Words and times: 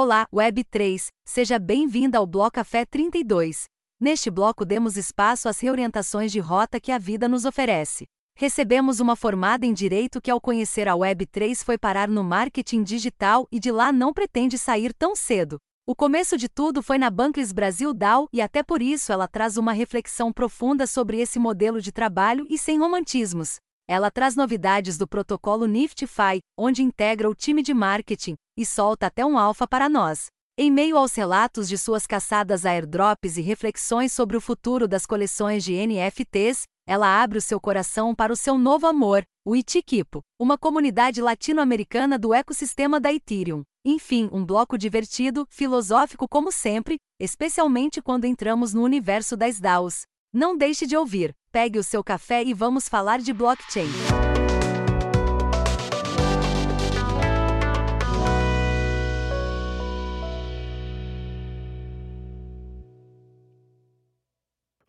Olá, 0.00 0.28
Web3, 0.32 1.08
seja 1.24 1.58
bem-vinda 1.58 2.18
ao 2.18 2.24
Bloco 2.24 2.52
Café 2.52 2.84
32. 2.84 3.64
Neste 3.98 4.30
bloco 4.30 4.64
demos 4.64 4.96
espaço 4.96 5.48
às 5.48 5.58
reorientações 5.58 6.30
de 6.30 6.38
rota 6.38 6.78
que 6.78 6.92
a 6.92 6.98
vida 6.98 7.26
nos 7.26 7.44
oferece. 7.44 8.06
Recebemos 8.36 9.00
uma 9.00 9.16
formada 9.16 9.66
em 9.66 9.72
direito 9.72 10.20
que, 10.20 10.30
ao 10.30 10.40
conhecer 10.40 10.86
a 10.86 10.92
Web3, 10.92 11.64
foi 11.64 11.76
parar 11.76 12.06
no 12.06 12.22
marketing 12.22 12.84
digital 12.84 13.48
e 13.50 13.58
de 13.58 13.72
lá 13.72 13.90
não 13.90 14.12
pretende 14.12 14.56
sair 14.56 14.94
tão 14.94 15.16
cedo. 15.16 15.58
O 15.84 15.96
começo 15.96 16.36
de 16.36 16.48
tudo 16.48 16.80
foi 16.80 16.96
na 16.96 17.10
Bankless 17.10 17.52
Brasil 17.52 17.92
DAO 17.92 18.28
e 18.32 18.40
até 18.40 18.62
por 18.62 18.80
isso 18.80 19.12
ela 19.12 19.26
traz 19.26 19.56
uma 19.56 19.72
reflexão 19.72 20.32
profunda 20.32 20.86
sobre 20.86 21.18
esse 21.18 21.40
modelo 21.40 21.80
de 21.80 21.90
trabalho 21.90 22.46
e 22.48 22.56
sem 22.56 22.78
romantismos. 22.78 23.56
Ela 23.90 24.10
traz 24.10 24.36
novidades 24.36 24.98
do 24.98 25.08
protocolo 25.08 25.64
Niftify, 25.64 26.40
onde 26.58 26.82
integra 26.82 27.28
o 27.28 27.34
time 27.34 27.62
de 27.62 27.72
marketing 27.72 28.34
e 28.54 28.66
solta 28.66 29.06
até 29.06 29.24
um 29.24 29.38
alfa 29.38 29.66
para 29.66 29.88
nós. 29.88 30.26
Em 30.58 30.70
meio 30.70 30.98
aos 30.98 31.14
relatos 31.14 31.66
de 31.66 31.78
suas 31.78 32.06
caçadas 32.06 32.66
airdrops 32.66 33.38
e 33.38 33.40
reflexões 33.40 34.12
sobre 34.12 34.36
o 34.36 34.42
futuro 34.42 34.86
das 34.86 35.06
coleções 35.06 35.64
de 35.64 35.72
NFTs, 35.72 36.64
ela 36.86 37.22
abre 37.22 37.38
o 37.38 37.40
seu 37.40 37.58
coração 37.58 38.14
para 38.14 38.32
o 38.32 38.36
seu 38.36 38.58
novo 38.58 38.86
amor, 38.86 39.22
o 39.46 39.56
Itiquipo, 39.56 40.20
uma 40.38 40.58
comunidade 40.58 41.22
latino-americana 41.22 42.18
do 42.18 42.34
ecossistema 42.34 43.00
da 43.00 43.10
Ethereum. 43.10 43.62
Enfim, 43.86 44.28
um 44.32 44.44
bloco 44.44 44.76
divertido, 44.76 45.46
filosófico 45.48 46.28
como 46.28 46.52
sempre, 46.52 46.98
especialmente 47.18 48.02
quando 48.02 48.26
entramos 48.26 48.74
no 48.74 48.82
universo 48.82 49.34
das 49.34 49.58
DAOs. 49.58 50.02
Não 50.30 50.58
deixe 50.58 50.86
de 50.86 50.94
ouvir, 50.94 51.34
pegue 51.50 51.78
o 51.78 51.82
seu 51.82 52.04
café 52.04 52.42
e 52.44 52.52
vamos 52.54 52.88
falar 52.88 53.18
de 53.18 53.32
blockchain. 53.32 53.88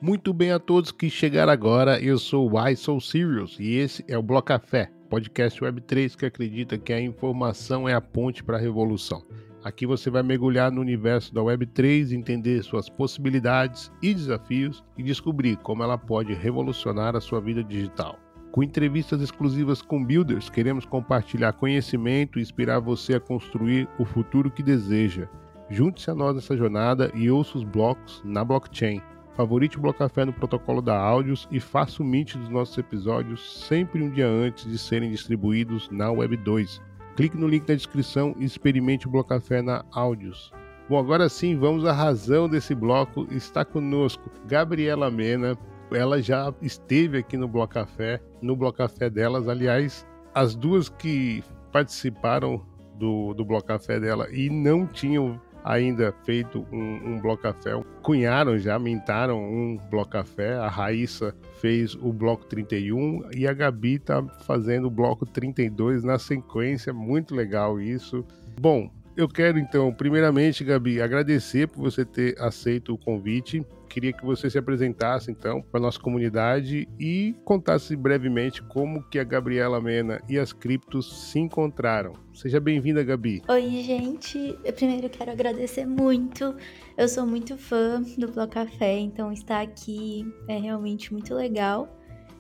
Muito 0.01 0.33
bem 0.33 0.51
a 0.51 0.59
todos 0.59 0.91
que 0.91 1.09
chegaram 1.09 1.51
agora, 1.51 2.01
eu 2.01 2.17
sou 2.17 2.49
o 2.49 2.67
I 2.67 2.75
Soul 2.75 3.01
Serious 3.01 3.57
e 3.59 3.75
esse 3.75 4.03
é 4.07 4.17
o 4.17 4.23
Bloco 4.23 4.47
Café, 4.47 4.89
podcast 5.09 5.59
Web3 5.59 6.15
que 6.15 6.25
acredita 6.25 6.77
que 6.77 6.93
a 6.93 7.01
informação 7.01 7.87
é 7.87 7.93
a 7.93 7.99
ponte 7.99 8.41
para 8.41 8.55
a 8.55 8.59
revolução. 8.59 9.21
Aqui 9.69 9.85
você 9.85 10.09
vai 10.09 10.23
mergulhar 10.23 10.71
no 10.71 10.81
universo 10.81 11.31
da 11.31 11.41
Web3, 11.41 12.11
entender 12.11 12.63
suas 12.63 12.89
possibilidades 12.89 13.91
e 14.01 14.15
desafios 14.15 14.83
e 14.97 15.03
descobrir 15.03 15.57
como 15.57 15.83
ela 15.83 15.95
pode 15.95 16.33
revolucionar 16.33 17.15
a 17.15 17.21
sua 17.21 17.39
vida 17.39 17.63
digital. 17.63 18.17
Com 18.51 18.63
entrevistas 18.63 19.21
exclusivas 19.21 19.79
com 19.79 20.03
builders, 20.03 20.49
queremos 20.49 20.85
compartilhar 20.85 21.53
conhecimento 21.53 22.39
e 22.39 22.41
inspirar 22.41 22.79
você 22.79 23.17
a 23.17 23.19
construir 23.19 23.87
o 23.99 24.05
futuro 24.05 24.49
que 24.49 24.63
deseja. 24.63 25.29
Junte-se 25.69 26.09
a 26.09 26.15
nós 26.15 26.33
nessa 26.33 26.57
jornada 26.57 27.11
e 27.13 27.29
ouça 27.29 27.59
os 27.59 27.63
blocos 27.63 28.23
na 28.25 28.43
blockchain. 28.43 28.99
Favorite 29.35 29.77
o 29.77 29.81
Blocafé 29.81 30.25
no 30.25 30.33
protocolo 30.33 30.81
da 30.81 30.97
Áudios 30.97 31.47
e 31.51 31.59
faça 31.59 32.01
o 32.01 32.05
mint 32.05 32.35
dos 32.35 32.49
nossos 32.49 32.75
episódios 32.75 33.67
sempre 33.67 34.01
um 34.01 34.09
dia 34.09 34.27
antes 34.27 34.65
de 34.65 34.79
serem 34.79 35.11
distribuídos 35.11 35.87
na 35.91 36.11
Web 36.11 36.37
2 36.37 36.88
Clique 37.19 37.35
no 37.35 37.49
link 37.49 37.67
na 37.67 37.75
descrição 37.75 38.33
e 38.39 38.45
experimente 38.45 39.05
o 39.05 39.11
Blocafé 39.11 39.61
na 39.61 39.83
Áudios. 39.91 40.53
Bom, 40.87 40.97
agora 40.97 41.27
sim, 41.27 41.53
vamos 41.57 41.83
à 41.83 41.91
razão 41.91 42.47
desse 42.47 42.73
bloco. 42.73 43.27
Está 43.29 43.65
conosco 43.65 44.31
Gabriela 44.45 45.11
Mena. 45.11 45.57
Ela 45.91 46.21
já 46.21 46.53
esteve 46.61 47.17
aqui 47.17 47.35
no 47.35 47.45
Blocafé, 47.45 48.21
no 48.41 48.55
Blocafé 48.55 49.09
delas. 49.09 49.49
Aliás, 49.49 50.07
as 50.33 50.55
duas 50.55 50.87
que 50.87 51.43
participaram 51.73 52.65
do, 52.95 53.33
do 53.33 53.43
Blocafé 53.43 53.99
dela 53.99 54.29
e 54.31 54.49
não 54.49 54.87
tinham 54.87 55.41
ainda 55.63 56.13
feito 56.23 56.65
um, 56.71 57.13
um 57.13 57.19
bloco 57.19 57.43
café. 57.43 57.71
Cunharam 58.01 58.57
já, 58.57 58.77
mintaram 58.79 59.41
um 59.41 59.77
bloco 59.89 60.11
café. 60.11 60.55
A 60.55 60.67
Raíssa 60.67 61.35
fez 61.59 61.95
o 61.95 62.11
bloco 62.13 62.45
31 62.45 63.29
e 63.35 63.47
a 63.47 63.53
Gabi 63.53 63.99
tá 63.99 64.23
fazendo 64.45 64.87
o 64.87 64.91
bloco 64.91 65.25
32 65.25 66.03
na 66.03 66.17
sequência. 66.17 66.93
Muito 66.93 67.35
legal 67.35 67.79
isso. 67.79 68.25
Bom, 68.59 68.89
eu 69.15 69.27
quero 69.27 69.59
então, 69.59 69.93
primeiramente, 69.93 70.63
Gabi, 70.63 71.01
agradecer 71.01 71.67
por 71.67 71.81
você 71.81 72.05
ter 72.05 72.39
aceito 72.39 72.93
o 72.93 72.97
convite. 72.97 73.65
Queria 73.89 74.13
que 74.13 74.23
você 74.23 74.49
se 74.49 74.57
apresentasse 74.57 75.31
então 75.31 75.63
para 75.63 75.79
nossa 75.79 75.99
comunidade 75.99 76.87
e 76.99 77.35
contasse 77.43 77.95
brevemente 77.95 78.61
como 78.61 79.01
que 79.09 79.17
a 79.17 79.23
Gabriela 79.23 79.81
Mena 79.81 80.21
e 80.29 80.37
as 80.37 80.53
criptos 80.53 81.31
se 81.31 81.39
encontraram. 81.39 82.13
Seja 82.31 82.59
bem-vinda, 82.59 83.03
Gabi. 83.03 83.41
Oi, 83.49 83.69
gente. 83.81 84.55
Eu 84.63 84.71
primeiro 84.73 85.09
quero 85.09 85.31
agradecer 85.31 85.87
muito. 85.87 86.55
Eu 86.95 87.07
sou 87.07 87.25
muito 87.25 87.57
fã 87.57 88.01
do 88.15 88.31
Bloco 88.31 88.53
Café, 88.53 88.99
então 88.99 89.31
estar 89.31 89.61
aqui 89.61 90.23
é 90.47 90.59
realmente 90.59 91.11
muito 91.11 91.33
legal. 91.33 91.97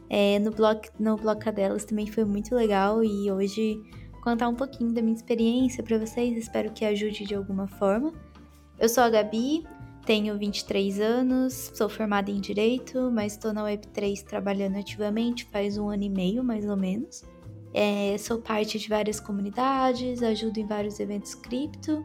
É, 0.07 0.39
no 0.39 0.51
blog 0.51 0.87
no 0.99 1.15
bloco 1.17 1.51
delas 1.51 1.85
também 1.85 2.07
foi 2.07 2.25
muito 2.25 2.55
legal 2.55 3.03
e 3.03 3.31
hoje 3.31 3.79
contar 4.23 4.49
um 4.49 4.55
pouquinho 4.55 4.91
da 4.91 5.01
minha 5.01 5.15
experiência 5.15 5.83
para 5.83 5.97
vocês, 5.97 6.37
espero 6.37 6.71
que 6.71 6.85
ajude 6.85 7.25
de 7.25 7.35
alguma 7.35 7.67
forma. 7.67 8.13
Eu 8.79 8.87
sou 8.87 9.03
a 9.03 9.09
Gabi, 9.09 9.63
tenho 10.09 10.35
23 10.39 10.99
anos, 10.99 11.71
sou 11.75 11.87
formada 11.87 12.31
em 12.31 12.41
Direito, 12.41 13.11
mas 13.11 13.33
estou 13.33 13.53
na 13.53 13.63
Web3 13.63 14.23
trabalhando 14.23 14.75
ativamente 14.77 15.45
faz 15.45 15.77
um 15.77 15.87
ano 15.87 16.01
e 16.01 16.09
meio, 16.09 16.43
mais 16.43 16.67
ou 16.67 16.75
menos. 16.75 17.23
É, 17.75 18.17
sou 18.17 18.39
parte 18.39 18.79
de 18.79 18.89
várias 18.89 19.19
comunidades, 19.19 20.23
ajudo 20.23 20.59
em 20.59 20.65
vários 20.65 20.99
eventos 20.99 21.35
cripto. 21.35 22.03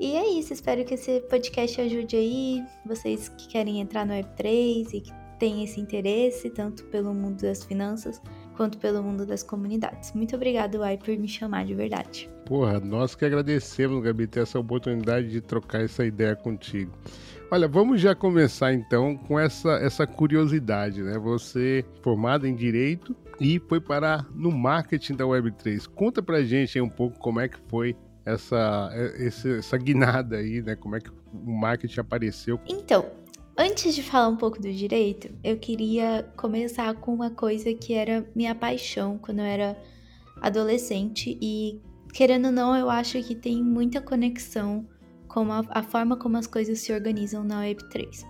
E 0.00 0.16
é 0.16 0.28
isso, 0.30 0.52
espero 0.52 0.84
que 0.84 0.94
esse 0.94 1.20
podcast 1.30 1.80
ajude 1.80 2.16
aí 2.16 2.64
vocês 2.84 3.28
que 3.28 3.46
querem 3.46 3.80
entrar 3.80 4.04
no 4.04 4.14
Web3 4.14 4.94
e 4.94 5.00
que 5.00 5.12
têm 5.38 5.62
esse 5.62 5.80
interesse, 5.80 6.50
tanto 6.50 6.86
pelo 6.86 7.14
mundo 7.14 7.42
das 7.42 7.62
finanças 7.62 8.20
quanto 8.58 8.76
pelo 8.76 9.00
mundo 9.04 9.24
das 9.24 9.44
comunidades. 9.44 10.12
Muito 10.12 10.34
obrigado, 10.34 10.82
Ai, 10.82 10.98
por 10.98 11.16
me 11.16 11.28
chamar 11.28 11.64
de 11.64 11.74
verdade. 11.74 12.28
Porra, 12.44 12.80
nós 12.80 13.14
que 13.14 13.24
agradecemos, 13.24 14.02
Gabi, 14.02 14.26
ter 14.26 14.40
essa 14.40 14.58
oportunidade 14.58 15.30
de 15.30 15.40
trocar 15.40 15.82
essa 15.82 16.04
ideia 16.04 16.34
contigo. 16.34 16.90
Olha, 17.52 17.68
vamos 17.68 18.00
já 18.00 18.16
começar 18.16 18.74
então 18.74 19.16
com 19.16 19.38
essa, 19.38 19.74
essa 19.74 20.08
curiosidade, 20.08 21.00
né? 21.02 21.16
Você 21.18 21.84
formada 22.02 22.48
em 22.48 22.54
Direito 22.56 23.14
e 23.40 23.60
foi 23.60 23.80
parar 23.80 24.26
no 24.34 24.50
marketing 24.50 25.14
da 25.14 25.24
Web3. 25.24 25.86
Conta 25.86 26.20
pra 26.20 26.42
gente 26.42 26.76
aí 26.76 26.82
um 26.82 26.90
pouco 26.90 27.16
como 27.20 27.38
é 27.38 27.48
que 27.48 27.58
foi 27.68 27.96
essa, 28.26 28.90
essa 29.56 29.78
guinada 29.78 30.36
aí, 30.36 30.60
né? 30.60 30.74
Como 30.74 30.96
é 30.96 31.00
que 31.00 31.10
o 31.10 31.52
marketing 31.52 32.00
apareceu? 32.00 32.60
Então, 32.68 33.06
Antes 33.60 33.96
de 33.96 34.04
falar 34.04 34.28
um 34.28 34.36
pouco 34.36 34.62
do 34.62 34.72
direito, 34.72 35.28
eu 35.42 35.58
queria 35.58 36.22
começar 36.36 36.94
com 36.94 37.12
uma 37.12 37.28
coisa 37.28 37.74
que 37.74 37.92
era 37.92 38.24
minha 38.32 38.54
paixão 38.54 39.18
quando 39.18 39.40
eu 39.40 39.44
era 39.44 39.76
adolescente 40.40 41.36
e, 41.42 41.80
querendo 42.14 42.44
ou 42.46 42.52
não, 42.52 42.76
eu 42.76 42.88
acho 42.88 43.20
que 43.20 43.34
tem 43.34 43.60
muita 43.60 44.00
conexão 44.00 44.86
com 45.26 45.50
a, 45.50 45.64
a 45.70 45.82
forma 45.82 46.16
como 46.16 46.36
as 46.36 46.46
coisas 46.46 46.78
se 46.78 46.92
organizam 46.92 47.42
na 47.42 47.64
Web3. 47.64 48.24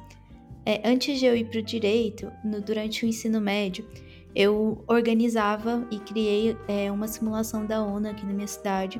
É, 0.65 0.81
antes 0.89 1.19
de 1.19 1.27
eu 1.27 1.37
ir 1.37 1.45
para 1.50 1.60
o 1.60 1.62
direito, 1.62 2.33
no, 2.43 2.62
durante 2.62 3.05
o 3.05 3.06
ensino 3.06 3.39
médio, 3.39 3.87
eu 4.34 4.83
organizava 4.89 5.87
e 5.91 5.99
criei 5.99 6.56
é, 6.66 6.91
uma 6.91 7.06
simulação 7.06 7.66
da 7.66 7.84
ONU 7.84 8.09
aqui 8.09 8.25
na 8.25 8.33
minha 8.33 8.49
cidade. 8.49 8.99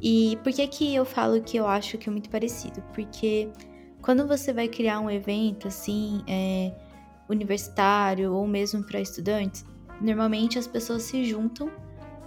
E 0.00 0.38
por 0.42 0.54
que 0.54 0.66
que 0.68 0.94
eu 0.94 1.04
falo 1.04 1.42
que 1.42 1.58
eu 1.58 1.66
acho 1.66 1.98
que 1.98 2.08
é 2.08 2.12
muito 2.12 2.30
parecido? 2.30 2.82
Porque 2.94 3.50
quando 4.04 4.28
você 4.28 4.52
vai 4.52 4.68
criar 4.68 5.00
um 5.00 5.10
evento 5.10 5.66
assim, 5.66 6.22
é, 6.28 6.74
universitário 7.26 8.34
ou 8.34 8.46
mesmo 8.46 8.84
para 8.84 9.00
estudantes, 9.00 9.64
normalmente 9.98 10.58
as 10.58 10.66
pessoas 10.66 11.04
se 11.04 11.24
juntam 11.24 11.70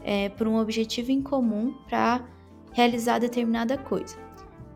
é, 0.04 0.30
por 0.30 0.48
um 0.48 0.58
objetivo 0.58 1.12
em 1.12 1.22
comum 1.22 1.76
para 1.88 2.26
realizar 2.74 3.20
determinada 3.20 3.78
coisa. 3.78 4.18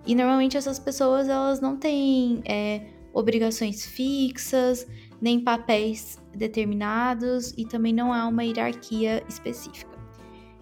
E 0.06 0.14
normalmente 0.14 0.58
essas 0.58 0.78
pessoas 0.78 1.28
elas 1.28 1.60
não 1.60 1.76
têm 1.76 2.44
é, 2.46 2.86
obrigações 3.12 3.84
fixas, 3.84 4.88
nem 5.20 5.40
papéis 5.40 6.22
determinados 6.36 7.52
e 7.58 7.66
também 7.66 7.94
não 7.94 8.14
há 8.14 8.28
uma 8.28 8.44
hierarquia 8.44 9.24
específica. 9.28 9.98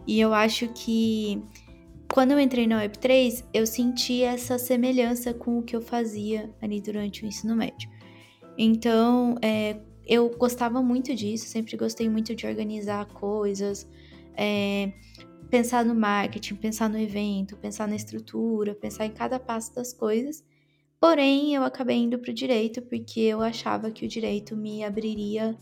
E 0.08 0.22
eu 0.22 0.34
acho 0.34 0.70
que 0.70 1.44
quando 2.12 2.32
eu 2.32 2.40
entrei 2.40 2.66
na 2.66 2.82
Web3, 2.84 3.46
eu 3.54 3.68
senti 3.68 4.24
essa 4.24 4.58
semelhança 4.58 5.34
com 5.34 5.60
o 5.60 5.64
que 5.64 5.76
eu 5.76 5.82
fazia 5.82 6.50
ali 6.62 6.82
durante 6.82 7.24
o 7.24 7.28
ensino 7.28 7.56
médio. 7.56 7.90
Então, 8.58 9.36
é, 9.42 9.80
eu 10.06 10.30
gostava 10.38 10.82
muito 10.82 11.14
disso, 11.14 11.46
sempre 11.46 11.78
gostei 11.78 12.10
muito 12.10 12.36
de 12.36 12.48
organizar 12.48 13.06
coisas, 13.06 13.88
é, 14.36 14.92
pensar 15.50 15.86
no 15.86 15.94
marketing, 15.94 16.56
pensar 16.56 16.90
no 16.90 16.98
evento, 16.98 17.56
pensar 17.58 17.88
na 17.88 17.96
estrutura, 17.96 18.74
pensar 18.74 19.06
em 19.06 19.12
cada 19.12 19.40
passo 19.40 19.74
das 19.76 19.94
coisas. 19.94 20.44
Porém, 21.00 21.54
eu 21.54 21.64
acabei 21.64 21.98
indo 21.98 22.18
para 22.18 22.32
o 22.32 22.34
direito 22.34 22.82
porque 22.82 23.22
eu 23.22 23.42
achava 23.42 23.92
que 23.92 24.04
o 24.04 24.08
direito 24.08 24.58
me 24.58 24.84
abriria 24.84 25.56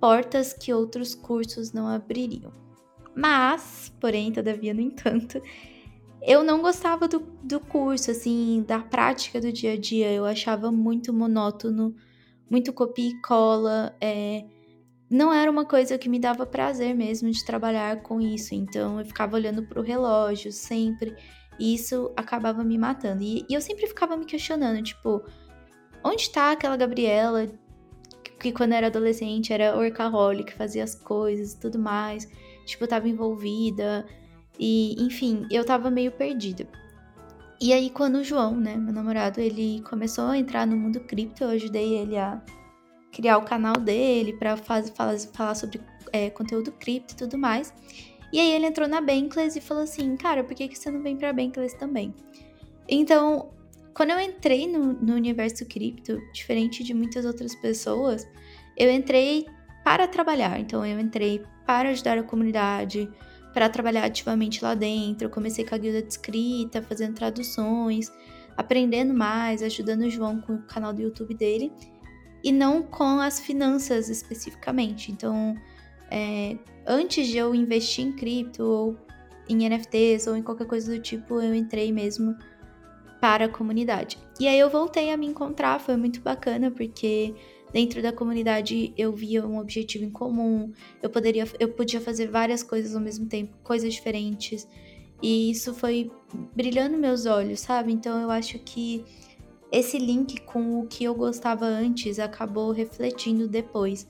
portas 0.00 0.52
que 0.52 0.72
outros 0.72 1.14
cursos 1.14 1.72
não 1.72 1.88
abririam. 1.88 2.63
Mas, 3.14 3.92
porém, 4.00 4.32
todavia, 4.32 4.74
no 4.74 4.80
entanto, 4.80 5.40
eu 6.20 6.42
não 6.42 6.62
gostava 6.62 7.06
do, 7.06 7.20
do 7.42 7.60
curso, 7.60 8.10
assim, 8.10 8.64
da 8.66 8.80
prática 8.80 9.40
do 9.40 9.52
dia 9.52 9.72
a 9.74 9.76
dia. 9.76 10.10
Eu 10.10 10.24
achava 10.24 10.72
muito 10.72 11.12
monótono, 11.12 11.94
muito 12.50 12.72
copia 12.72 13.10
e 13.10 13.20
cola. 13.20 13.94
É, 14.00 14.44
não 15.08 15.32
era 15.32 15.50
uma 15.50 15.64
coisa 15.64 15.98
que 15.98 16.08
me 16.08 16.18
dava 16.18 16.46
prazer 16.46 16.94
mesmo 16.94 17.30
de 17.30 17.44
trabalhar 17.44 18.02
com 18.02 18.20
isso. 18.20 18.54
Então 18.54 18.98
eu 18.98 19.04
ficava 19.04 19.36
olhando 19.36 19.62
para 19.62 19.80
o 19.80 19.84
relógio 19.84 20.50
sempre. 20.50 21.14
E 21.58 21.74
isso 21.74 22.12
acabava 22.16 22.64
me 22.64 22.78
matando. 22.78 23.22
E, 23.22 23.44
e, 23.48 23.54
eu 23.54 23.60
sempre 23.60 23.86
ficava 23.86 24.16
me 24.16 24.24
questionando, 24.24 24.82
tipo, 24.82 25.22
onde 26.02 26.30
tá 26.30 26.52
aquela 26.52 26.76
Gabriela 26.76 27.46
que 28.40 28.52
quando 28.52 28.72
era 28.72 28.88
adolescente 28.88 29.52
era 29.52 29.76
workaholic, 29.76 30.52
fazia 30.52 30.84
as 30.84 30.94
coisas 30.94 31.52
e 31.52 31.60
tudo 31.60 31.78
mais. 31.78 32.28
Tipo, 32.64 32.86
tava 32.86 33.08
envolvida. 33.08 34.06
E, 34.58 35.02
enfim, 35.02 35.46
eu 35.50 35.64
tava 35.64 35.90
meio 35.90 36.12
perdida. 36.12 36.66
E 37.60 37.72
aí, 37.72 37.90
quando 37.90 38.16
o 38.16 38.24
João, 38.24 38.56
né, 38.56 38.76
meu 38.76 38.92
namorado, 38.92 39.40
ele 39.40 39.82
começou 39.88 40.26
a 40.26 40.38
entrar 40.38 40.66
no 40.66 40.76
mundo 40.76 41.00
cripto, 41.00 41.44
eu 41.44 41.50
ajudei 41.50 41.94
ele 41.94 42.16
a 42.16 42.42
criar 43.12 43.38
o 43.38 43.42
canal 43.42 43.74
dele 43.74 44.32
para 44.34 44.56
falar, 44.56 44.82
falar 45.32 45.54
sobre 45.54 45.80
é, 46.12 46.30
conteúdo 46.30 46.72
cripto 46.72 47.14
e 47.14 47.16
tudo 47.16 47.38
mais. 47.38 47.72
E 48.32 48.40
aí 48.40 48.52
ele 48.52 48.66
entrou 48.66 48.88
na 48.88 49.00
Bankless 49.00 49.56
e 49.56 49.62
falou 49.62 49.84
assim, 49.84 50.16
cara, 50.16 50.42
por 50.42 50.54
que, 50.54 50.66
que 50.68 50.76
você 50.76 50.90
não 50.90 51.00
vem 51.00 51.16
pra 51.16 51.32
Bankless 51.32 51.78
também? 51.78 52.12
Então, 52.88 53.50
quando 53.94 54.10
eu 54.10 54.20
entrei 54.20 54.66
no, 54.66 54.92
no 54.92 55.14
universo 55.14 55.64
cripto, 55.64 56.20
diferente 56.32 56.82
de 56.82 56.92
muitas 56.92 57.24
outras 57.24 57.54
pessoas, 57.54 58.26
eu 58.76 58.90
entrei 58.90 59.46
para 59.84 60.08
trabalhar. 60.08 60.58
Então, 60.58 60.84
eu 60.84 60.98
entrei 60.98 61.44
para 61.66 61.90
ajudar 61.90 62.18
a 62.18 62.22
comunidade, 62.22 63.10
para 63.52 63.68
trabalhar 63.68 64.04
ativamente 64.04 64.62
lá 64.62 64.74
dentro. 64.74 65.26
Eu 65.26 65.30
comecei 65.30 65.64
com 65.64 65.74
a 65.74 65.78
guilda 65.78 66.02
de 66.02 66.08
escrita, 66.08 66.82
fazendo 66.82 67.14
traduções, 67.14 68.12
aprendendo 68.56 69.14
mais, 69.14 69.62
ajudando 69.62 70.02
o 70.02 70.10
João 70.10 70.40
com 70.40 70.54
o 70.54 70.62
canal 70.62 70.92
do 70.92 71.02
YouTube 71.02 71.34
dele, 71.34 71.72
e 72.42 72.52
não 72.52 72.82
com 72.82 73.20
as 73.20 73.40
finanças 73.40 74.08
especificamente. 74.08 75.10
Então, 75.10 75.54
é, 76.10 76.58
antes 76.86 77.26
de 77.26 77.38
eu 77.38 77.54
investir 77.54 78.04
em 78.04 78.12
cripto 78.12 78.62
ou 78.62 78.96
em 79.48 79.68
NFTs 79.68 80.26
ou 80.26 80.36
em 80.36 80.42
qualquer 80.42 80.66
coisa 80.66 80.92
do 80.92 81.00
tipo, 81.00 81.40
eu 81.40 81.54
entrei 81.54 81.92
mesmo 81.92 82.36
para 83.20 83.46
a 83.46 83.48
comunidade. 83.48 84.18
E 84.38 84.46
aí 84.46 84.58
eu 84.58 84.68
voltei 84.68 85.10
a 85.10 85.16
me 85.16 85.26
encontrar, 85.26 85.80
foi 85.80 85.96
muito 85.96 86.20
bacana 86.20 86.70
porque 86.70 87.34
dentro 87.74 88.00
da 88.00 88.12
comunidade 88.12 88.94
eu 88.96 89.12
via 89.12 89.44
um 89.44 89.58
objetivo 89.58 90.04
em 90.04 90.10
comum, 90.10 90.72
eu 91.02 91.10
poderia 91.10 91.44
eu 91.58 91.68
podia 91.68 92.00
fazer 92.00 92.28
várias 92.28 92.62
coisas 92.62 92.94
ao 92.94 93.00
mesmo 93.00 93.26
tempo, 93.26 93.52
coisas 93.64 93.92
diferentes. 93.92 94.68
E 95.20 95.50
isso 95.50 95.74
foi 95.74 96.08
brilhando 96.54 96.96
meus 96.96 97.26
olhos, 97.26 97.58
sabe? 97.58 97.92
Então 97.92 98.20
eu 98.20 98.30
acho 98.30 98.60
que 98.60 99.04
esse 99.72 99.98
link 99.98 100.40
com 100.42 100.78
o 100.78 100.86
que 100.86 101.02
eu 101.02 101.16
gostava 101.16 101.66
antes 101.66 102.20
acabou 102.20 102.70
refletindo 102.70 103.48
depois. 103.48 104.06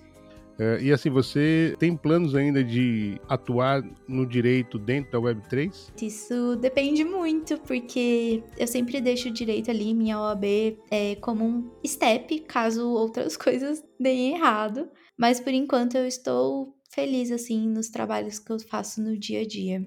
É, 0.58 0.80
e 0.80 0.92
assim, 0.92 1.10
você 1.10 1.74
tem 1.78 1.96
planos 1.96 2.34
ainda 2.34 2.62
de 2.62 3.20
atuar 3.28 3.82
no 4.06 4.26
direito 4.26 4.78
dentro 4.78 5.12
da 5.12 5.18
Web3? 5.18 5.92
Isso 6.00 6.56
depende 6.56 7.04
muito, 7.04 7.58
porque 7.58 8.42
eu 8.56 8.66
sempre 8.66 9.00
deixo 9.00 9.28
o 9.28 9.32
direito 9.32 9.70
ali, 9.70 9.94
minha 9.94 10.20
OAB, 10.20 10.44
é, 10.90 11.16
como 11.16 11.44
um 11.44 11.70
step, 11.86 12.40
caso 12.40 12.88
outras 12.88 13.36
coisas 13.38 13.82
deem 13.98 14.34
errado. 14.34 14.88
Mas 15.16 15.40
por 15.40 15.52
enquanto 15.52 15.96
eu 15.96 16.06
estou 16.06 16.74
feliz, 16.92 17.30
assim, 17.30 17.68
nos 17.68 17.88
trabalhos 17.88 18.38
que 18.38 18.52
eu 18.52 18.60
faço 18.60 19.02
no 19.02 19.18
dia 19.18 19.40
a 19.40 19.46
dia. 19.46 19.86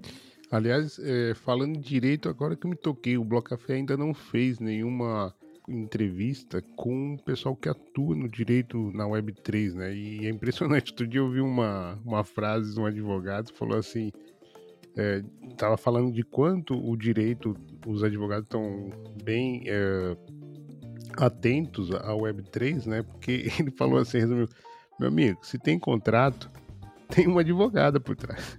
Aliás, 0.52 0.98
é, 1.00 1.34
falando 1.34 1.78
direito, 1.78 2.30
agora 2.30 2.56
que 2.56 2.66
eu 2.66 2.70
me 2.70 2.76
toquei, 2.76 3.18
o 3.18 3.24
Bloco 3.24 3.50
Café 3.50 3.76
ainda 3.76 3.98
não 3.98 4.14
fez 4.14 4.60
nenhuma 4.60 5.34
entrevista 5.68 6.64
com 6.76 7.16
o 7.16 7.24
pessoal 7.24 7.56
que 7.56 7.68
atua 7.68 8.16
no 8.16 8.30
direito 8.30 8.92
na 8.94 9.06
Web3, 9.06 9.74
né? 9.74 9.94
E 9.94 10.26
é 10.26 10.30
impressionante. 10.30 10.92
Outro 10.92 11.08
dia 11.08 11.20
eu 11.20 11.26
ouvi 11.26 11.42
uma, 11.42 12.00
uma 12.06 12.24
frase 12.24 12.74
de 12.74 12.80
um 12.80 12.86
advogado 12.86 13.52
que 13.52 13.58
falou 13.58 13.78
assim: 13.78 14.12
é, 14.96 15.24
tava 15.58 15.78
falando 15.78 16.12
de 16.12 16.24
quanto 16.24 16.74
o 16.74 16.96
direito, 16.96 17.56
os 17.86 18.04
advogados 18.04 18.46
estão 18.46 18.90
bem 19.24 19.64
é, 19.68 20.18
atentos 21.18 21.92
à 21.92 22.14
Web3, 22.14 22.86
né? 22.86 23.04
Porque 23.04 23.50
ele 23.60 23.72
falou 23.72 24.00
assim, 24.00 24.20
resumiu, 24.20 24.48
meu 25.00 25.10
amigo, 25.10 25.40
se 25.44 25.60
tem 25.60 25.78
contrato, 25.78 26.50
tem 27.10 27.28
uma 27.28 27.42
advogada 27.42 28.00
por 28.00 28.16
trás. 28.16 28.58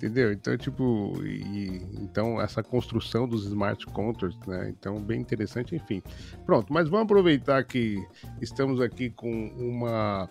Entendeu? 0.00 0.32
Então, 0.32 0.56
tipo, 0.56 1.12
e, 1.22 1.86
então 2.00 2.40
essa 2.40 2.62
construção 2.62 3.28
dos 3.28 3.44
smart 3.44 3.84
contracts, 3.88 4.40
né? 4.46 4.70
Então, 4.70 4.98
bem 4.98 5.20
interessante, 5.20 5.76
enfim. 5.76 6.02
Pronto, 6.46 6.72
mas 6.72 6.88
vamos 6.88 7.04
aproveitar 7.04 7.62
que 7.64 8.02
estamos 8.40 8.80
aqui 8.80 9.10
com 9.10 9.48
uma. 9.58 10.26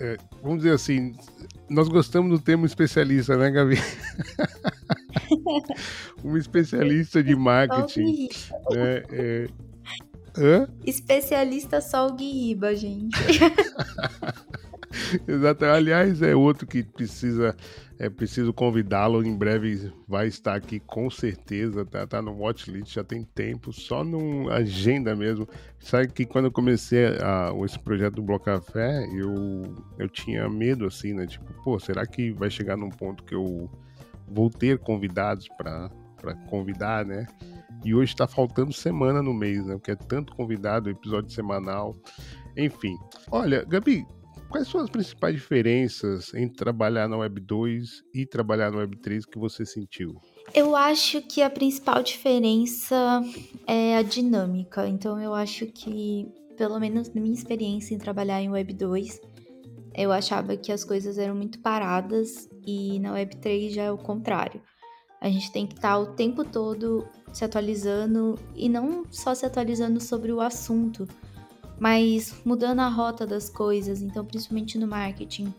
É, 0.00 0.16
vamos 0.42 0.58
dizer 0.58 0.74
assim, 0.74 1.14
nós 1.70 1.88
gostamos 1.88 2.36
do 2.36 2.44
termo 2.44 2.66
especialista, 2.66 3.36
né, 3.36 3.48
Gabi? 3.52 3.76
um 6.24 6.36
especialista 6.36 7.22
de 7.22 7.36
marketing. 7.36 8.28
Né? 8.72 9.04
É... 9.12 9.46
Hã? 10.36 10.68
Especialista 10.84 11.80
só 11.80 12.08
o 12.08 12.14
Guiba, 12.14 12.74
gente. 12.74 13.16
Exato. 15.28 15.64
Aliás, 15.64 16.20
é 16.22 16.34
outro 16.34 16.66
que 16.66 16.82
precisa 16.82 17.56
é 18.02 18.10
preciso 18.10 18.52
convidá-lo. 18.52 19.24
Em 19.24 19.36
breve 19.36 19.92
vai 20.08 20.26
estar 20.26 20.56
aqui 20.56 20.80
com 20.80 21.08
certeza. 21.08 21.84
Tá, 21.84 22.04
tá 22.04 22.20
no 22.20 22.32
watchlist, 22.32 22.92
já 22.92 23.04
tem 23.04 23.22
tempo, 23.22 23.72
só 23.72 24.02
numa 24.02 24.54
agenda 24.54 25.14
mesmo. 25.14 25.48
Sabe 25.78 26.08
que 26.08 26.26
quando 26.26 26.46
eu 26.46 26.52
comecei 26.52 27.06
a, 27.06 27.52
esse 27.64 27.78
projeto 27.78 28.14
do 28.14 28.22
Bloco 28.22 28.46
Café, 28.46 29.06
eu, 29.14 29.76
eu 30.00 30.08
tinha 30.08 30.48
medo 30.48 30.84
assim, 30.84 31.12
né? 31.12 31.28
Tipo, 31.28 31.46
pô, 31.62 31.78
será 31.78 32.04
que 32.04 32.32
vai 32.32 32.50
chegar 32.50 32.76
num 32.76 32.90
ponto 32.90 33.22
que 33.22 33.36
eu 33.36 33.70
vou 34.26 34.50
ter 34.50 34.80
convidados 34.80 35.46
para 35.56 35.88
convidar, 36.50 37.06
né? 37.06 37.24
E 37.84 37.94
hoje 37.94 38.12
está 38.12 38.26
faltando 38.26 38.72
semana 38.72 39.22
no 39.22 39.32
mês, 39.32 39.64
né? 39.64 39.74
Porque 39.74 39.92
é 39.92 39.96
tanto 39.96 40.34
convidado, 40.34 40.90
episódio 40.90 41.30
semanal. 41.30 41.96
Enfim. 42.56 42.96
Olha, 43.30 43.64
Gabi, 43.64 44.04
Quais 44.52 44.68
são 44.68 44.82
as 44.82 44.90
principais 44.90 45.34
diferenças 45.34 46.34
entre 46.34 46.58
trabalhar 46.58 47.08
na 47.08 47.16
Web 47.16 47.40
2 47.40 48.04
e 48.12 48.26
trabalhar 48.26 48.70
na 48.70 48.80
Web 48.80 48.98
3 48.98 49.24
que 49.24 49.38
você 49.38 49.64
sentiu? 49.64 50.20
Eu 50.52 50.76
acho 50.76 51.22
que 51.22 51.40
a 51.40 51.48
principal 51.48 52.02
diferença 52.02 53.22
é 53.66 53.96
a 53.96 54.02
dinâmica. 54.02 54.86
Então 54.86 55.18
eu 55.18 55.32
acho 55.32 55.64
que, 55.68 56.30
pelo 56.54 56.78
menos 56.78 57.08
na 57.14 57.22
minha 57.22 57.32
experiência 57.32 57.94
em 57.94 57.98
trabalhar 57.98 58.42
em 58.42 58.50
Web 58.50 58.74
2, 58.74 59.22
eu 59.94 60.12
achava 60.12 60.54
que 60.54 60.70
as 60.70 60.84
coisas 60.84 61.16
eram 61.16 61.34
muito 61.34 61.58
paradas 61.60 62.46
e 62.66 63.00
na 63.00 63.12
Web 63.12 63.36
3 63.36 63.72
já 63.72 63.84
é 63.84 63.90
o 63.90 63.96
contrário. 63.96 64.60
A 65.18 65.30
gente 65.30 65.50
tem 65.50 65.66
que 65.66 65.76
estar 65.76 65.96
o 65.96 66.08
tempo 66.08 66.44
todo 66.44 67.08
se 67.32 67.42
atualizando 67.42 68.38
e 68.54 68.68
não 68.68 69.06
só 69.10 69.34
se 69.34 69.46
atualizando 69.46 69.98
sobre 69.98 70.30
o 70.30 70.42
assunto, 70.42 71.08
mas 71.78 72.34
mudando 72.44 72.80
a 72.80 72.88
rota 72.88 73.26
das 73.26 73.48
coisas, 73.48 74.02
então 74.02 74.24
principalmente 74.24 74.78
no 74.78 74.86
marketing. 74.86 75.52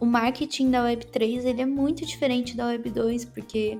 O 0.00 0.06
marketing 0.06 0.70
da 0.70 0.84
Web3 0.84 1.44
ele 1.44 1.62
é 1.62 1.66
muito 1.66 2.04
diferente 2.06 2.56
da 2.56 2.72
Web2, 2.72 3.28
porque 3.32 3.78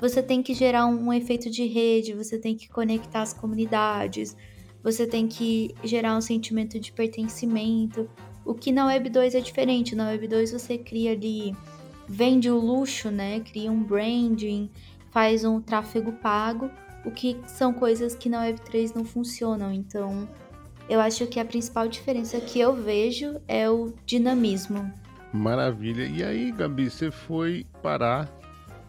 você 0.00 0.22
tem 0.22 0.42
que 0.42 0.54
gerar 0.54 0.86
um 0.86 1.12
efeito 1.12 1.50
de 1.50 1.66
rede, 1.66 2.14
você 2.14 2.38
tem 2.38 2.56
que 2.56 2.68
conectar 2.68 3.22
as 3.22 3.34
comunidades, 3.34 4.36
você 4.82 5.06
tem 5.06 5.28
que 5.28 5.74
gerar 5.84 6.16
um 6.16 6.20
sentimento 6.20 6.80
de 6.80 6.90
pertencimento. 6.90 8.08
O 8.44 8.54
que 8.54 8.72
na 8.72 8.86
Web2 8.86 9.34
é 9.34 9.40
diferente. 9.40 9.94
Na 9.94 10.10
Web2 10.12 10.52
você 10.52 10.78
cria 10.78 11.12
ali, 11.12 11.54
vende 12.08 12.50
o 12.50 12.58
luxo, 12.58 13.10
né? 13.10 13.40
Cria 13.40 13.70
um 13.70 13.82
branding, 13.82 14.70
faz 15.10 15.44
um 15.44 15.60
tráfego 15.60 16.12
pago, 16.12 16.70
o 17.04 17.10
que 17.10 17.36
são 17.46 17.72
coisas 17.72 18.14
que 18.14 18.28
na 18.28 18.46
Web3 18.46 18.94
não 18.94 19.04
funcionam. 19.04 19.72
Então, 19.72 20.26
eu 20.90 21.00
acho 21.00 21.24
que 21.28 21.38
a 21.38 21.44
principal 21.44 21.86
diferença 21.86 22.40
que 22.40 22.58
eu 22.58 22.74
vejo 22.74 23.40
é 23.46 23.70
o 23.70 23.94
dinamismo. 24.04 24.92
Maravilha. 25.32 26.04
E 26.04 26.24
aí, 26.24 26.50
Gabi, 26.50 26.90
você 26.90 27.12
foi 27.12 27.64
parar 27.80 28.28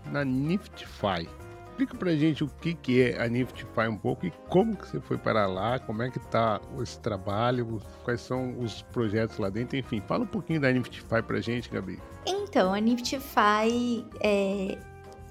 na 0.07 0.25
Niftify. 0.25 1.29
Explica 1.69 1.95
pra 1.95 2.15
gente 2.15 2.43
o 2.43 2.47
que, 2.47 2.73
que 2.73 3.03
é 3.03 3.23
a 3.23 3.27
Niftify 3.27 3.87
um 3.87 3.97
pouco 3.97 4.25
e 4.25 4.33
como 4.49 4.75
que 4.75 4.87
você 4.87 4.99
foi 4.99 5.17
para 5.19 5.45
lá, 5.45 5.77
como 5.77 6.01
é 6.01 6.09
que 6.09 6.19
tá 6.19 6.59
esse 6.81 6.99
trabalho, 6.99 7.79
quais 8.03 8.21
são 8.21 8.59
os 8.59 8.81
projetos 8.81 9.37
lá 9.37 9.49
dentro, 9.49 9.77
enfim, 9.77 10.01
fala 10.07 10.23
um 10.23 10.27
pouquinho 10.27 10.59
da 10.59 10.71
Niftify 10.71 11.21
pra 11.21 11.39
gente, 11.39 11.69
Gabi. 11.69 11.99
Então, 12.25 12.73
a 12.73 12.79
Niftify 12.79 14.03
é 14.19 14.77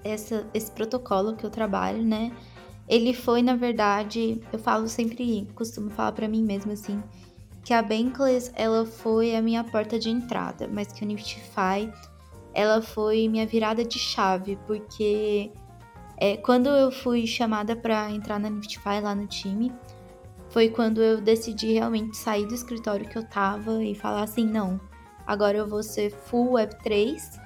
essa, 0.05 0.47
esse 0.55 0.71
protocolo 0.71 1.35
que 1.35 1.45
eu 1.45 1.50
trabalho, 1.50 2.03
né? 2.03 2.33
Ele 2.90 3.14
foi, 3.14 3.40
na 3.40 3.56
verdade, 3.56 4.42
eu 4.52 4.59
falo 4.59 4.88
sempre, 4.88 5.49
costumo 5.54 5.88
falar 5.90 6.12
para 6.12 6.28
mim 6.28 6.42
mesma 6.42 6.73
assim, 6.75 7.02
que 7.64 7.73
a 7.73 7.80
Bankless, 7.80 8.52
ela 8.54 8.85
foi 8.85 9.37
a 9.37 9.40
minha 9.40 9.64
porta 9.64 9.99
de 9.99 10.11
entrada, 10.11 10.68
mas 10.68 10.92
que 10.92 11.04
a 11.04 11.06
Niftify, 11.06 11.90
ela 12.52 12.82
foi 12.82 13.28
minha 13.28 13.47
virada 13.47 13.85
de 13.85 13.99
chave, 13.99 14.59
porque 14.66 15.52
É, 16.23 16.37
quando 16.37 16.68
eu 16.68 16.90
fui 16.92 17.26
chamada 17.26 17.75
para 17.75 18.11
entrar 18.11 18.38
na 18.38 18.50
Niftify 18.50 19.00
lá 19.02 19.14
no 19.14 19.26
time, 19.26 19.73
foi 20.50 20.68
quando 20.68 21.02
eu 21.02 21.18
decidi 21.18 21.73
realmente 21.73 22.14
sair 22.14 22.44
do 22.47 22.54
escritório 22.54 23.09
que 23.09 23.16
eu 23.16 23.26
tava 23.26 23.82
e 23.82 23.94
falar 23.94 24.25
assim, 24.25 24.44
não, 24.44 24.78
agora 25.26 25.56
eu 25.56 25.66
vou 25.66 25.82
ser 25.82 26.11
full 26.11 26.52
Web3. 26.56 27.39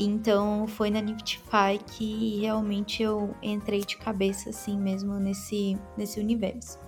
Então 0.00 0.66
foi 0.68 0.90
na 0.90 1.00
Niftify 1.00 1.78
que 1.84 2.38
realmente 2.40 3.02
eu 3.02 3.34
entrei 3.42 3.80
de 3.80 3.96
cabeça 3.96 4.50
assim 4.50 4.78
mesmo 4.78 5.14
nesse, 5.14 5.76
nesse 5.96 6.20
universo. 6.20 6.78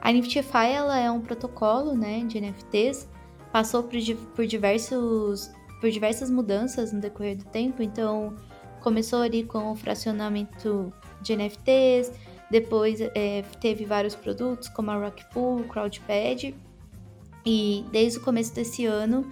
A 0.00 0.10
Niftify 0.10 0.66
ela 0.74 0.98
é 0.98 1.08
um 1.08 1.20
protocolo 1.20 1.94
né, 1.94 2.24
de 2.24 2.40
NFTs, 2.40 3.08
passou 3.52 3.84
por, 3.84 3.96
por, 4.34 4.46
diversos, 4.46 5.48
por 5.80 5.90
diversas 5.90 6.28
mudanças 6.28 6.92
no 6.92 7.00
decorrer 7.00 7.36
do 7.36 7.44
tempo, 7.44 7.80
então 7.82 8.34
começou 8.80 9.22
ali 9.22 9.44
com 9.44 9.70
o 9.70 9.76
fracionamento 9.76 10.92
de 11.20 11.36
NFTs, 11.36 12.10
depois 12.50 13.00
é, 13.00 13.42
teve 13.60 13.84
vários 13.84 14.16
produtos 14.16 14.68
como 14.68 14.90
a 14.90 14.96
Rockpool, 14.96 15.62
Crowdpad, 15.64 16.56
e 17.46 17.84
desde 17.92 18.18
o 18.18 18.22
começo 18.22 18.52
desse 18.52 18.84
ano 18.84 19.28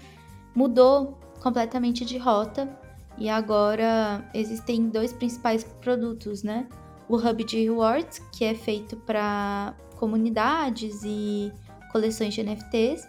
mudou 0.55 1.19
completamente 1.41 2.05
de 2.05 2.17
rota 2.17 2.80
e 3.21 3.29
agora 3.29 4.27
existem 4.33 4.89
dois 4.89 5.13
principais 5.13 5.63
produtos, 5.63 6.43
né? 6.43 6.67
O 7.07 7.17
Hub 7.17 7.45
de 7.45 7.63
Rewards, 7.63 8.19
que 8.33 8.47
é 8.47 8.55
feito 8.55 8.97
para 8.97 9.75
comunidades 9.97 11.03
e 11.05 11.53
coleções 11.93 12.33
de 12.33 12.43
NFTs, 12.43 13.07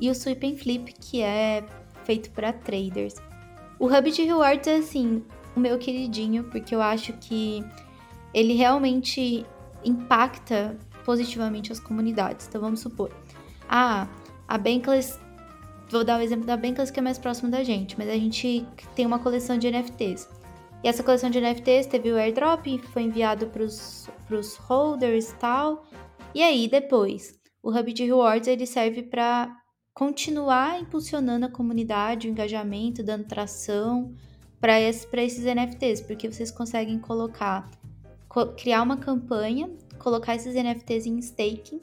e 0.00 0.08
o 0.08 0.14
Sweep 0.14 0.46
and 0.46 0.56
Flip, 0.56 0.94
que 0.94 1.20
é 1.20 1.62
feito 2.04 2.30
para 2.30 2.54
traders. 2.54 3.16
O 3.78 3.86
Hub 3.86 4.10
de 4.10 4.22
Rewards 4.22 4.66
é 4.66 4.76
assim, 4.76 5.22
o 5.54 5.60
meu 5.60 5.76
queridinho, 5.78 6.44
porque 6.44 6.74
eu 6.74 6.80
acho 6.80 7.12
que 7.14 7.62
ele 8.32 8.54
realmente 8.54 9.44
impacta 9.84 10.78
positivamente 11.04 11.70
as 11.70 11.78
comunidades. 11.78 12.46
Então 12.48 12.62
vamos 12.62 12.80
supor, 12.80 13.10
ah, 13.68 14.08
a 14.48 14.56
Bankless, 14.56 15.18
vou 15.90 16.04
dar 16.04 16.18
o 16.18 16.22
exemplo 16.22 16.46
da 16.46 16.56
Bankless 16.56 16.92
que 16.92 17.00
é 17.00 17.02
mais 17.02 17.18
próximo 17.18 17.50
da 17.50 17.62
gente, 17.62 17.98
mas 17.98 18.08
a 18.08 18.14
gente 18.14 18.66
tem 18.94 19.04
uma 19.04 19.18
coleção 19.18 19.58
de 19.58 19.70
NFTs. 19.70 20.28
E 20.82 20.88
essa 20.88 21.02
coleção 21.02 21.28
de 21.28 21.40
NFTs 21.40 21.86
teve 21.86 22.10
o 22.10 22.16
airdrop, 22.16 22.66
foi 22.92 23.02
enviado 23.02 23.46
para 23.48 23.62
os 23.62 24.56
holders 24.60 25.30
e 25.30 25.34
tal. 25.36 25.84
E 26.34 26.42
aí 26.42 26.68
depois, 26.68 27.38
o 27.62 27.70
Hub 27.70 27.92
de 27.92 28.04
Rewards 28.04 28.48
ele 28.48 28.66
serve 28.66 29.02
para 29.02 29.54
continuar 29.92 30.80
impulsionando 30.80 31.44
a 31.44 31.50
comunidade, 31.50 32.28
o 32.28 32.30
engajamento, 32.30 33.02
dando 33.02 33.24
tração 33.24 34.14
para 34.60 34.80
esses, 34.80 35.06
esses 35.12 35.44
NFTs, 35.44 36.00
porque 36.02 36.30
vocês 36.30 36.50
conseguem 36.50 36.98
colocar, 36.98 37.68
co 38.28 38.46
criar 38.48 38.82
uma 38.82 38.96
campanha, 38.96 39.70
colocar 39.98 40.34
esses 40.34 40.54
NFTs 40.54 41.06
em 41.06 41.18
staking 41.18 41.80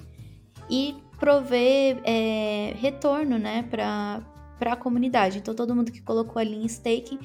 e 0.69 0.95
prover 1.19 2.00
é, 2.03 2.74
retorno 2.77 3.38
né, 3.38 3.63
para 3.63 4.24
a 4.62 4.75
comunidade. 4.75 5.39
Então, 5.39 5.53
todo 5.53 5.75
mundo 5.75 5.91
que 5.91 6.01
colocou 6.01 6.39
ali 6.39 6.55
em 6.55 6.65
staking 6.65 7.19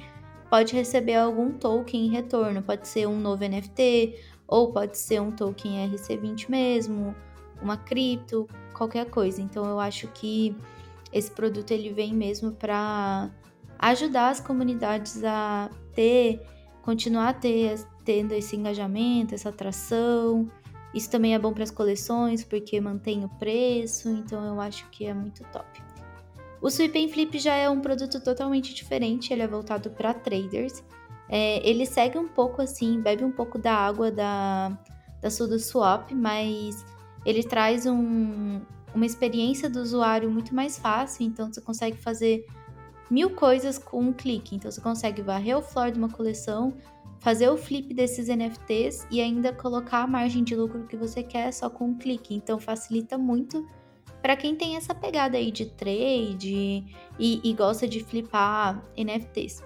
pode 0.50 0.75
receber 0.75 1.14
algum 1.14 1.52
token 1.52 2.06
em 2.06 2.11
retorno. 2.11 2.62
Pode 2.62 2.88
ser 2.88 3.06
um 3.06 3.18
novo 3.18 3.44
NFT, 3.44 4.14
ou 4.46 4.72
pode 4.72 4.99
ser 4.99 5.20
um 5.20 5.30
token 5.30 5.88
RC20 5.90 6.49
mesmo, 6.49 7.14
uma 7.61 7.76
cripto, 7.76 8.49
qualquer 8.75 9.06
coisa. 9.06 9.40
Então, 9.40 9.64
eu 9.64 9.80
acho 9.80 10.08
que 10.08 10.56
esse 11.12 11.30
produto 11.30 11.70
ele 11.70 11.92
vem 11.92 12.12
mesmo 12.14 12.52
para 12.52 13.30
ajudar 13.78 14.30
as 14.30 14.40
comunidades 14.40 15.22
a 15.25 15.70
ter, 15.94 16.40
continuar 16.82 17.28
a 17.28 17.32
ter, 17.34 17.78
tendo 18.04 18.32
esse 18.32 18.56
engajamento, 18.56 19.34
essa 19.34 19.50
atração. 19.50 20.50
Isso 20.94 21.11
também 21.11 21.34
é 21.34 21.38
bom 21.38 21.52
para 21.52 21.62
as 21.62 21.70
coleções, 21.70 22.44
porque 22.44 22.80
mantém 22.80 23.25
o 23.25 23.28
preço, 23.28 24.08
então 24.11 24.44
eu 24.44 24.61
acho 24.61 24.88
que 24.90 25.06
é 25.06 25.14
muito 25.14 25.42
top. 25.52 25.82
O 26.61 26.68
Sweep 26.68 27.04
and 27.04 27.08
Flip 27.08 27.38
já 27.38 27.54
é 27.54 27.68
um 27.68 27.80
produto 27.80 28.20
totalmente 28.20 28.72
diferente, 28.72 29.32
ele 29.32 29.42
é 29.42 29.49
voltado 29.49 29.90
para 29.90 30.14
traders. 30.14 30.84
É, 31.28 31.66
ele 31.68 31.87
segue 31.87 32.18
um 32.18 32.28
pouco 32.28 32.61
assim, 32.61 33.00
bebe 33.00 33.25
um 33.25 33.32
pouco 33.32 33.58
da 33.58 33.75
água 33.75 34.11
da, 34.11 34.78
da 35.20 35.30
SudoSwap, 35.30 36.14
mas 36.14 36.84
ele 37.25 37.42
traz 37.42 37.87
um, 37.87 38.61
uma 38.94 39.06
experiência 39.06 39.70
do 39.70 39.80
usuário 39.80 40.30
muito 40.30 40.54
mais 40.54 40.78
fácil, 40.78 41.25
então 41.25 41.52
você 41.52 41.61
consegue 41.61 41.96
fazer 41.96 42.46
mil 43.11 43.30
coisas 43.30 43.78
com 43.78 44.00
um 44.00 44.12
clique. 44.12 44.54
Então 44.54 44.70
você 44.70 44.80
consegue 44.80 45.22
varrer 45.22 45.56
o 45.56 45.62
floor 45.62 45.90
de 45.90 45.99
uma 45.99 46.08
coleção, 46.08 46.75
fazer 47.22 47.48
o 47.48 47.56
flip 47.56 47.94
desses 47.94 48.26
NFTs 48.26 49.06
e 49.08 49.20
ainda 49.20 49.52
colocar 49.52 50.02
a 50.02 50.06
margem 50.08 50.42
de 50.42 50.56
lucro 50.56 50.86
que 50.88 50.96
você 50.96 51.22
quer 51.22 51.52
só 51.52 51.70
com 51.70 51.86
um 51.86 51.94
clique. 51.96 52.34
Então 52.34 52.58
facilita 52.58 53.16
muito 53.16 53.64
para 54.20 54.36
quem 54.36 54.56
tem 54.56 54.76
essa 54.76 54.92
pegada 54.92 55.38
aí 55.38 55.52
de 55.52 55.66
trade 55.66 56.84
e, 57.18 57.40
e 57.44 57.54
gosta 57.54 57.86
de 57.86 58.00
flipar 58.00 58.84
NFTs. 58.96 59.62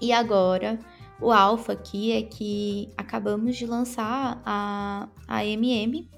E 0.00 0.12
agora, 0.12 0.78
o 1.20 1.30
alfa 1.30 1.74
aqui 1.74 2.10
é 2.10 2.22
que 2.22 2.88
acabamos 2.96 3.56
de 3.56 3.66
lançar 3.66 4.42
a, 4.44 5.08
a 5.28 5.46
MM 5.46 6.10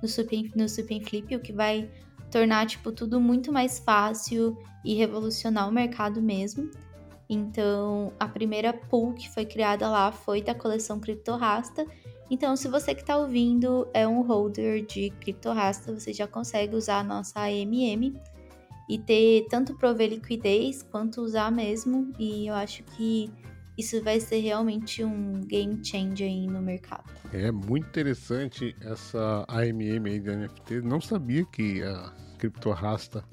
no 0.00 0.08
Super, 0.08 0.50
no 0.54 0.68
Super 0.68 1.02
Flip, 1.02 1.34
o 1.34 1.40
que 1.40 1.52
vai 1.52 1.90
tornar 2.30 2.66
tipo 2.66 2.92
tudo 2.92 3.20
muito 3.20 3.52
mais 3.52 3.80
fácil 3.80 4.56
e 4.84 4.94
revolucionar 4.94 5.68
o 5.68 5.72
mercado 5.72 6.22
mesmo. 6.22 6.70
Então, 7.34 8.12
a 8.18 8.28
primeira 8.28 8.72
pool 8.72 9.12
que 9.12 9.28
foi 9.28 9.44
criada 9.44 9.88
lá 9.88 10.12
foi 10.12 10.40
da 10.40 10.54
coleção 10.54 11.00
CryptoRasta. 11.00 11.84
Então, 12.30 12.56
se 12.56 12.68
você 12.68 12.94
que 12.94 13.00
está 13.00 13.16
ouvindo 13.16 13.88
é 13.92 14.06
um 14.06 14.22
holder 14.22 14.86
de 14.86 15.10
CryptoRasta, 15.20 15.92
você 15.92 16.12
já 16.12 16.26
consegue 16.26 16.76
usar 16.76 17.00
a 17.00 17.04
nossa 17.04 17.40
AMM 17.40 18.14
e 18.88 18.98
ter 18.98 19.46
tanto 19.48 19.74
prover 19.74 20.10
liquidez 20.10 20.82
quanto 20.82 21.20
usar 21.20 21.50
mesmo. 21.50 22.12
E 22.18 22.46
eu 22.46 22.54
acho 22.54 22.82
que 22.84 23.30
isso 23.76 24.00
vai 24.02 24.20
ser 24.20 24.38
realmente 24.38 25.02
um 25.02 25.40
game 25.40 25.84
changer 25.84 26.28
aí 26.28 26.46
no 26.46 26.62
mercado. 26.62 27.10
É 27.32 27.50
muito 27.50 27.88
interessante 27.88 28.76
essa 28.80 29.44
AMM 29.48 30.06
aí 30.06 30.20
da 30.20 30.36
NFT. 30.36 30.82
Não 30.82 31.00
sabia 31.00 31.44
que 31.44 31.82
a 31.82 32.12
CryptoRasta 32.38 33.24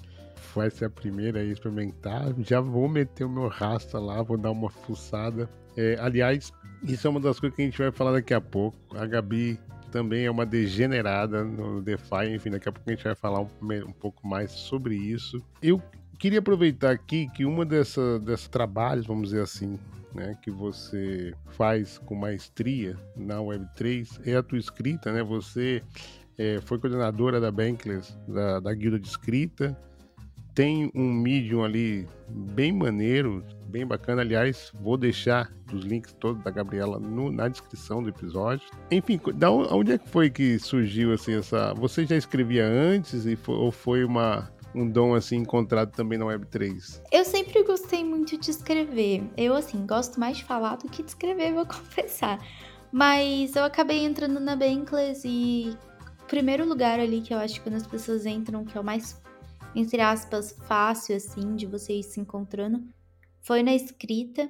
vai 0.53 0.69
ser 0.69 0.85
a 0.85 0.89
primeira 0.89 1.39
a 1.39 1.43
experimentar. 1.43 2.33
Já 2.39 2.59
vou 2.59 2.87
meter 2.87 3.25
o 3.25 3.29
meu 3.29 3.47
rasta 3.47 3.99
lá, 3.99 4.21
vou 4.21 4.37
dar 4.37 4.51
uma 4.51 4.69
fuçada. 4.69 5.49
É, 5.77 5.97
aliás, 5.99 6.51
isso 6.83 7.07
é 7.07 7.09
uma 7.09 7.19
das 7.19 7.39
coisas 7.39 7.55
que 7.55 7.61
a 7.61 7.65
gente 7.65 7.77
vai 7.77 7.91
falar 7.91 8.13
daqui 8.13 8.33
a 8.33 8.41
pouco. 8.41 8.77
A 8.95 9.05
Gabi 9.05 9.59
também 9.91 10.25
é 10.25 10.31
uma 10.31 10.45
degenerada 10.45 11.43
no 11.43 11.81
DeFi, 11.81 12.33
enfim, 12.33 12.51
daqui 12.51 12.69
a 12.69 12.71
pouco 12.71 12.89
a 12.89 12.93
gente 12.93 13.03
vai 13.03 13.15
falar 13.15 13.41
um, 13.41 13.49
um 13.87 13.93
pouco 13.93 14.25
mais 14.25 14.51
sobre 14.51 14.95
isso. 14.95 15.43
Eu 15.61 15.81
queria 16.17 16.39
aproveitar 16.39 16.91
aqui 16.91 17.29
que 17.35 17.45
uma 17.45 17.65
dessa, 17.65 18.19
desses 18.19 18.47
trabalhos, 18.47 19.05
vamos 19.05 19.29
dizer 19.29 19.41
assim, 19.41 19.77
né, 20.13 20.37
que 20.41 20.51
você 20.51 21.33
faz 21.51 21.97
com 21.99 22.15
maestria 22.15 22.97
na 23.15 23.37
Web3 23.37 24.21
é 24.25 24.35
a 24.35 24.43
tua 24.43 24.57
escrita, 24.57 25.11
né? 25.11 25.23
Você 25.23 25.81
é, 26.37 26.59
foi 26.61 26.79
coordenadora 26.79 27.39
da 27.39 27.51
Bankless, 27.51 28.17
da, 28.27 28.59
da 28.59 28.73
guilda 28.73 28.99
de 28.99 29.07
escrita, 29.07 29.77
tem 30.53 30.91
um 30.93 31.11
Medium 31.11 31.63
ali 31.63 32.07
bem 32.27 32.71
maneiro, 32.71 33.43
bem 33.67 33.85
bacana. 33.85 34.21
Aliás, 34.21 34.71
vou 34.81 34.97
deixar 34.97 35.51
os 35.73 35.83
links 35.83 36.13
todos 36.13 36.43
da 36.43 36.51
Gabriela 36.51 36.99
no, 36.99 37.31
na 37.31 37.47
descrição 37.47 38.03
do 38.03 38.09
episódio. 38.09 38.67
Enfim, 38.89 39.19
da 39.35 39.51
onde 39.51 39.93
é 39.93 39.97
que 39.97 40.09
foi 40.09 40.29
que 40.29 40.59
surgiu 40.59 41.13
assim 41.13 41.35
essa? 41.35 41.73
Você 41.75 42.05
já 42.05 42.15
escrevia 42.15 42.65
antes 42.65 43.25
e 43.25 43.35
foi, 43.35 43.55
ou 43.55 43.71
foi 43.71 44.03
uma 44.03 44.51
um 44.73 44.87
dom 44.87 45.13
assim 45.13 45.37
encontrado 45.37 45.91
também 45.91 46.17
na 46.17 46.25
Web3? 46.25 47.01
Eu 47.11 47.25
sempre 47.25 47.61
gostei 47.63 48.03
muito 48.03 48.37
de 48.37 48.51
escrever. 48.51 49.23
Eu 49.35 49.53
assim 49.53 49.85
gosto 49.85 50.19
mais 50.19 50.37
de 50.37 50.43
falar 50.43 50.77
do 50.77 50.89
que 50.89 51.03
de 51.03 51.09
escrever, 51.09 51.53
vou 51.53 51.65
confessar. 51.67 52.39
Mas 52.91 53.55
eu 53.55 53.63
acabei 53.63 54.03
entrando 54.03 54.39
na 54.39 54.55
Bankless 54.55 55.25
e 55.25 55.77
o 56.21 56.25
primeiro 56.27 56.67
lugar 56.67 56.99
ali 56.99 57.21
que 57.21 57.33
eu 57.33 57.37
acho 57.37 57.55
que 57.55 57.61
quando 57.61 57.75
as 57.75 57.87
pessoas 57.87 58.25
entram, 58.25 58.65
que 58.65 58.77
é 58.77 58.81
o 58.81 58.83
mais 58.83 59.20
entre 59.75 60.01
aspas, 60.01 60.55
fácil, 60.67 61.15
assim, 61.15 61.55
de 61.55 61.65
vocês 61.65 62.07
se 62.07 62.19
encontrando, 62.19 62.83
foi 63.41 63.63
na 63.63 63.73
escrita. 63.73 64.49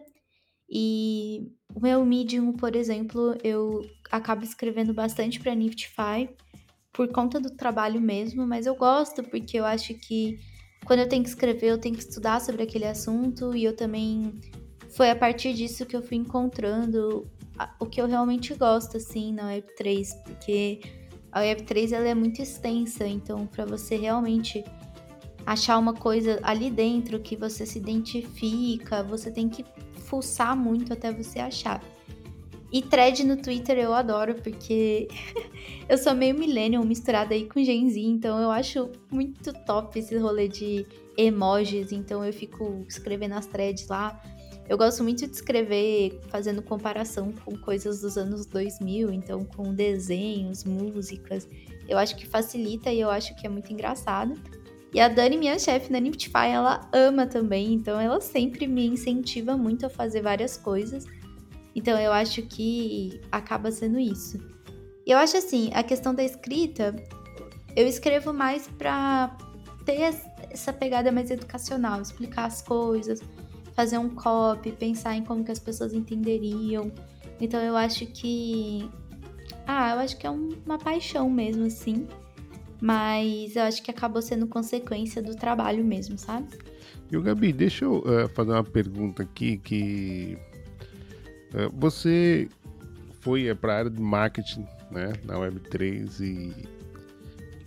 E 0.70 1.52
o 1.76 1.82
meu 1.82 2.06
Medium, 2.06 2.54
por 2.54 2.76
exemplo, 2.76 3.36
eu 3.44 3.82
acabo 4.10 4.44
escrevendo 4.44 4.94
bastante 4.94 5.40
para 5.40 5.54
Niftify 5.54 6.30
por 6.94 7.08
conta 7.10 7.40
do 7.40 7.52
trabalho 7.56 8.00
mesmo, 8.00 8.46
mas 8.46 8.66
eu 8.66 8.76
gosto 8.76 9.24
porque 9.24 9.58
eu 9.58 9.66
acho 9.66 9.94
que 9.96 10.40
quando 10.86 11.00
eu 11.00 11.10
tenho 11.10 11.24
que 11.24 11.30
escrever, 11.30 11.68
eu 11.68 11.78
tenho 11.78 11.96
que 11.96 12.02
estudar 12.02 12.42
sobre 12.42 12.64
aquele 12.64 12.86
assunto 12.86 13.56
e 13.56 13.64
eu 13.64 13.76
também 13.76 14.40
foi 14.90 15.10
a 15.10 15.16
partir 15.16 15.54
disso 15.54 15.86
que 15.86 15.96
eu 15.96 16.02
fui 16.02 16.18
encontrando 16.18 17.30
o 17.80 17.86
que 17.86 18.02
eu 18.02 18.08
realmente 18.08 18.54
gosto 18.56 18.98
assim 18.98 19.34
na 19.34 19.52
Web3, 19.54 20.24
porque 20.24 20.82
a 21.32 21.42
Web3 21.42 21.94
ela 21.94 22.08
é 22.08 22.16
muito 22.16 22.42
extensa, 22.42 23.08
então 23.08 23.46
para 23.46 23.66
você 23.66 23.96
realmente 23.96 24.64
achar 25.46 25.78
uma 25.78 25.94
coisa 25.94 26.40
ali 26.44 26.70
dentro 26.70 27.20
que 27.20 27.36
você 27.36 27.66
se 27.66 27.80
identifica, 27.80 29.04
você 29.04 29.32
tem 29.32 29.50
que 29.50 29.66
fuçar 29.96 30.56
muito 30.56 30.94
até 30.94 31.12
você 31.12 31.40
achar. 31.40 31.82
E 32.72 32.82
thread 32.82 33.26
no 33.26 33.36
Twitter 33.36 33.78
eu 33.78 33.94
adoro, 33.94 34.36
porque 34.36 35.10
eu 35.90 35.98
sou 35.98 36.14
meio 36.16 36.34
millennial 36.34 36.86
misturada 36.86 37.34
aí 37.34 37.46
com 37.46 37.62
Gen 37.62 37.90
Z, 37.90 38.00
então 38.00 38.40
eu 38.40 38.50
acho 38.50 38.90
muito 39.12 39.52
top 39.66 40.00
esse 40.00 40.18
rolê 40.18 40.48
de 40.48 40.86
emojis, 41.18 41.92
então 41.92 42.24
eu 42.24 42.32
fico 42.32 42.86
escrevendo 42.88 43.34
as 43.34 43.46
threads 43.46 43.88
lá. 43.90 44.22
Eu 44.70 44.78
gosto 44.78 45.04
muito 45.04 45.28
de 45.28 45.34
escrever 45.34 46.22
fazendo 46.30 46.62
comparação 46.62 47.34
com 47.44 47.58
coisas 47.58 48.00
dos 48.00 48.18
anos 48.18 48.46
2000, 48.46 49.12
então 49.12 49.44
com 49.44 49.74
desenhos, 49.74 50.64
músicas. 50.64 51.50
Eu 51.90 51.98
acho 51.98 52.16
que 52.16 52.26
facilita 52.26 52.90
e 52.90 53.02
eu 53.02 53.10
acho 53.10 53.36
que 53.36 53.46
é 53.46 53.50
muito 53.50 53.74
engraçado. 53.74 54.34
E 54.94 55.00
a 55.00 55.08
Dani, 55.08 55.38
minha 55.38 55.58
chefe 55.58 55.92
na 55.92 56.00
Niftify, 56.00 56.48
ela 56.48 56.90
ama 56.92 57.26
também, 57.26 57.74
então 57.74 58.00
ela 58.00 58.20
sempre 58.20 58.68
me 58.68 58.86
incentiva 58.88 59.56
muito 59.56 59.86
a 59.86 59.90
fazer 59.90 60.22
várias 60.22 60.58
coisas. 60.58 61.06
Então 61.74 61.98
eu 61.98 62.12
acho 62.12 62.42
que 62.42 63.22
acaba 63.32 63.72
sendo 63.72 63.98
isso. 63.98 64.38
E 65.06 65.12
eu 65.12 65.18
acho 65.18 65.38
assim, 65.38 65.72
a 65.74 65.82
questão 65.82 66.14
da 66.14 66.24
escrita, 66.24 66.94
eu 67.76 67.88
escrevo 67.88 68.34
mais 68.34 68.68
pra 68.68 69.36
ter 69.86 70.14
essa 70.52 70.74
pegada 70.74 71.12
mais 71.12 71.32
educacional, 71.32 72.02
explicar 72.02 72.46
as 72.46 72.62
coisas, 72.62 73.22
fazer 73.74 73.98
um 73.98 74.10
copy, 74.10 74.72
pensar 74.74 75.16
em 75.16 75.24
como 75.24 75.44
que 75.44 75.52
as 75.52 75.60
pessoas 75.60 75.94
entenderiam. 75.94 76.92
Então 77.40 77.62
eu 77.62 77.76
acho 77.76 78.06
que. 78.08 78.90
Ah, 79.66 79.92
eu 79.94 80.00
acho 80.00 80.18
que 80.18 80.28
é 80.28 80.30
um, 80.30 80.50
uma 80.66 80.78
paixão 80.78 81.30
mesmo, 81.30 81.66
assim. 81.66 82.08
Mas 82.82 83.56
eu 83.56 83.62
acho 83.62 83.84
que 83.84 83.92
acabou 83.92 84.24
sendo 84.24 84.48
consequência 84.48 85.22
do 85.22 85.36
trabalho 85.36 85.86
mesmo, 85.86 86.18
sabe? 86.18 86.48
E 87.12 87.16
o 87.16 87.22
Gabi, 87.22 87.54
deixa 87.54 87.86
eu 87.86 88.00
uh, 88.00 88.28
fazer 88.30 88.52
uma 88.52 88.64
pergunta 88.64 89.22
aqui 89.22 89.58
que 89.58 90.36
uh, 91.54 91.72
você 91.78 92.50
foi 93.20 93.48
é, 93.48 93.54
para 93.54 93.74
a 93.74 93.78
área 93.78 93.92
de 93.92 94.02
marketing, 94.02 94.66
né, 94.90 95.14
na 95.24 95.36
Web3 95.36 96.22
e 96.22 96.68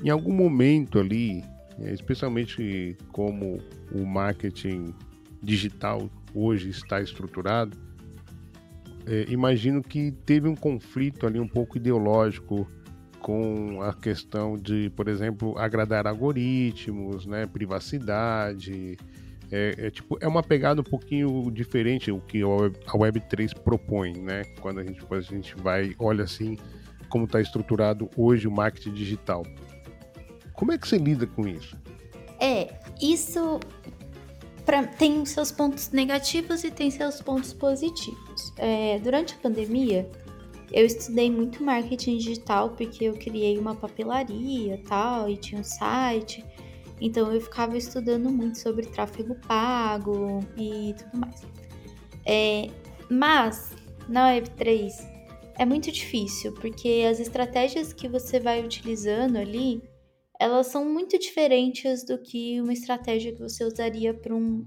em 0.02 0.10
algum 0.10 0.32
momento 0.32 0.98
ali, 0.98 1.42
especialmente 1.78 2.96
como 3.12 3.60
o 3.92 4.04
marketing 4.04 4.92
digital 5.40 6.10
hoje 6.34 6.68
está 6.68 7.00
estruturado, 7.00 7.78
imagino 9.28 9.82
que 9.82 10.12
teve 10.26 10.46
um 10.46 10.54
conflito 10.54 11.26
ali 11.26 11.40
um 11.40 11.48
pouco 11.48 11.78
ideológico 11.78 12.66
com 13.24 13.80
a 13.80 13.94
questão 13.94 14.58
de, 14.58 14.90
por 14.90 15.08
exemplo, 15.08 15.56
agradar 15.56 16.06
algoritmos, 16.06 17.24
né, 17.24 17.46
privacidade. 17.46 18.98
É, 19.50 19.86
é, 19.86 19.90
tipo, 19.90 20.18
é 20.20 20.28
uma 20.28 20.42
pegada 20.42 20.82
um 20.82 20.84
pouquinho 20.84 21.50
diferente 21.50 22.10
o 22.10 22.20
que 22.20 22.42
a 22.42 22.94
Web, 22.94 23.20
3 23.20 23.54
propõe, 23.54 24.12
né? 24.12 24.44
Quando 24.60 24.80
a 24.80 24.84
gente, 24.84 25.00
a 25.10 25.20
gente 25.22 25.56
vai, 25.56 25.94
olha 25.98 26.24
assim, 26.24 26.58
como 27.08 27.24
está 27.24 27.40
estruturado 27.40 28.10
hoje 28.14 28.46
o 28.46 28.50
marketing 28.50 28.92
digital. 28.92 29.42
Como 30.52 30.72
é 30.72 30.76
que 30.76 30.86
você 30.86 30.98
lida 30.98 31.26
com 31.26 31.48
isso? 31.48 31.78
É, 32.38 32.74
isso 33.00 33.58
pra, 34.66 34.84
tem 34.84 35.24
seus 35.24 35.50
pontos 35.50 35.90
negativos 35.92 36.62
e 36.62 36.70
tem 36.70 36.90
seus 36.90 37.22
pontos 37.22 37.54
positivos. 37.54 38.52
É, 38.58 38.98
durante 38.98 39.32
a 39.32 39.38
pandemia, 39.38 40.06
eu 40.74 40.84
estudei 40.84 41.30
muito 41.30 41.62
marketing 41.62 42.18
digital 42.18 42.70
porque 42.70 43.04
eu 43.04 43.14
criei 43.14 43.56
uma 43.56 43.76
papelaria 43.76 44.82
tal, 44.88 45.30
e 45.30 45.36
tinha 45.36 45.60
um 45.60 45.64
site. 45.64 46.44
Então 47.00 47.32
eu 47.32 47.40
ficava 47.40 47.76
estudando 47.78 48.28
muito 48.28 48.58
sobre 48.58 48.86
tráfego 48.86 49.36
pago 49.46 50.40
e 50.56 50.92
tudo 50.98 51.18
mais. 51.18 51.42
É, 52.26 52.66
mas 53.08 53.76
na 54.08 54.34
Web3 54.34 54.92
é 55.56 55.64
muito 55.64 55.92
difícil, 55.92 56.52
porque 56.54 57.06
as 57.08 57.20
estratégias 57.20 57.92
que 57.92 58.08
você 58.08 58.40
vai 58.40 58.64
utilizando 58.64 59.36
ali 59.36 59.80
elas 60.40 60.66
são 60.66 60.84
muito 60.84 61.16
diferentes 61.16 62.04
do 62.04 62.18
que 62.18 62.60
uma 62.60 62.72
estratégia 62.72 63.32
que 63.32 63.40
você 63.40 63.64
usaria 63.64 64.12
para 64.12 64.34
um, 64.34 64.66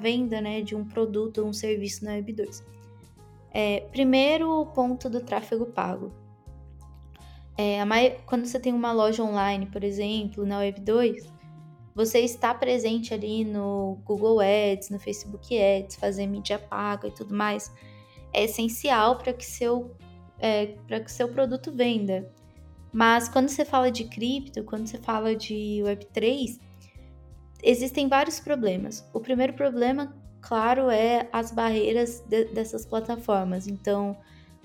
venda 0.00 0.40
né, 0.40 0.62
de 0.62 0.76
um 0.76 0.84
produto 0.84 1.38
ou 1.38 1.48
um 1.48 1.52
serviço 1.52 2.04
na 2.04 2.12
Web2. 2.12 2.62
É, 3.52 3.80
primeiro 3.90 4.66
ponto 4.74 5.10
do 5.10 5.20
tráfego 5.20 5.66
pago. 5.66 6.12
É, 7.56 7.78
quando 8.24 8.46
você 8.46 8.58
tem 8.58 8.72
uma 8.72 8.92
loja 8.92 9.22
online, 9.22 9.66
por 9.66 9.84
exemplo, 9.84 10.46
na 10.46 10.60
Web2, 10.60 11.30
você 11.94 12.20
está 12.20 12.54
presente 12.54 13.12
ali 13.12 13.44
no 13.44 13.98
Google 14.04 14.40
Ads, 14.40 14.88
no 14.88 14.98
Facebook 14.98 15.54
Ads, 15.58 15.96
fazer 15.96 16.26
mídia 16.26 16.58
paga 16.58 17.08
e 17.08 17.10
tudo 17.10 17.34
mais, 17.34 17.70
é 18.32 18.44
essencial 18.44 19.18
para 19.18 19.32
que 19.34 19.44
seu 19.44 19.94
é, 20.38 20.74
para 20.88 21.00
que 21.00 21.12
seu 21.12 21.28
produto 21.28 21.70
venda. 21.70 22.30
Mas 22.92 23.28
quando 23.28 23.48
você 23.48 23.64
fala 23.64 23.90
de 23.90 24.04
cripto, 24.04 24.64
quando 24.64 24.86
você 24.86 24.98
fala 24.98 25.36
de 25.36 25.80
Web3, 25.84 26.58
existem 27.62 28.08
vários 28.08 28.40
problemas. 28.40 29.08
O 29.14 29.20
primeiro 29.20 29.52
problema, 29.52 30.14
claro, 30.42 30.90
é 30.90 31.28
as 31.32 31.50
barreiras 31.52 32.22
de, 32.28 32.44
dessas 32.46 32.84
plataformas. 32.84 33.66
Então, 33.66 34.16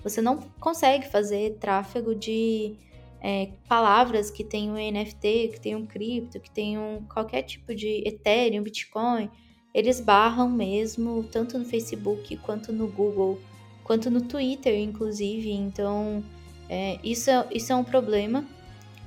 você 0.02 0.20
não 0.20 0.38
consegue 0.60 1.08
fazer 1.08 1.56
tráfego 1.60 2.14
de 2.14 2.74
é, 3.20 3.50
palavras 3.68 4.30
que 4.30 4.44
tenham 4.44 4.74
NFT, 4.74 5.52
que 5.54 5.60
tenham 5.60 5.86
cripto, 5.86 6.40
que 6.40 6.50
tenham 6.50 7.02
qualquer 7.12 7.42
tipo 7.42 7.74
de 7.74 8.02
Ethereum, 8.06 8.62
Bitcoin. 8.62 9.30
Eles 9.72 10.00
barram 10.00 10.50
mesmo, 10.50 11.24
tanto 11.24 11.58
no 11.58 11.64
Facebook 11.64 12.36
quanto 12.38 12.72
no 12.72 12.88
Google, 12.88 13.38
quanto 13.84 14.10
no 14.10 14.22
Twitter, 14.22 14.78
inclusive. 14.78 15.52
Então, 15.52 16.22
é, 16.68 16.98
isso, 17.02 17.30
é, 17.30 17.46
isso 17.52 17.72
é 17.72 17.76
um 17.76 17.84
problema. 17.84 18.44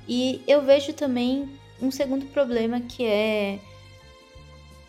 E 0.08 0.40
eu 0.46 0.62
vejo 0.62 0.92
também 0.92 1.48
um 1.80 1.90
segundo 1.90 2.26
problema 2.26 2.80
que 2.80 3.04
é 3.04 3.58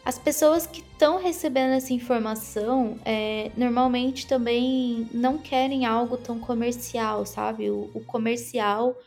as 0.05 0.19
pessoas 0.19 0.67
que 0.67 0.81
estão 0.81 1.17
recebendo 1.17 1.71
essa 1.71 1.93
informação 1.93 2.97
é, 3.05 3.51
normalmente 3.55 4.27
também 4.27 5.07
não 5.13 5.37
querem 5.37 5.85
algo 5.85 6.17
tão 6.17 6.39
comercial, 6.39 7.25
sabe? 7.25 7.69
O, 7.69 7.89
o 7.93 8.03
comercial 8.03 8.97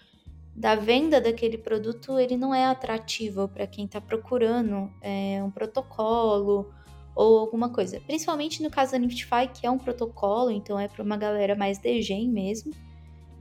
da 0.54 0.74
venda 0.74 1.20
daquele 1.20 1.58
produto 1.58 2.18
ele 2.18 2.36
não 2.36 2.54
é 2.54 2.64
atrativo 2.64 3.46
para 3.46 3.66
quem 3.66 3.84
está 3.84 4.00
procurando 4.00 4.90
é, 5.02 5.42
um 5.44 5.50
protocolo 5.50 6.72
ou 7.14 7.38
alguma 7.40 7.68
coisa. 7.68 8.00
Principalmente 8.00 8.62
no 8.62 8.70
caso 8.70 8.92
da 8.92 8.98
Niftify, 8.98 9.48
que 9.52 9.66
é 9.66 9.70
um 9.70 9.78
protocolo, 9.78 10.50
então 10.50 10.80
é 10.80 10.88
para 10.88 11.02
uma 11.02 11.18
galera 11.18 11.54
mais 11.54 11.78
degen 11.78 12.28
mesmo. 12.30 12.72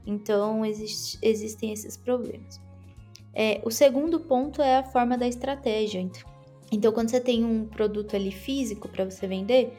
Então, 0.06 0.64
existe, 0.64 1.18
existem 1.22 1.72
esses 1.72 1.96
problemas. 1.96 2.60
É, 3.34 3.60
o 3.64 3.70
segundo 3.70 4.20
ponto 4.20 4.62
é 4.62 4.78
a 4.78 4.84
forma 4.84 5.18
da 5.18 5.26
estratégia. 5.26 6.00
Então, 6.00 6.35
quando 6.92 7.10
você 7.10 7.20
tem 7.20 7.44
um 7.44 7.66
produto 7.66 8.16
ali 8.16 8.32
físico 8.32 8.88
para 8.88 9.04
você 9.04 9.26
vender, 9.26 9.72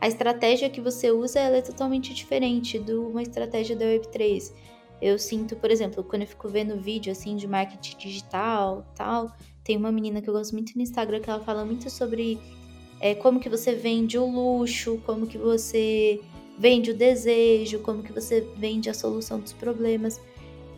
a 0.00 0.08
estratégia 0.08 0.68
que 0.68 0.80
você 0.80 1.10
usa 1.10 1.40
é 1.40 1.62
totalmente 1.62 2.12
diferente 2.12 2.78
de 2.78 2.92
uma 2.92 3.22
estratégia 3.22 3.74
da 3.74 3.84
Web3. 3.84 4.52
Eu 5.00 5.18
sinto, 5.18 5.56
por 5.56 5.70
exemplo, 5.70 6.02
quando 6.04 6.22
eu 6.22 6.28
fico 6.28 6.48
vendo 6.48 6.80
vídeo 6.80 7.12
assim 7.12 7.36
de 7.36 7.46
marketing 7.46 7.96
digital, 7.96 8.86
tal, 8.94 9.30
tem 9.62 9.76
uma 9.76 9.92
menina 9.92 10.20
que 10.20 10.28
eu 10.28 10.34
gosto 10.34 10.52
muito 10.52 10.72
no 10.76 10.82
Instagram 10.82 11.20
que 11.20 11.30
ela 11.30 11.40
fala 11.40 11.64
muito 11.64 11.90
sobre 11.90 12.38
é, 13.00 13.14
como 13.14 13.40
que 13.40 13.48
você 13.48 13.74
vende 13.74 14.18
o 14.18 14.26
luxo, 14.26 15.00
como 15.04 15.26
que 15.26 15.38
você 15.38 16.20
vende 16.58 16.90
o 16.90 16.94
desejo, 16.94 17.80
como 17.80 18.02
que 18.02 18.12
você 18.12 18.40
vende 18.56 18.88
a 18.88 18.94
solução 18.94 19.38
dos 19.38 19.52
problemas. 19.52 20.20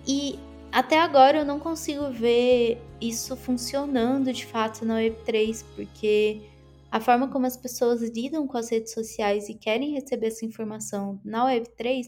E 0.07 0.39
até 0.79 1.01
agora 1.01 1.38
eu 1.38 1.45
não 1.45 1.59
consigo 1.59 2.09
ver 2.09 2.81
isso 3.01 3.37
funcionando 3.37 4.33
de 4.33 4.47
fato 4.47 4.85
na 4.85 5.01
Web3, 5.01 5.64
porque 5.75 6.41
a 6.88 7.01
forma 7.01 7.27
como 7.27 7.47
as 7.47 7.57
pessoas 7.57 8.01
lidam 8.01 8.47
com 8.47 8.57
as 8.57 8.71
redes 8.71 8.93
sociais 8.93 9.49
e 9.49 9.55
querem 9.55 9.91
receber 9.91 10.29
essa 10.29 10.47
informação 10.47 11.21
na 11.25 11.45
Web3 11.47 12.05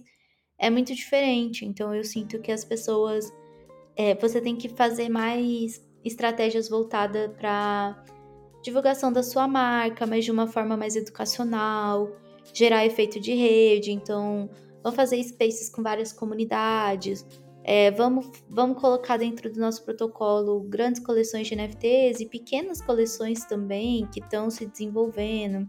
é 0.56 0.70
muito 0.70 0.94
diferente. 0.94 1.66
Então 1.66 1.92
eu 1.92 2.04
sinto 2.04 2.38
que 2.38 2.52
as 2.52 2.64
pessoas. 2.64 3.32
É, 3.96 4.14
você 4.14 4.40
tem 4.40 4.54
que 4.54 4.68
fazer 4.68 5.08
mais 5.08 5.84
estratégias 6.04 6.68
voltadas 6.68 7.28
para 7.36 8.04
divulgação 8.62 9.12
da 9.12 9.24
sua 9.24 9.48
marca, 9.48 10.06
mas 10.06 10.24
de 10.24 10.30
uma 10.30 10.46
forma 10.46 10.76
mais 10.76 10.94
educacional 10.94 12.08
gerar 12.54 12.86
efeito 12.86 13.18
de 13.18 13.34
rede, 13.34 13.90
então 13.90 14.48
vamos 14.80 14.94
fazer 14.94 15.20
spaces 15.24 15.68
com 15.68 15.82
várias 15.82 16.12
comunidades, 16.12 17.26
é, 17.62 17.90
vamos, 17.90 18.30
vamos 18.48 18.80
colocar 18.80 19.16
dentro 19.16 19.52
do 19.52 19.60
nosso 19.60 19.84
protocolo 19.84 20.60
grandes 20.60 21.04
coleções 21.04 21.46
de 21.46 21.54
NFTs 21.54 22.20
e 22.20 22.26
pequenas 22.26 22.80
coleções 22.80 23.44
também 23.44 24.06
que 24.06 24.20
estão 24.20 24.50
se 24.50 24.66
desenvolvendo. 24.66 25.68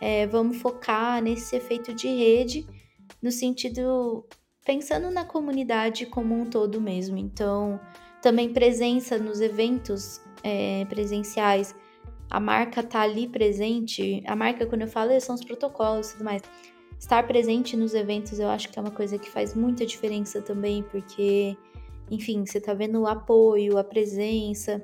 É, 0.00 0.26
vamos 0.26 0.58
focar 0.58 1.22
nesse 1.22 1.56
efeito 1.56 1.92
de 1.92 2.08
rede 2.08 2.66
no 3.22 3.30
sentido 3.30 4.26
pensando 4.64 5.10
na 5.10 5.24
comunidade 5.24 6.06
como 6.06 6.34
um 6.34 6.44
todo 6.44 6.80
mesmo. 6.80 7.16
Então, 7.16 7.80
também 8.22 8.52
presença 8.52 9.18
nos 9.18 9.40
eventos 9.40 10.20
é, 10.42 10.84
presenciais 10.86 11.74
a 12.30 12.38
marca 12.38 12.82
tá 12.82 13.00
ali 13.00 13.26
presente, 13.26 14.22
a 14.26 14.36
marca, 14.36 14.66
quando 14.66 14.82
eu 14.82 14.88
falo, 14.88 15.18
são 15.20 15.34
os 15.34 15.44
protocolos 15.44 16.10
e 16.10 16.12
tudo 16.12 16.24
mais. 16.24 16.42
Estar 16.98 17.26
presente 17.26 17.76
nos 17.76 17.94
eventos 17.94 18.38
eu 18.38 18.48
acho 18.48 18.68
que 18.68 18.78
é 18.78 18.82
uma 18.82 18.90
coisa 18.90 19.18
que 19.18 19.30
faz 19.30 19.54
muita 19.54 19.86
diferença 19.86 20.42
também, 20.42 20.82
porque, 20.82 21.56
enfim, 22.10 22.44
você 22.44 22.60
tá 22.60 22.74
vendo 22.74 23.00
o 23.00 23.06
apoio, 23.06 23.78
a 23.78 23.84
presença. 23.84 24.82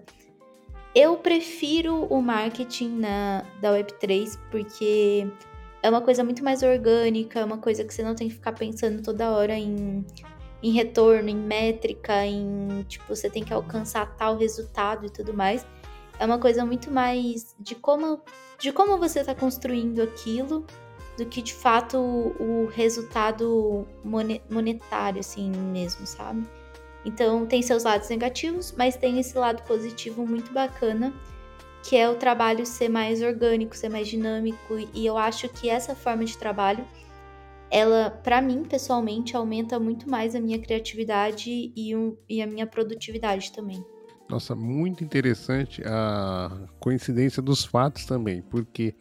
Eu 0.94 1.16
prefiro 1.16 2.05
o 2.05 2.22
marketing 2.22 2.98
na, 2.98 3.44
da 3.61 3.72
Web3 3.72 4.38
porque 4.50 5.27
é 5.83 5.90
uma 5.90 6.00
coisa 6.00 6.22
muito 6.22 6.44
mais 6.44 6.62
orgânica, 6.62 7.40
é 7.40 7.44
uma 7.44 7.59
coisa 7.59 7.85
que 7.85 7.92
você 7.92 8.03
não 8.03 8.14
tem 8.14 8.29
que 8.29 8.35
ficar 8.35 8.53
pensando 8.53 9.03
toda 9.03 9.33
hora 9.33 9.55
em, 9.55 10.07
em 10.62 10.70
retorno, 10.70 11.29
em 11.29 11.37
métrica, 11.37 12.24
em 12.24 12.85
tipo, 12.88 13.05
você 13.09 13.29
tem 13.29 13.42
que 13.42 13.53
alcançar 13.53 14.16
tal 14.16 14.37
resultado 14.37 15.05
e 15.05 15.11
tudo 15.11 15.35
mais. 15.35 15.66
É 16.18 16.24
uma 16.24 16.38
coisa 16.38 16.64
muito 16.64 16.92
mais 16.92 17.57
de 17.59 17.74
como, 17.74 18.22
de 18.59 18.70
como 18.70 18.96
você 18.98 19.18
está 19.18 19.35
construindo 19.35 20.00
aquilo 20.00 20.64
do 21.16 21.27
que 21.27 21.40
de 21.40 21.55
fato 21.55 21.98
o, 21.98 22.68
resultado 22.72 23.87
monetário, 24.50 25.20
assim 25.20 25.50
mesmo, 25.50 26.07
sabe? 26.07 26.46
Então 27.05 27.46
tem 27.46 27.62
seus 27.62 27.85
lados 27.85 28.09
negativos, 28.09 28.74
mas 28.77 28.96
tem 28.96 29.18
esse 29.18 29.37
lado 29.37 29.62
positivo 29.62 30.27
muito 30.27 30.53
bacana, 30.53 31.12
que 31.83 31.96
é 31.96 32.09
o 32.09 32.16
trabalho 32.16 32.64
ser 32.64 32.88
mais 32.88 33.22
orgânico, 33.22 33.77
ser 33.77 33.90
mais 33.90 34.09
dinâmico, 34.09 34.79
e 34.94 35.05
eu 35.05 35.18
acho 35.18 35.48
que 35.48 35.68
essa 35.68 35.94
forma 35.94 36.24
de 36.24 36.37
trabalho, 36.37 36.85
ela, 37.70 38.11
para 38.11 38.40
mim, 38.40 38.64
pessoalmente, 38.64 39.37
aumenta 39.37 39.79
muito 39.79 40.09
mais 40.09 40.35
a 40.35 40.40
minha 40.40 40.59
criatividade 40.59 41.72
e, 41.77 41.94
um, 41.94 42.16
e 42.29 42.40
a 42.40 42.46
minha 42.46 42.66
produtividade 42.66 43.53
também. 43.53 43.85
Nossa, 44.29 44.55
muito 44.55 45.05
interessante 45.05 45.83
a 45.85 46.50
coincidência 46.81 47.42
dos 47.42 47.64
fatos 47.64 48.07
também, 48.07 48.40
porque 48.42 48.94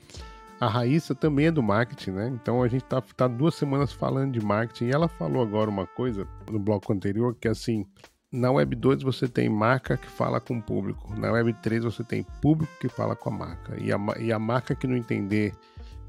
a 0.60 0.68
Raíssa 0.68 1.13
também 1.13 1.48
é 1.48 1.52
do 1.52 1.63
marketing, 1.63 2.12
né? 2.12 2.28
Então 2.30 2.63
a 2.63 2.68
gente 2.68 2.86
tá, 2.86 3.02
tá 3.02 3.28
duas 3.28 3.56
semanas 3.56 3.92
falando 3.92 4.34
de 4.34 4.46
marketing 4.46 4.86
e 4.86 4.92
ela 4.92 5.08
falou 5.08 5.42
agora 5.42 5.70
uma 5.70 5.86
coisa 5.86 6.28
no 6.50 6.60
bloco 6.60 6.94
anterior 6.94 7.36
que 7.36 7.48
assim. 7.48 7.86
Na 8.32 8.52
Web 8.52 8.76
2 8.76 9.04
você 9.04 9.28
tem 9.28 9.48
marca 9.48 9.96
que 9.96 10.08
fala 10.08 10.42
com 10.42 10.58
o 10.58 10.62
público. 10.62 11.13
Na 11.16 11.32
Web 11.32 11.54
3 11.62 11.84
você 11.84 12.04
tem 12.04 12.26
público 12.42 12.74
que 12.80 12.89
fala 12.89 13.16
com 13.16 13.30
a 13.30 13.32
marca. 13.32 13.80
E 13.80 13.94
a, 13.94 13.98
e 14.20 14.34
a 14.34 14.39
marca 14.39 14.74
que 14.74 14.88
não 14.88 14.96
entender 14.96 15.54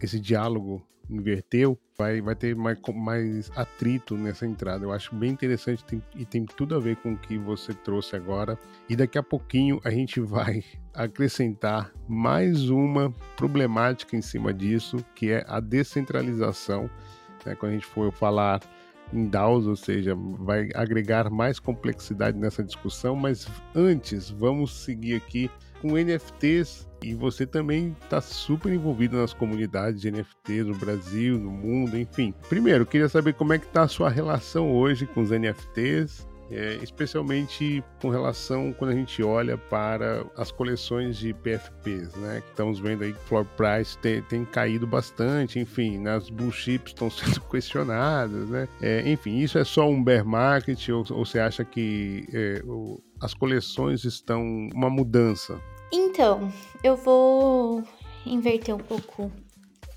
esse 0.00 0.18
diálogo 0.18 0.82
inverteu, 1.08 1.78
vai, 1.96 2.20
vai 2.20 2.34
ter 2.34 2.54
mais, 2.54 2.78
mais 2.94 3.50
atrito 3.56 4.16
nessa 4.16 4.46
entrada. 4.46 4.84
Eu 4.84 4.92
acho 4.92 5.14
bem 5.14 5.30
interessante 5.30 5.84
tem, 5.84 6.02
e 6.16 6.24
tem 6.24 6.44
tudo 6.44 6.74
a 6.74 6.78
ver 6.78 6.96
com 6.96 7.12
o 7.12 7.18
que 7.18 7.38
você 7.38 7.72
trouxe 7.72 8.16
agora. 8.16 8.58
E 8.88 8.96
daqui 8.96 9.18
a 9.18 9.22
pouquinho 9.22 9.80
a 9.84 9.90
gente 9.90 10.20
vai 10.20 10.64
acrescentar 10.92 11.92
mais 12.08 12.68
uma 12.68 13.12
problemática 13.36 14.16
em 14.16 14.22
cima 14.22 14.52
disso, 14.52 14.96
que 15.14 15.30
é 15.30 15.44
a 15.48 15.60
descentralização. 15.60 16.90
Né? 17.44 17.54
Quando 17.54 17.72
a 17.72 17.74
gente 17.74 17.86
for 17.86 18.12
falar 18.12 18.60
em 19.12 19.28
DAOs, 19.28 19.66
ou 19.66 19.76
seja, 19.76 20.14
vai 20.14 20.70
agregar 20.74 21.30
mais 21.30 21.58
complexidade 21.58 22.38
nessa 22.38 22.64
discussão, 22.64 23.14
mas 23.14 23.46
antes 23.74 24.30
vamos 24.30 24.72
seguir 24.84 25.14
aqui 25.14 25.50
com 25.80 25.98
NFTs 25.98 26.88
e 27.04 27.14
você 27.14 27.46
também 27.46 27.94
está 28.02 28.20
super 28.20 28.72
envolvido 28.72 29.18
nas 29.18 29.34
comunidades 29.34 30.00
de 30.00 30.10
NFTs 30.10 30.66
no 30.66 30.74
Brasil, 30.74 31.38
no 31.38 31.50
mundo, 31.50 31.98
enfim. 31.98 32.32
Primeiro, 32.48 32.86
queria 32.86 33.08
saber 33.08 33.34
como 33.34 33.52
é 33.52 33.58
que 33.58 33.66
está 33.66 33.82
a 33.82 33.88
sua 33.88 34.08
relação 34.08 34.72
hoje 34.72 35.06
com 35.06 35.20
os 35.20 35.30
NFTs, 35.30 36.26
é, 36.50 36.78
especialmente 36.82 37.84
com 38.00 38.08
relação 38.08 38.72
quando 38.72 38.92
a 38.92 38.94
gente 38.94 39.22
olha 39.22 39.58
para 39.58 40.24
as 40.36 40.50
coleções 40.50 41.18
de 41.18 41.34
PFPs, 41.34 42.14
né? 42.16 42.40
Que 42.40 42.50
estamos 42.50 42.78
vendo 42.78 43.04
aí 43.04 43.12
que 43.12 43.18
floor 43.20 43.44
price 43.56 43.98
tem, 43.98 44.22
tem 44.22 44.44
caído 44.44 44.86
bastante, 44.86 45.58
enfim, 45.58 45.98
nas 45.98 46.30
blue 46.30 46.52
chips 46.52 46.92
estão 46.92 47.08
sendo 47.10 47.40
questionadas, 47.42 48.48
né? 48.48 48.66
É, 48.80 49.06
enfim, 49.10 49.38
isso 49.38 49.58
é 49.58 49.64
só 49.64 49.88
um 49.88 50.02
bear 50.02 50.24
market 50.24 50.88
ou, 50.88 51.04
ou 51.10 51.24
você 51.24 51.38
acha 51.38 51.64
que 51.64 52.26
é, 52.32 52.62
o, 52.64 52.98
as 53.20 53.34
coleções 53.34 54.04
estão 54.04 54.42
uma 54.74 54.88
mudança 54.88 55.60
então, 55.96 56.52
eu 56.82 56.96
vou 56.96 57.82
inverter 58.26 58.74
um 58.74 58.78
pouco 58.78 59.30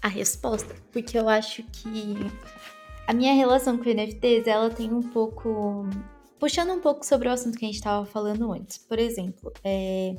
a 0.02 0.08
resposta, 0.08 0.76
porque 0.92 1.18
eu 1.18 1.28
acho 1.28 1.64
que 1.64 2.16
a 3.08 3.14
minha 3.14 3.34
relação 3.34 3.78
com 3.78 3.90
NFTs, 3.90 4.48
ela 4.48 4.70
tem 4.70 4.94
um 4.94 5.02
pouco 5.02 5.88
puxando 6.40 6.72
um 6.72 6.80
pouco 6.80 7.06
sobre 7.06 7.28
o 7.28 7.32
assunto 7.32 7.58
que 7.58 7.66
a 7.66 7.68
gente 7.68 7.78
estava 7.78 8.06
falando 8.06 8.52
antes. 8.52 8.78
Por 8.78 9.00
exemplo, 9.00 9.52
é, 9.64 10.16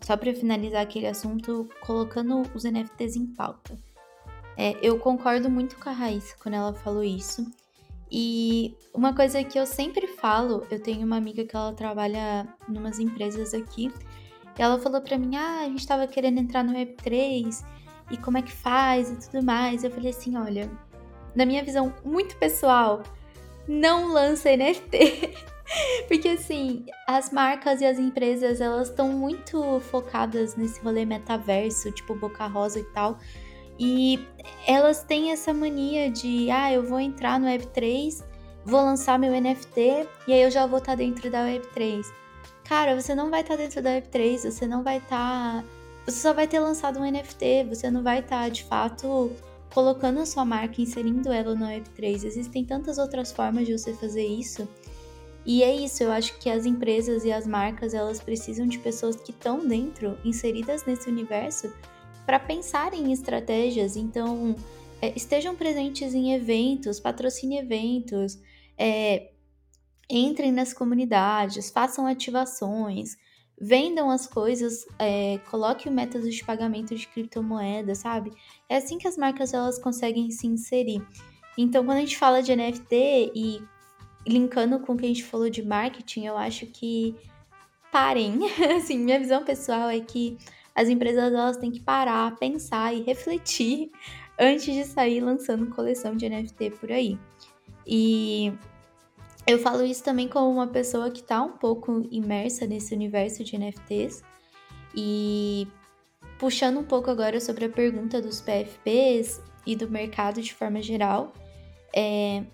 só 0.00 0.16
para 0.16 0.34
finalizar 0.34 0.82
aquele 0.82 1.06
assunto, 1.06 1.68
colocando 1.86 2.42
os 2.54 2.64
NFTs 2.64 3.16
em 3.16 3.26
pauta. 3.26 3.78
É, 4.56 4.76
eu 4.82 4.98
concordo 4.98 5.48
muito 5.48 5.76
com 5.76 5.88
a 5.88 5.92
Raíssa 5.92 6.34
quando 6.42 6.54
ela 6.54 6.74
falou 6.74 7.04
isso. 7.04 7.46
E 8.10 8.76
uma 8.92 9.14
coisa 9.14 9.42
que 9.42 9.58
eu 9.58 9.64
sempre 9.64 10.06
falo, 10.06 10.66
eu 10.70 10.78
tenho 10.80 11.06
uma 11.06 11.16
amiga 11.16 11.44
que 11.44 11.56
ela 11.56 11.72
trabalha 11.72 12.46
em 12.68 12.76
umas 12.76 12.98
empresas 12.98 13.54
aqui 13.54 13.90
ela 14.58 14.78
falou 14.78 15.00
pra 15.00 15.18
mim: 15.18 15.36
ah, 15.36 15.60
a 15.62 15.64
gente 15.64 15.86
tava 15.86 16.06
querendo 16.06 16.38
entrar 16.38 16.62
no 16.62 16.72
Web3 16.72 17.64
e 18.10 18.16
como 18.16 18.38
é 18.38 18.42
que 18.42 18.52
faz 18.52 19.10
e 19.10 19.16
tudo 19.16 19.44
mais. 19.44 19.84
Eu 19.84 19.90
falei 19.90 20.10
assim: 20.10 20.36
olha, 20.36 20.70
na 21.34 21.46
minha 21.46 21.64
visão 21.64 21.92
muito 22.04 22.36
pessoal, 22.36 23.02
não 23.66 24.12
lança 24.12 24.54
NFT. 24.56 25.34
Porque 26.06 26.28
assim, 26.28 26.84
as 27.06 27.30
marcas 27.30 27.80
e 27.80 27.86
as 27.86 27.98
empresas, 27.98 28.60
elas 28.60 28.88
estão 28.88 29.08
muito 29.08 29.80
focadas 29.80 30.54
nesse 30.54 30.80
rolê 30.80 31.06
metaverso, 31.06 31.90
tipo 31.92 32.14
Boca 32.14 32.46
Rosa 32.46 32.80
e 32.80 32.84
tal. 32.84 33.18
E 33.78 34.20
elas 34.66 35.02
têm 35.02 35.32
essa 35.32 35.54
mania 35.54 36.10
de, 36.10 36.50
ah, 36.50 36.70
eu 36.70 36.82
vou 36.82 37.00
entrar 37.00 37.40
no 37.40 37.46
Web3, 37.46 38.22
vou 38.66 38.80
lançar 38.82 39.18
meu 39.18 39.32
NFT 39.32 40.06
e 40.28 40.32
aí 40.32 40.42
eu 40.42 40.50
já 40.50 40.66
vou 40.66 40.78
estar 40.78 40.92
tá 40.92 40.96
dentro 40.96 41.30
da 41.30 41.46
Web3 41.46 42.21
cara, 42.64 43.00
você 43.00 43.14
não 43.14 43.30
vai 43.30 43.42
estar 43.42 43.56
tá 43.56 43.62
dentro 43.62 43.82
da 43.82 43.90
Web3, 43.90 44.50
você 44.50 44.66
não 44.66 44.82
vai 44.82 44.98
estar. 44.98 45.62
Tá... 45.62 45.64
Você 46.06 46.18
só 46.18 46.32
vai 46.32 46.48
ter 46.48 46.58
lançado 46.58 46.98
um 46.98 47.10
NFT, 47.10 47.64
você 47.68 47.90
não 47.90 48.02
vai 48.02 48.20
estar, 48.20 48.42
tá, 48.42 48.48
de 48.48 48.64
fato, 48.64 49.30
colocando 49.72 50.20
a 50.20 50.26
sua 50.26 50.44
marca, 50.44 50.80
inserindo 50.80 51.30
ela 51.32 51.54
no 51.54 51.66
Web3. 51.66 52.24
Existem 52.24 52.64
tantas 52.64 52.98
outras 52.98 53.30
formas 53.32 53.66
de 53.66 53.76
você 53.76 53.92
fazer 53.94 54.26
isso. 54.26 54.68
E 55.44 55.62
é 55.62 55.74
isso, 55.74 56.04
eu 56.04 56.12
acho 56.12 56.38
que 56.38 56.48
as 56.48 56.66
empresas 56.66 57.24
e 57.24 57.32
as 57.32 57.46
marcas, 57.46 57.94
elas 57.94 58.20
precisam 58.20 58.66
de 58.66 58.78
pessoas 58.78 59.16
que 59.16 59.32
estão 59.32 59.66
dentro, 59.66 60.16
inseridas 60.24 60.84
nesse 60.84 61.08
universo, 61.08 61.72
para 62.24 62.38
pensarem 62.38 63.06
em 63.06 63.12
estratégias. 63.12 63.96
Então, 63.96 64.54
é, 65.00 65.12
estejam 65.16 65.56
presentes 65.56 66.14
em 66.14 66.32
eventos, 66.32 67.00
patrocine 67.00 67.58
eventos, 67.58 68.38
é, 68.78 69.31
entrem 70.12 70.52
nas 70.52 70.74
comunidades, 70.74 71.70
façam 71.70 72.06
ativações, 72.06 73.16
vendam 73.58 74.10
as 74.10 74.26
coisas, 74.26 74.84
é, 74.98 75.38
coloque 75.50 75.88
o 75.88 75.92
método 75.92 76.30
de 76.30 76.44
pagamento 76.44 76.94
de 76.94 77.06
criptomoeda, 77.06 77.94
sabe? 77.94 78.30
É 78.68 78.76
assim 78.76 78.98
que 78.98 79.08
as 79.08 79.16
marcas 79.16 79.54
elas 79.54 79.78
conseguem 79.78 80.30
se 80.30 80.46
inserir. 80.46 81.02
Então, 81.56 81.84
quando 81.84 81.98
a 81.98 82.00
gente 82.00 82.18
fala 82.18 82.42
de 82.42 82.54
NFT 82.54 83.32
e 83.34 83.62
linkando 84.26 84.80
com 84.80 84.92
o 84.92 84.96
que 84.96 85.06
a 85.06 85.08
gente 85.08 85.24
falou 85.24 85.48
de 85.48 85.62
marketing, 85.62 86.26
eu 86.26 86.36
acho 86.36 86.66
que 86.66 87.16
parem. 87.90 88.40
assim, 88.76 88.98
minha 88.98 89.18
visão 89.18 89.42
pessoal 89.44 89.88
é 89.88 90.00
que 90.00 90.36
as 90.74 90.88
empresas 90.88 91.32
elas 91.32 91.56
têm 91.56 91.70
que 91.70 91.80
parar, 91.80 92.36
pensar 92.36 92.94
e 92.94 93.02
refletir 93.02 93.90
antes 94.38 94.74
de 94.74 94.84
sair 94.84 95.20
lançando 95.20 95.74
coleção 95.74 96.14
de 96.14 96.28
NFT 96.28 96.70
por 96.72 96.92
aí. 96.92 97.18
E 97.86 98.52
eu 99.46 99.58
falo 99.58 99.84
isso 99.84 100.02
também 100.04 100.28
como 100.28 100.50
uma 100.50 100.66
pessoa 100.66 101.10
que 101.10 101.20
está 101.20 101.42
um 101.42 101.52
pouco 101.52 102.06
imersa 102.10 102.66
nesse 102.66 102.94
universo 102.94 103.42
de 103.42 103.58
NFTs. 103.58 104.22
E 104.94 105.66
puxando 106.38 106.78
um 106.78 106.84
pouco 106.84 107.10
agora 107.10 107.40
sobre 107.40 107.64
a 107.64 107.68
pergunta 107.68 108.20
dos 108.20 108.40
PFPs 108.40 109.40
e 109.66 109.74
do 109.74 109.90
mercado 109.90 110.40
de 110.40 110.54
forma 110.54 110.80
geral, 110.82 111.32
é... 111.94 112.44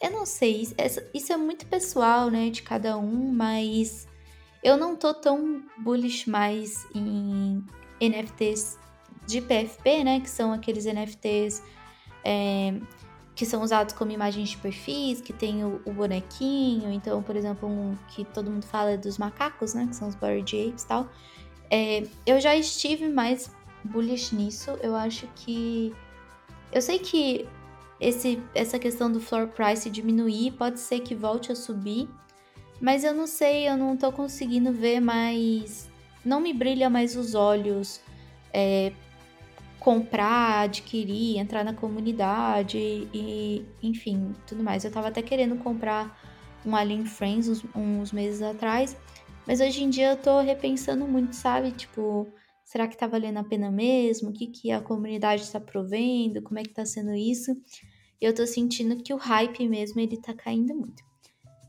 eu 0.00 0.10
não 0.10 0.24
sei, 0.24 0.68
isso 1.12 1.32
é 1.32 1.36
muito 1.36 1.66
pessoal, 1.66 2.30
né, 2.30 2.48
de 2.50 2.62
cada 2.62 2.96
um, 2.96 3.32
mas 3.32 4.08
eu 4.62 4.76
não 4.76 4.96
tô 4.96 5.12
tão 5.12 5.62
bullish 5.78 6.28
mais 6.28 6.86
em 6.94 7.64
NFTs 8.00 8.78
de 9.26 9.40
PFP, 9.40 10.04
né, 10.04 10.20
que 10.20 10.30
são 10.30 10.52
aqueles 10.52 10.84
NFTs 10.84 11.62
é, 12.24 12.74
que 13.40 13.46
são 13.46 13.62
usados 13.62 13.94
como 13.94 14.10
imagens 14.10 14.50
de 14.50 14.58
perfis, 14.58 15.22
que 15.22 15.32
tem 15.32 15.64
o, 15.64 15.80
o, 15.86 15.92
bonequinho. 15.94 16.92
Então, 16.92 17.22
por 17.22 17.34
exemplo, 17.34 17.66
um 17.66 17.96
que 18.08 18.22
todo 18.22 18.50
mundo 18.50 18.66
fala 18.66 18.90
é 18.90 18.96
dos 18.98 19.16
macacos, 19.16 19.72
né? 19.72 19.86
Que 19.86 19.96
são 19.96 20.08
os 20.08 20.14
Bored 20.14 20.68
Apes 20.68 20.82
e 20.82 20.86
tal. 20.86 21.08
É, 21.70 22.06
eu 22.26 22.38
já 22.38 22.54
estive 22.54 23.08
mais 23.08 23.50
bullish 23.82 24.36
nisso. 24.36 24.72
Eu 24.82 24.94
acho 24.94 25.26
que. 25.36 25.96
Eu 26.70 26.82
sei 26.82 26.98
que 26.98 27.48
esse, 27.98 28.42
essa 28.54 28.78
questão 28.78 29.10
do 29.10 29.18
floor 29.18 29.48
price 29.48 29.88
diminuir 29.88 30.50
pode 30.50 30.78
ser 30.78 31.00
que 31.00 31.14
volte 31.14 31.50
a 31.50 31.54
subir. 31.54 32.10
Mas 32.78 33.04
eu 33.04 33.14
não 33.14 33.26
sei, 33.26 33.66
eu 33.66 33.74
não 33.74 33.96
tô 33.96 34.12
conseguindo 34.12 34.70
ver 34.70 35.00
mais. 35.00 35.88
Não 36.22 36.42
me 36.42 36.52
brilha 36.52 36.90
mais 36.90 37.16
os 37.16 37.34
olhos. 37.34 38.02
É, 38.52 38.92
comprar, 39.80 40.64
adquirir, 40.64 41.38
entrar 41.38 41.64
na 41.64 41.72
comunidade 41.72 42.78
e, 42.78 43.64
enfim, 43.82 44.34
tudo 44.46 44.62
mais. 44.62 44.84
Eu 44.84 44.92
tava 44.92 45.08
até 45.08 45.22
querendo 45.22 45.56
comprar 45.56 46.20
um 46.64 46.76
Alien 46.76 47.06
Friends 47.06 47.48
uns, 47.48 47.64
uns 47.74 48.12
meses 48.12 48.42
atrás, 48.42 48.94
mas 49.46 49.60
hoje 49.60 49.82
em 49.82 49.88
dia 49.88 50.10
eu 50.10 50.16
tô 50.18 50.40
repensando 50.40 51.08
muito, 51.08 51.34
sabe? 51.34 51.72
Tipo, 51.72 52.28
será 52.62 52.86
que 52.86 52.96
tá 52.96 53.06
valendo 53.06 53.38
a 53.38 53.44
pena 53.44 53.70
mesmo? 53.70 54.28
O 54.28 54.32
que, 54.32 54.48
que 54.48 54.70
a 54.70 54.82
comunidade 54.82 55.42
está 55.42 55.58
provendo? 55.58 56.42
Como 56.42 56.58
é 56.58 56.62
que 56.62 56.74
tá 56.74 56.84
sendo 56.84 57.14
isso? 57.14 57.56
Eu 58.20 58.34
tô 58.34 58.46
sentindo 58.46 59.02
que 59.02 59.14
o 59.14 59.16
hype 59.16 59.66
mesmo 59.66 59.98
ele 59.98 60.18
tá 60.18 60.34
caindo 60.34 60.74
muito. 60.74 61.02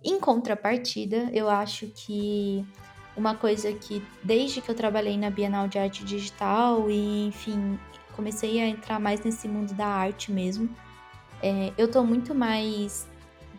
Em 0.04 0.20
contrapartida, 0.20 1.30
eu 1.32 1.48
acho 1.48 1.88
que 1.88 2.66
uma 3.16 3.36
coisa 3.36 3.72
que 3.72 4.04
desde 4.22 4.62
que 4.62 4.70
eu 4.70 4.76
trabalhei 4.76 5.18
na 5.18 5.30
Bienal 5.30 5.68
de 5.70 5.80
Arte 5.80 6.04
Digital 6.04 6.90
e 6.90 7.28
enfim 7.28 7.80
comecei 8.16 8.62
a 8.62 8.68
entrar 8.68 9.00
mais 9.00 9.22
nesse 9.22 9.48
mundo 9.48 9.74
da 9.74 9.88
arte 9.88 10.32
mesmo, 10.32 10.70
é, 11.42 11.72
eu 11.78 11.90
tô 11.90 12.04
muito 12.04 12.36
mais 12.36 13.08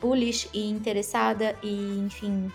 bullish 0.01 0.49
e 0.53 0.69
interessada 0.69 1.57
e 1.63 1.99
enfim 1.99 2.51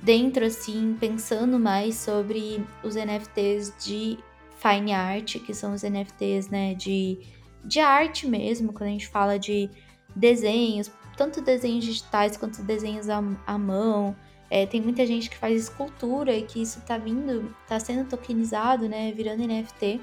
dentro 0.00 0.44
assim 0.44 0.96
pensando 0.98 1.58
mais 1.58 1.96
sobre 1.96 2.64
os 2.82 2.94
NFTs 2.94 3.72
de 3.84 4.18
fine 4.58 4.92
art 4.92 5.38
que 5.40 5.54
são 5.54 5.74
os 5.74 5.82
NFTs 5.82 6.48
né 6.48 6.74
de 6.74 7.18
de 7.64 7.80
arte 7.80 8.28
mesmo 8.28 8.72
quando 8.72 8.88
a 8.88 8.92
gente 8.92 9.08
fala 9.08 9.38
de 9.38 9.68
desenhos 10.14 10.90
tanto 11.16 11.40
desenhos 11.40 11.84
digitais 11.84 12.36
quanto 12.36 12.62
desenhos 12.62 13.08
à, 13.08 13.22
à 13.46 13.58
mão 13.58 14.16
é, 14.54 14.66
tem 14.66 14.82
muita 14.82 15.06
gente 15.06 15.30
que 15.30 15.36
faz 15.38 15.62
escultura 15.62 16.36
e 16.36 16.42
que 16.42 16.60
isso 16.60 16.82
tá 16.82 16.98
vindo, 16.98 17.56
tá 17.66 17.80
sendo 17.80 18.06
tokenizado, 18.06 18.86
né? 18.86 19.10
Virando 19.10 19.42
NFT. 19.46 19.98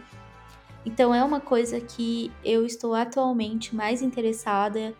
Então 0.85 1.13
é 1.13 1.23
uma 1.23 1.39
coisa 1.39 1.79
que 1.79 2.31
eu 2.43 2.65
estou 2.65 2.93
atualmente 2.95 3.75
mais 3.75 4.01
interessada 4.01 4.95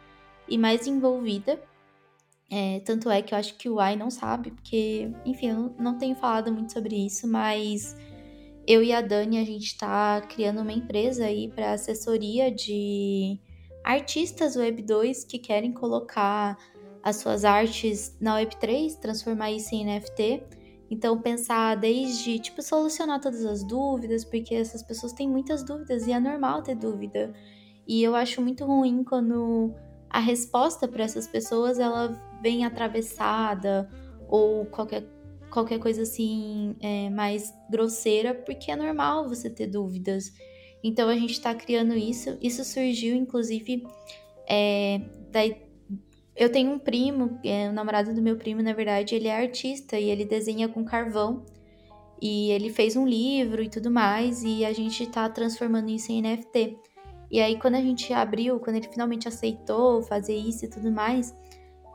e 0.48 0.58
mais 0.58 0.88
envolvida. 0.88 1.62
É, 2.52 2.80
tanto 2.80 3.10
é 3.10 3.22
que 3.22 3.34
eu 3.34 3.38
acho 3.38 3.56
que 3.58 3.70
o 3.70 3.80
AI 3.80 3.96
não 3.96 4.10
sabe, 4.10 4.52
porque, 4.52 5.12
enfim, 5.24 5.50
eu 5.50 5.76
não 5.78 5.98
tenho 5.98 6.16
falado 6.16 6.52
muito 6.52 6.74
sobre 6.74 6.96
isso, 6.96 7.28
mas 7.28 7.96
eu 8.68 8.84
e 8.84 8.92
a 8.92 9.02
Dani, 9.02 9.38
a 9.40 9.44
gente 9.44 9.66
está 9.66 10.22
criando 10.22 10.62
uma 10.62 10.74
empresa 10.74 11.26
aí 11.26 11.48
para 11.48 11.74
assessoria 11.74 12.52
de 12.52 13.40
artistas 13.84 14.56
Web 14.56 14.82
2 14.82 15.24
que 15.26 15.40
querem 15.40 15.72
colocar 15.72 16.58
as 17.02 17.18
suas 17.18 17.46
artes 17.46 18.16
na 18.20 18.40
Web3, 18.40 19.00
transformar 19.00 19.52
isso 19.52 19.74
em 19.74 19.86
NFT. 19.86 20.44
Então, 20.90 21.22
pensar 21.22 21.76
desde, 21.76 22.40
tipo, 22.40 22.62
solucionar 22.62 23.22
todas 23.22 23.46
as 23.46 23.64
dúvidas, 23.64 24.26
porque 24.26 24.56
essas 24.56 24.82
pessoas 24.82 25.14
têm 25.14 25.30
muitas 25.30 25.64
dúvidas 25.64 26.08
e 26.08 26.12
é 26.12 26.20
normal 26.20 26.64
ter 26.64 26.76
dúvida. 26.76 27.32
E 27.88 28.04
eu 28.04 28.16
acho 28.16 28.42
muito 28.42 28.66
ruim 28.66 29.04
quando 29.04 29.74
a 30.10 30.20
resposta 30.20 30.88
para 30.88 31.04
essas 31.04 31.28
pessoas 31.28 31.78
ela 31.78 32.20
vem 32.42 32.66
atravessada 32.66 33.88
ou 34.28 34.66
qualquer, 34.66 35.04
qualquer 35.52 35.80
coisa 35.80 36.02
assim 36.02 36.76
é, 36.80 37.10
mais 37.12 37.54
grosseira, 37.70 38.34
porque 38.34 38.72
é 38.72 38.76
normal 38.76 39.30
você 39.30 39.50
ter 39.50 39.68
dúvidas. 39.68 40.32
Então, 40.84 41.08
a 41.08 41.16
gente 41.16 41.34
está 41.34 41.54
criando 41.54 41.94
isso. 41.94 42.36
Isso 42.42 42.64
surgiu, 42.64 43.16
inclusive, 43.16 43.86
é, 44.48 45.02
da, 45.32 45.42
eu 46.40 46.50
tenho 46.50 46.72
um 46.72 46.80
primo, 46.80 47.38
é, 47.44 47.68
o 47.68 47.74
namorado 47.74 48.16
do 48.16 48.22
meu 48.22 48.38
primo, 48.38 48.64
na 48.64 48.72
verdade, 48.72 49.14
ele 49.14 49.28
é 49.28 49.36
artista 49.36 50.00
e 50.00 50.10
ele 50.10 50.24
desenha 50.24 50.70
com 50.70 50.86
carvão. 50.86 51.46
E 52.22 52.50
ele 52.52 52.70
fez 52.70 52.96
um 52.96 53.06
livro 53.06 53.62
e 53.62 53.68
tudo 53.68 53.92
mais, 53.92 54.42
e 54.42 54.64
a 54.64 54.72
gente 54.72 55.06
tá 55.08 55.28
transformando 55.30 55.90
isso 55.90 56.14
em 56.14 56.22
NFT. 56.22 56.78
E 57.30 57.42
aí, 57.42 57.60
quando 57.60 57.76
a 57.76 57.82
gente 57.82 58.14
abriu, 58.14 58.58
quando 58.58 58.78
ele 58.78 58.88
finalmente 58.88 59.28
aceitou 59.28 60.02
fazer 60.02 60.34
isso 60.34 60.64
e 60.64 60.70
tudo 60.70 60.90
mais, 60.90 61.36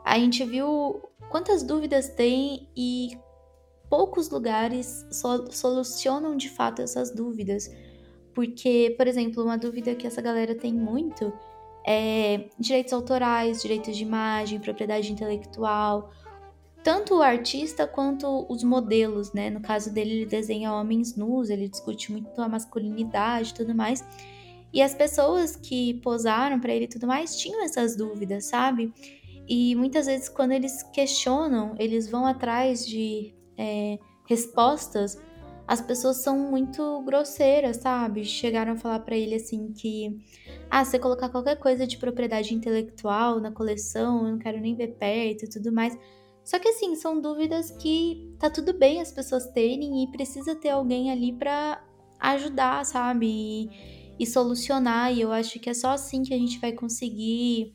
a 0.05 0.19
gente 0.19 0.45
viu 0.45 1.01
quantas 1.31 1.63
dúvidas 1.63 2.11
tem 2.11 2.69
e 2.77 3.17
poucos 3.89 4.29
lugares 4.29 5.07
so 5.11 5.51
solucionam 5.51 6.37
de 6.37 6.51
fato 6.51 6.83
essas 6.83 7.11
dúvidas. 7.11 7.71
Porque, 8.35 8.95
por 8.99 9.07
exemplo, 9.07 9.43
uma 9.43 9.57
dúvida 9.57 9.95
que 9.95 10.07
essa 10.07 10.21
galera 10.21 10.55
tem 10.55 10.75
muito 10.75 11.33
é, 11.87 12.47
direitos 12.59 12.93
autorais, 12.93 13.61
direitos 13.61 13.97
de 13.97 14.03
imagem, 14.03 14.59
propriedade 14.59 15.13
intelectual, 15.13 16.11
tanto 16.83 17.17
o 17.17 17.23
artista 17.23 17.87
quanto 17.87 18.47
os 18.49 18.63
modelos, 18.63 19.33
né? 19.33 19.49
No 19.49 19.61
caso 19.61 19.93
dele, 19.93 20.17
ele 20.17 20.27
desenha 20.27 20.73
homens 20.73 21.17
nus, 21.17 21.49
ele 21.49 21.69
discute 21.69 22.13
muito 22.13 22.41
a 22.41 22.49
masculinidade 22.49 23.51
e 23.51 23.55
tudo 23.55 23.75
mais. 23.75 24.05
E 24.73 24.83
as 24.83 24.95
pessoas 24.95 25.57
que 25.57 25.95
posaram 25.95 26.61
para 26.61 26.75
ele 26.75 26.85
e 26.85 26.89
tudo 26.89 27.07
mais 27.07 27.37
tinham 27.37 27.65
essas 27.65 27.97
dúvidas, 27.97 28.47
sabe? 28.47 28.93
E 29.49 29.75
muitas 29.77 30.07
vezes, 30.07 30.29
quando 30.29 30.53
eles 30.53 30.83
questionam, 30.83 31.75
eles 31.79 32.11
vão 32.11 32.27
atrás 32.27 32.87
de 32.87 33.35
é, 33.57 33.99
respostas, 34.27 35.19
as 35.67 35.81
pessoas 35.81 36.19
são 36.19 36.39
muito 36.39 37.03
grosseiras, 37.03 37.79
sabe? 37.79 38.25
Chegaram 38.25 38.73
a 38.73 38.77
falar 38.77 39.01
para 39.01 39.17
ele 39.17 39.35
assim 39.35 39.73
que 39.73 40.21
ah, 40.71 40.85
você 40.85 40.99
colocar 40.99 41.31
qualquer 41.31 41.57
coisa 41.57 41.87
de 41.87 41.97
propriedade 41.97 42.55
intelectual 42.55 43.41
na 43.41 43.51
coleção, 43.51 44.27
eu 44.27 44.33
não 44.33 44.39
quero 44.39 44.61
nem 44.61 44.75
ver 44.75 44.97
perto 44.97 45.45
e 45.45 45.49
tudo 45.49 45.73
mais. 45.73 45.99
Só 46.45 46.59
que 46.59 46.69
assim, 46.69 46.95
são 46.95 47.19
dúvidas 47.19 47.71
que 47.71 48.35
tá 48.39 48.51
tudo 48.51 48.75
bem 48.75 49.01
as 49.01 49.11
pessoas 49.11 49.47
terem 49.53 50.05
e 50.05 50.11
precisa 50.11 50.55
ter 50.55 50.69
alguém 50.69 51.11
ali 51.11 51.33
para 51.33 51.83
ajudar, 52.21 52.85
sabe? 52.85 53.27
E, 53.27 53.71
e, 54.19 54.27
solucionar. 54.27 55.15
E 55.15 55.23
eu 55.23 55.33
acho 55.33 55.59
que 55.59 55.71
é 55.71 55.75
só 55.75 55.91
assim 55.93 56.23
que 56.23 56.35
a 56.35 56.39
gente 56.39 56.59
vai 56.59 56.73
conseguir 56.73 57.73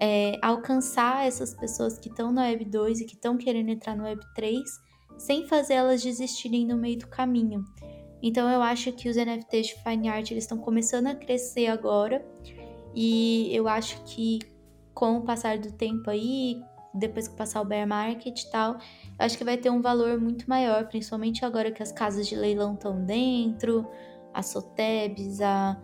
é, 0.00 0.38
alcançar 0.40 1.26
essas 1.26 1.52
pessoas 1.52 1.98
que 1.98 2.08
estão 2.08 2.32
no 2.32 2.40
Web 2.40 2.64
2 2.64 3.00
e 3.00 3.04
que 3.04 3.14
estão 3.14 3.36
querendo 3.36 3.68
entrar 3.68 3.94
no 3.94 4.04
Web 4.04 4.22
3 4.34 4.87
sem 5.18 5.46
fazer 5.46 5.74
elas 5.74 6.02
desistirem 6.02 6.64
no 6.66 6.78
meio 6.78 6.98
do 7.00 7.08
caminho. 7.08 7.64
Então 8.22 8.48
eu 8.48 8.62
acho 8.62 8.92
que 8.92 9.08
os 9.08 9.16
NFTs 9.16 9.68
de 9.68 9.82
Fine 9.82 10.08
Art 10.08 10.30
eles 10.30 10.44
estão 10.44 10.58
começando 10.58 11.08
a 11.08 11.14
crescer 11.14 11.66
agora 11.66 12.24
e 12.94 13.50
eu 13.52 13.68
acho 13.68 14.02
que 14.04 14.38
com 14.94 15.18
o 15.18 15.22
passar 15.22 15.58
do 15.58 15.70
tempo 15.70 16.10
aí, 16.10 16.60
depois 16.92 17.28
que 17.28 17.36
passar 17.36 17.60
o 17.60 17.64
bear 17.64 17.86
market 17.86 18.42
e 18.42 18.50
tal, 18.50 18.74
eu 18.74 18.80
acho 19.18 19.38
que 19.38 19.44
vai 19.44 19.56
ter 19.56 19.70
um 19.70 19.80
valor 19.80 20.20
muito 20.20 20.48
maior, 20.48 20.88
principalmente 20.88 21.44
agora 21.44 21.70
que 21.70 21.82
as 21.82 21.92
casas 21.92 22.26
de 22.26 22.34
leilão 22.34 22.74
estão 22.74 23.04
dentro, 23.04 23.86
a 24.34 24.42
Sotebs, 24.42 25.40
a, 25.40 25.80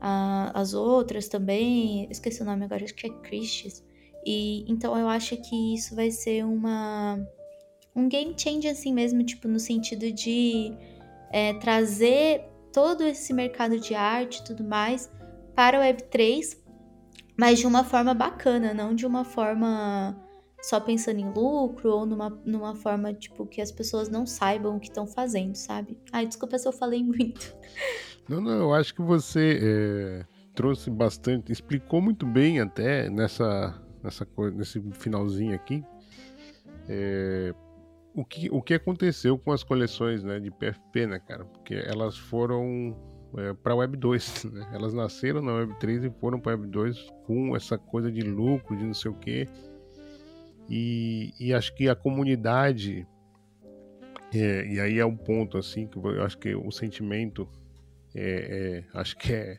a, 0.00 0.52
as 0.60 0.74
outras 0.74 1.28
também, 1.28 2.06
esqueci 2.10 2.42
o 2.42 2.44
nome 2.44 2.64
agora, 2.64 2.84
acho 2.84 2.94
que 2.94 3.08
é 3.08 3.10
Christie's. 3.10 3.84
E 4.24 4.64
então 4.70 4.96
eu 4.96 5.08
acho 5.08 5.36
que 5.36 5.74
isso 5.74 5.96
vai 5.96 6.10
ser 6.12 6.44
uma 6.44 7.18
um 7.94 8.08
game 8.08 8.34
change 8.36 8.68
assim 8.68 8.92
mesmo, 8.92 9.22
tipo 9.22 9.46
no 9.46 9.58
sentido 9.58 10.10
de 10.10 10.72
é, 11.32 11.54
trazer 11.54 12.42
todo 12.72 13.04
esse 13.04 13.32
mercado 13.32 13.78
de 13.78 13.94
arte 13.94 14.40
e 14.40 14.44
tudo 14.44 14.64
mais 14.64 15.10
para 15.54 15.78
o 15.78 15.82
Web3, 15.82 16.58
mas 17.36 17.58
de 17.58 17.66
uma 17.66 17.84
forma 17.84 18.12
bacana, 18.12 18.74
não 18.74 18.94
de 18.94 19.06
uma 19.06 19.24
forma 19.24 20.16
só 20.60 20.80
pensando 20.80 21.20
em 21.20 21.30
lucro 21.30 21.90
ou 21.90 22.06
numa, 22.06 22.30
numa 22.44 22.74
forma, 22.74 23.12
tipo, 23.12 23.44
que 23.46 23.60
as 23.60 23.70
pessoas 23.70 24.08
não 24.08 24.26
saibam 24.26 24.76
o 24.76 24.80
que 24.80 24.88
estão 24.88 25.06
fazendo, 25.06 25.54
sabe? 25.54 25.98
Ai, 26.10 26.26
desculpa 26.26 26.58
se 26.58 26.66
eu 26.66 26.72
falei 26.72 27.04
muito. 27.04 27.54
Não, 28.26 28.40
não, 28.40 28.52
eu 28.52 28.74
acho 28.74 28.94
que 28.94 29.02
você 29.02 29.58
é, 29.62 30.26
trouxe 30.54 30.88
bastante, 30.90 31.52
explicou 31.52 32.00
muito 32.00 32.24
bem 32.24 32.58
até 32.60 33.10
nessa, 33.10 33.78
nessa 34.02 34.26
nesse 34.54 34.80
finalzinho 34.92 35.54
aqui. 35.54 35.84
É, 36.88 37.54
o 38.14 38.24
que, 38.24 38.48
o 38.50 38.62
que 38.62 38.74
aconteceu 38.74 39.36
com 39.36 39.50
as 39.50 39.64
coleções 39.64 40.22
né, 40.22 40.38
de 40.38 40.50
PFP, 40.50 41.06
né, 41.06 41.18
cara? 41.18 41.44
Porque 41.44 41.74
elas 41.74 42.16
foram 42.16 42.96
é, 43.36 43.52
para 43.52 43.74
Web 43.74 43.96
2, 43.96 44.44
né? 44.52 44.70
Elas 44.72 44.94
nasceram 44.94 45.42
na 45.42 45.52
Web 45.52 45.74
3 45.80 46.04
e 46.04 46.10
foram 46.10 46.38
para 46.38 46.52
Web 46.52 46.68
2 46.68 47.12
com 47.26 47.56
essa 47.56 47.76
coisa 47.76 48.10
de 48.10 48.22
lucro, 48.22 48.76
de 48.76 48.84
não 48.84 48.94
sei 48.94 49.10
o 49.10 49.14
quê. 49.14 49.48
E, 50.68 51.34
e 51.38 51.52
acho 51.52 51.74
que 51.74 51.88
a 51.88 51.96
comunidade, 51.96 53.06
é, 54.32 54.66
e 54.66 54.80
aí 54.80 54.98
é 54.98 55.04
um 55.04 55.16
ponto 55.16 55.58
assim 55.58 55.86
que 55.86 55.98
eu 55.98 56.22
acho 56.22 56.38
que 56.38 56.54
o 56.54 56.70
sentimento 56.70 57.48
é, 58.14 58.84
é 58.94 58.98
acho 58.98 59.16
que 59.16 59.32
é, 59.32 59.58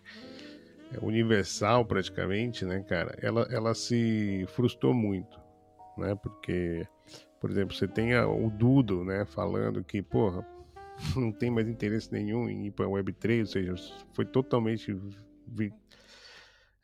é, 0.94 1.00
universal 1.02 1.86
praticamente, 1.86 2.64
né, 2.64 2.84
cara? 2.88 3.18
Ela, 3.22 3.48
ela 3.52 3.76
se 3.76 4.46
frustrou 4.48 4.94
muito, 4.94 5.38
né? 5.98 6.16
Porque 6.16 6.88
por 7.46 7.52
exemplo, 7.52 7.76
você 7.76 7.88
tem 7.88 8.18
o 8.18 8.50
Dudo, 8.50 9.04
né, 9.04 9.24
falando 9.24 9.84
que, 9.84 10.02
porra, 10.02 10.44
não 11.16 11.32
tem 11.32 11.52
mais 11.52 11.68
interesse 11.68 12.12
nenhum 12.12 12.50
em 12.50 12.66
ir 12.66 12.72
para 12.72 12.88
a 12.88 12.90
Web3, 12.90 13.42
ou 13.42 13.46
seja, 13.46 13.76
foi 14.14 14.26
totalmente 14.26 14.98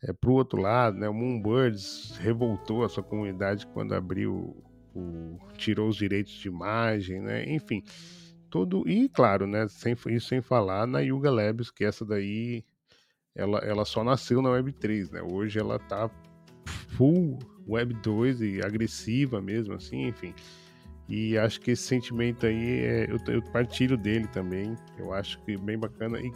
é, 0.04 0.14
para 0.14 0.30
o 0.30 0.34
outro 0.34 0.62
lado, 0.62 1.00
né? 1.00 1.10
O 1.10 1.14
Moonbirds 1.16 2.16
revoltou 2.20 2.84
a 2.84 2.90
sua 2.90 3.02
comunidade 3.02 3.66
quando 3.74 3.96
abriu, 3.96 4.56
o, 4.94 5.40
tirou 5.58 5.90
os 5.90 5.96
direitos 5.96 6.34
de 6.34 6.48
imagem, 6.48 7.22
né? 7.22 7.44
Enfim, 7.52 7.82
todo 8.48 8.88
e 8.88 9.10
claro, 9.10 9.48
né? 9.48 9.68
Sem, 9.68 9.96
isso 10.10 10.28
sem 10.28 10.44
falar 10.44 10.86
na 10.86 11.00
Yuga 11.00 11.32
Labs, 11.32 11.72
que 11.72 11.84
essa 11.84 12.06
daí 12.06 12.64
ela, 13.34 13.58
ela 13.62 13.84
só 13.84 14.04
nasceu 14.04 14.44
na 14.44 14.50
Web3, 14.50 15.12
né? 15.12 15.24
Hoje 15.24 15.58
ela 15.58 15.80
tá 15.80 16.08
full 16.90 17.40
Web2 17.72 18.42
e 18.42 18.66
agressiva 18.66 19.42
mesmo, 19.42 19.74
assim, 19.74 20.08
enfim. 20.08 20.34
E 21.08 21.38
acho 21.38 21.60
que 21.60 21.72
esse 21.72 21.84
sentimento 21.84 22.46
aí, 22.46 22.80
é, 22.86 23.08
eu, 23.10 23.34
eu, 23.34 23.42
partilho 23.42 23.98
dele 23.98 24.28
também. 24.28 24.76
Eu 24.98 25.14
acho 25.14 25.40
que 25.42 25.58
bem 25.58 25.78
bacana. 25.78 26.20
E, 26.20 26.32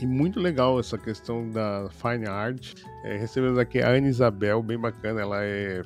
e 0.00 0.06
muito 0.06 0.38
legal 0.38 0.78
essa 0.78 0.98
questão 0.98 1.50
da 1.50 1.88
Fine 1.90 2.28
Art. 2.28 2.74
É, 3.04 3.16
recebemos 3.16 3.58
aqui 3.58 3.80
a 3.80 3.88
Ana 3.88 4.08
Isabel, 4.08 4.62
bem 4.62 4.78
bacana. 4.78 5.20
Ela 5.20 5.42
é 5.42 5.82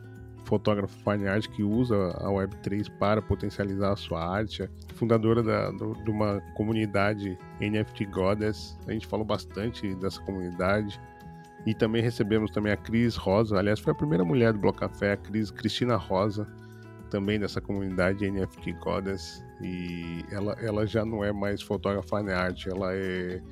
fotógrafa 0.50 0.92
fine 1.04 1.28
art 1.28 1.46
que 1.48 1.62
usa 1.62 1.94
a 2.18 2.26
Web3 2.26 2.90
para 2.98 3.22
potencializar 3.22 3.92
a 3.92 3.96
sua 3.96 4.20
arte, 4.24 4.68
fundadora 4.94 5.42
da, 5.44 5.70
do, 5.70 5.94
de 6.02 6.10
uma 6.10 6.40
comunidade 6.56 7.38
NFT 7.60 8.06
Goddess. 8.06 8.76
A 8.88 8.92
gente 8.92 9.06
falou 9.06 9.24
bastante 9.24 9.94
dessa 9.94 10.20
comunidade. 10.22 11.00
E 11.66 11.74
também 11.74 12.02
recebemos 12.02 12.50
também 12.50 12.72
a 12.72 12.76
Cris 12.76 13.16
Rosa, 13.16 13.58
aliás, 13.58 13.80
foi 13.80 13.92
a 13.92 13.96
primeira 13.96 14.24
mulher 14.24 14.52
do 14.52 14.58
Bloco 14.58 14.80
Café, 14.80 15.12
a 15.12 15.16
Cris 15.16 15.50
Cristina 15.50 15.96
Rosa, 15.96 16.46
também 17.10 17.38
dessa 17.38 17.60
comunidade 17.60 18.30
NFT 18.30 18.72
Goddess. 18.74 19.44
E 19.60 20.24
ela, 20.30 20.56
ela 20.60 20.86
já 20.86 21.04
não 21.04 21.22
é 21.22 21.32
mais 21.32 21.60
fotógrafa 21.60 22.18
fine 22.18 22.32
art, 22.32 22.66
ela 22.66 22.94
é 22.94 23.42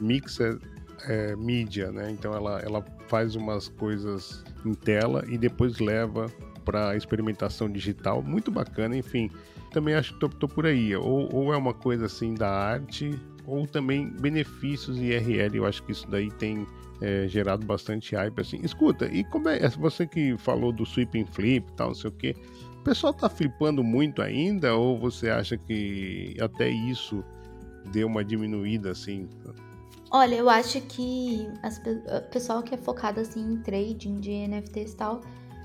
mixer 0.00 0.58
é, 1.06 1.34
mídia, 1.36 1.90
né? 1.90 2.10
Então 2.10 2.34
ela, 2.34 2.60
ela 2.60 2.84
faz 3.06 3.34
umas 3.34 3.68
coisas 3.68 4.44
em 4.64 4.74
tela 4.74 5.24
e 5.28 5.38
depois 5.38 5.78
leva 5.78 6.26
para 6.64 6.96
experimentação 6.96 7.70
digital, 7.70 8.22
muito 8.22 8.50
bacana, 8.50 8.96
enfim. 8.96 9.30
Também 9.72 9.94
acho 9.94 10.18
que 10.18 10.20
tô 10.36 10.48
por 10.48 10.66
aí, 10.66 10.94
ou, 10.94 11.34
ou, 11.34 11.52
é 11.52 11.56
uma 11.56 11.72
coisa 11.72 12.06
assim 12.06 12.34
da 12.34 12.50
arte, 12.50 13.18
ou 13.46 13.66
também 13.66 14.10
benefícios 14.20 14.98
IRL, 14.98 15.56
eu 15.56 15.66
acho 15.66 15.82
que 15.82 15.92
isso 15.92 16.06
daí 16.10 16.30
tem 16.30 16.66
é, 17.00 17.26
gerado 17.28 17.66
bastante 17.66 18.14
hype, 18.14 18.40
assim. 18.40 18.60
Escuta, 18.62 19.06
e 19.06 19.24
como 19.24 19.48
é, 19.48 19.68
você 19.68 20.06
que 20.06 20.36
falou 20.38 20.72
do 20.72 20.84
sweep 20.84 21.20
and 21.20 21.26
flip 21.26 21.72
tal, 21.72 21.88
não 21.88 21.94
sei 21.94 22.10
o 22.10 22.12
que, 22.12 22.34
o 22.80 22.84
pessoal 22.84 23.12
tá 23.12 23.28
flipando 23.28 23.82
muito 23.82 24.22
ainda, 24.22 24.74
ou 24.74 24.98
você 24.98 25.30
acha 25.30 25.56
que 25.56 26.36
até 26.40 26.68
isso 26.68 27.24
deu 27.92 28.06
uma 28.06 28.24
diminuída, 28.24 28.90
assim? 28.90 29.28
Olha, 30.10 30.36
eu 30.36 30.48
acho 30.48 30.80
que 30.82 31.48
o 31.62 32.30
pessoal 32.30 32.62
que 32.62 32.74
é 32.74 32.78
focado 32.78 33.20
assim 33.20 33.52
em 33.52 33.56
trading 33.58 34.20
de 34.20 34.30
NFTs 34.48 34.92
e 34.92 34.96
tal 34.96 35.20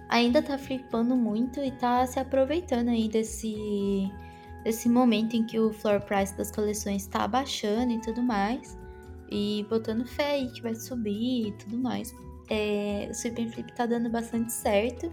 ainda 0.09 0.41
tá 0.41 0.57
flipando 0.57 1.15
muito 1.15 1.59
e 1.59 1.71
tá 1.71 2.05
se 2.05 2.19
aproveitando 2.19 2.89
aí 2.89 3.07
desse, 3.07 4.11
desse 4.63 4.89
momento 4.89 5.35
em 5.35 5.43
que 5.45 5.59
o 5.59 5.71
floor 5.71 6.01
price 6.01 6.37
das 6.37 6.51
coleções 6.51 7.07
tá 7.07 7.23
abaixando 7.23 7.93
e 7.93 8.01
tudo 8.01 8.21
mais. 8.21 8.77
E 9.35 9.65
botando 9.67 10.05
fé 10.05 10.33
aí 10.33 10.47
que 10.51 10.61
vai 10.61 10.75
subir 10.75 11.47
e 11.47 11.51
tudo 11.53 11.75
mais. 11.75 12.13
É, 12.51 13.07
o 13.09 13.15
Sweep 13.15 13.41
and 13.41 13.49
Flip 13.49 13.73
tá 13.73 13.87
dando 13.87 14.07
bastante 14.07 14.53
certo. 14.53 15.11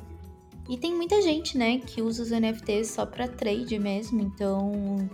E 0.68 0.76
tem 0.76 0.94
muita 0.94 1.22
gente, 1.22 1.56
né, 1.56 1.78
que 1.78 2.02
usa 2.02 2.22
os 2.22 2.30
NFTs 2.30 2.90
só 2.90 3.06
para 3.06 3.26
trade 3.26 3.78
mesmo, 3.78 4.20
então 4.20 5.08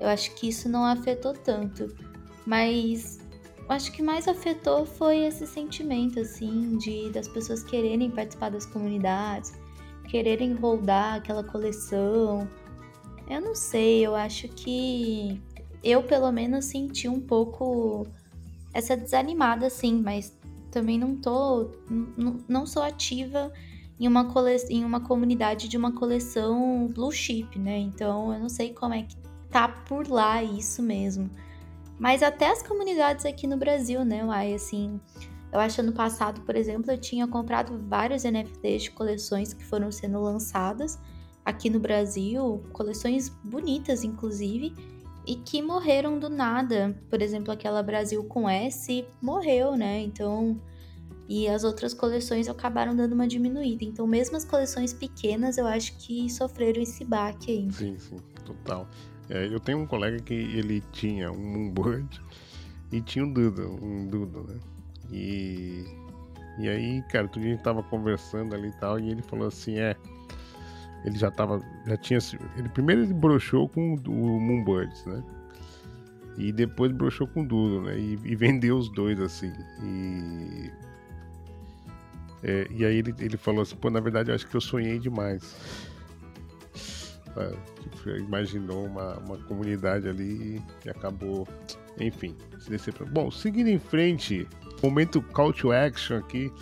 eu 0.00 0.08
acho 0.08 0.32
que 0.36 0.48
isso 0.48 0.68
não 0.68 0.84
afetou 0.86 1.32
tanto. 1.32 1.92
Mas 2.46 3.18
acho 3.68 3.90
que 3.90 4.00
mais 4.00 4.28
afetou 4.28 4.86
foi 4.86 5.26
esse 5.26 5.44
sentimento, 5.44 6.20
assim, 6.20 6.78
de 6.78 7.10
das 7.10 7.26
pessoas 7.26 7.64
quererem 7.64 8.10
participar 8.10 8.50
das 8.50 8.64
comunidades, 8.64 9.52
quererem 10.08 10.54
rodar 10.54 11.16
aquela 11.16 11.42
coleção. 11.42 12.48
Eu 13.28 13.40
não 13.40 13.56
sei, 13.56 14.06
eu 14.06 14.14
acho 14.14 14.48
que 14.48 15.42
eu 15.82 16.02
pelo 16.02 16.30
menos 16.30 16.66
senti 16.66 17.08
um 17.08 17.20
pouco 17.20 18.06
essa 18.76 18.96
desanimada, 18.96 19.66
assim, 19.66 20.02
mas 20.02 20.36
também 20.70 20.98
não 20.98 21.16
tô. 21.16 21.70
não 22.46 22.66
sou 22.66 22.82
ativa 22.82 23.50
em 23.98 24.06
uma, 24.06 24.26
cole, 24.26 24.56
em 24.68 24.84
uma 24.84 25.00
comunidade 25.00 25.68
de 25.68 25.76
uma 25.76 25.92
coleção 25.92 26.86
blue 26.88 27.10
chip, 27.10 27.58
né? 27.58 27.78
Então 27.78 28.32
eu 28.34 28.38
não 28.38 28.50
sei 28.50 28.74
como 28.74 28.92
é 28.92 29.02
que 29.02 29.16
tá 29.50 29.66
por 29.66 30.06
lá 30.08 30.42
isso 30.42 30.82
mesmo. 30.82 31.30
Mas 31.98 32.22
até 32.22 32.50
as 32.50 32.62
comunidades 32.62 33.24
aqui 33.24 33.46
no 33.46 33.56
Brasil, 33.56 34.04
né, 34.04 34.22
Uai, 34.22 34.52
assim, 34.52 35.00
eu 35.50 35.58
acho 35.58 35.80
ano 35.80 35.92
passado, 35.92 36.42
por 36.42 36.54
exemplo, 36.54 36.90
eu 36.90 36.98
tinha 36.98 37.26
comprado 37.26 37.78
vários 37.88 38.24
NFTs 38.24 38.82
de 38.82 38.90
coleções 38.90 39.54
que 39.54 39.64
foram 39.64 39.90
sendo 39.90 40.20
lançadas 40.20 40.98
aqui 41.42 41.70
no 41.70 41.80
Brasil, 41.80 42.62
coleções 42.74 43.30
bonitas, 43.42 44.04
inclusive, 44.04 44.74
e 45.26 45.36
que 45.36 45.60
morreram 45.60 46.18
do 46.18 46.28
nada. 46.28 46.96
Por 47.10 47.20
exemplo, 47.20 47.52
aquela 47.52 47.82
Brasil 47.82 48.22
com 48.24 48.48
S 48.48 49.06
morreu, 49.20 49.76
né? 49.76 50.00
Então, 50.00 50.60
e 51.28 51.48
as 51.48 51.64
outras 51.64 51.92
coleções 51.92 52.48
acabaram 52.48 52.94
dando 52.94 53.12
uma 53.12 53.26
diminuída. 53.26 53.84
Então, 53.84 54.06
mesmo 54.06 54.36
as 54.36 54.44
coleções 54.44 54.92
pequenas, 54.92 55.58
eu 55.58 55.66
acho 55.66 55.96
que 55.98 56.30
sofreram 56.30 56.80
esse 56.80 57.04
baque 57.04 57.50
aí. 57.50 57.72
Sim, 57.72 57.98
sim, 57.98 58.16
total. 58.44 58.88
É, 59.28 59.46
eu 59.46 59.58
tenho 59.58 59.78
um 59.78 59.86
colega 59.86 60.20
que 60.20 60.34
ele 60.34 60.80
tinha 60.92 61.32
um 61.32 61.38
Moonbird 61.38 62.22
e 62.92 63.00
tinha 63.00 63.24
um 63.24 63.32
Doodle, 63.32 63.76
um 63.82 64.06
Doodle, 64.06 64.44
né? 64.44 64.60
E, 65.10 65.84
e 66.60 66.68
aí, 66.68 67.02
cara, 67.10 67.24
outro 67.24 67.40
dia 67.40 67.50
a 67.50 67.54
gente 67.54 67.64
tava 67.64 67.82
conversando 67.82 68.54
ali 68.54 68.68
e 68.68 68.76
tal, 68.78 69.00
e 69.00 69.10
ele 69.10 69.22
falou 69.22 69.48
assim, 69.48 69.78
é, 69.78 69.96
ele 71.06 71.16
já 71.16 71.30
tava, 71.30 71.62
já 71.86 71.96
tinha, 71.96 72.18
ele 72.56 72.68
primeiro 72.68 73.02
ele 73.02 73.14
broxou 73.14 73.68
com 73.68 73.94
o 73.94 74.40
Moonbirds, 74.40 75.06
né? 75.06 75.22
E 76.36 76.52
depois 76.52 76.92
broxou 76.92 77.26
com 77.26 77.42
o 77.42 77.46
Doodle, 77.46 77.82
né? 77.82 77.98
E, 77.98 78.18
e 78.24 78.36
vendeu 78.36 78.76
os 78.76 78.90
dois, 78.90 79.18
assim, 79.20 79.52
e... 79.82 80.70
É, 82.42 82.66
e 82.70 82.84
aí 82.84 82.98
ele, 82.98 83.14
ele 83.18 83.36
falou 83.38 83.62
assim, 83.62 83.74
pô, 83.76 83.88
na 83.88 83.98
verdade 83.98 84.30
eu 84.30 84.34
acho 84.34 84.46
que 84.46 84.54
eu 84.54 84.60
sonhei 84.60 84.98
demais 84.98 85.56
que 88.02 88.10
imaginou 88.18 88.86
uma, 88.86 89.18
uma 89.18 89.36
comunidade 89.38 90.08
ali 90.08 90.62
e 90.84 90.90
acabou, 90.90 91.46
enfim, 92.00 92.34
se. 92.58 92.92
Bom, 93.10 93.30
seguindo 93.30 93.68
em 93.68 93.78
frente, 93.78 94.46
momento 94.82 95.20
call 95.20 95.52
to 95.52 95.72
action 95.72 96.18
aqui. 96.18 96.52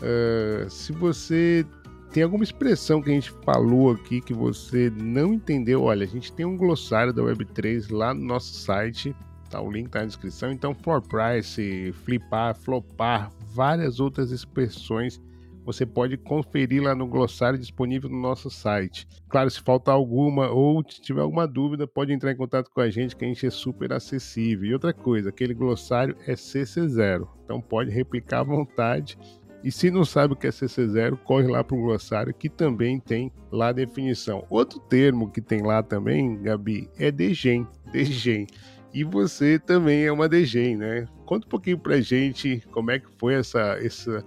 Uh, 0.00 0.68
se 0.68 0.92
você 0.92 1.66
tem 2.12 2.22
alguma 2.22 2.44
expressão 2.44 3.00
que 3.00 3.10
a 3.10 3.14
gente 3.14 3.30
falou 3.42 3.90
aqui 3.90 4.20
que 4.20 4.34
você 4.34 4.90
não 4.90 5.32
entendeu, 5.32 5.84
olha, 5.84 6.04
a 6.04 6.08
gente 6.08 6.30
tem 6.32 6.44
um 6.44 6.56
glossário 6.56 7.12
da 7.12 7.22
Web3 7.22 7.90
lá 7.90 8.12
no 8.12 8.22
nosso 8.22 8.52
site, 8.52 9.16
tá? 9.48 9.60
O 9.62 9.70
link 9.70 9.88
tá 9.88 10.00
na 10.00 10.06
descrição. 10.06 10.52
Então, 10.52 10.74
floor 10.74 11.00
price, 11.00 11.92
flipar, 12.04 12.54
flopar, 12.54 13.30
várias 13.54 13.98
outras 13.98 14.30
expressões 14.30 15.18
você 15.64 15.86
pode 15.86 16.16
conferir 16.16 16.82
lá 16.82 16.94
no 16.94 17.06
glossário 17.06 17.58
disponível 17.58 18.10
no 18.10 18.20
nosso 18.20 18.50
site. 18.50 19.06
Claro, 19.28 19.48
se 19.48 19.60
faltar 19.60 19.94
alguma 19.94 20.50
ou 20.50 20.82
se 20.88 21.00
tiver 21.00 21.20
alguma 21.20 21.46
dúvida, 21.46 21.86
pode 21.86 22.12
entrar 22.12 22.32
em 22.32 22.36
contato 22.36 22.70
com 22.70 22.80
a 22.80 22.90
gente 22.90 23.14
que 23.14 23.24
a 23.24 23.28
gente 23.28 23.46
é 23.46 23.50
super 23.50 23.92
acessível. 23.92 24.68
E 24.68 24.72
outra 24.72 24.92
coisa, 24.92 25.28
aquele 25.28 25.54
glossário 25.54 26.16
é 26.26 26.34
CC0, 26.34 27.28
então 27.44 27.60
pode 27.60 27.90
replicar 27.90 28.40
à 28.40 28.44
vontade. 28.44 29.16
E 29.64 29.70
se 29.70 29.90
não 29.90 30.04
sabe 30.04 30.34
o 30.34 30.36
que 30.36 30.46
é 30.46 30.50
CC0, 30.50 31.16
corre 31.18 31.46
lá 31.46 31.62
para 31.62 31.76
o 31.76 31.80
glossário 31.80 32.34
que 32.34 32.48
também 32.48 32.98
tem 32.98 33.30
lá 33.50 33.68
a 33.68 33.72
definição. 33.72 34.44
Outro 34.50 34.80
termo 34.80 35.30
que 35.30 35.40
tem 35.40 35.62
lá 35.62 35.82
também, 35.82 36.40
Gabi, 36.42 36.90
é 36.98 37.10
DGEM. 37.12 37.66
DGEM. 37.92 38.46
E 38.92 39.04
você 39.04 39.58
também 39.58 40.04
é 40.04 40.12
uma 40.12 40.28
DGEM, 40.28 40.76
né? 40.76 41.06
Conta 41.24 41.46
um 41.46 41.50
pouquinho 41.50 41.78
pra 41.78 42.00
gente 42.00 42.62
como 42.72 42.90
é 42.90 42.98
que 42.98 43.06
foi 43.18 43.34
essa, 43.34 43.78
essa 43.80 44.24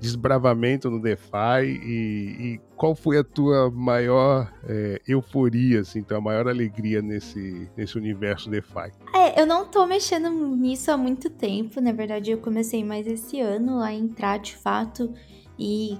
desbravamento 0.00 0.90
no 0.90 1.00
DeFi 1.00 1.64
e, 1.64 2.36
e 2.38 2.60
qual 2.76 2.94
foi 2.94 3.18
a 3.18 3.24
tua 3.24 3.70
maior 3.70 4.52
é, 4.68 5.00
euforia, 5.06 5.80
assim, 5.80 6.02
tua 6.02 6.20
maior 6.20 6.46
alegria 6.48 7.00
nesse, 7.00 7.70
nesse 7.76 7.96
universo 7.96 8.50
DeFi? 8.50 8.92
É, 9.14 9.40
eu 9.40 9.46
não 9.46 9.66
tô 9.66 9.86
mexendo 9.86 10.30
nisso 10.56 10.90
há 10.90 10.96
muito 10.96 11.30
tempo, 11.30 11.80
na 11.80 11.92
verdade 11.92 12.30
eu 12.30 12.38
comecei 12.38 12.84
mais 12.84 13.06
esse 13.06 13.40
ano 13.40 13.80
a 13.80 13.92
entrar 13.92 14.38
de 14.38 14.56
fato 14.56 15.12
e 15.58 15.98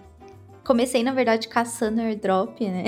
comecei, 0.64 1.02
na 1.02 1.12
verdade, 1.12 1.48
caçando 1.48 2.00
airdrop, 2.00 2.60
né? 2.60 2.84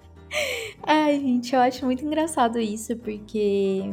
Ai, 0.82 1.20
gente, 1.20 1.54
eu 1.54 1.60
acho 1.60 1.84
muito 1.84 2.04
engraçado 2.04 2.58
isso, 2.58 2.96
porque 2.96 3.92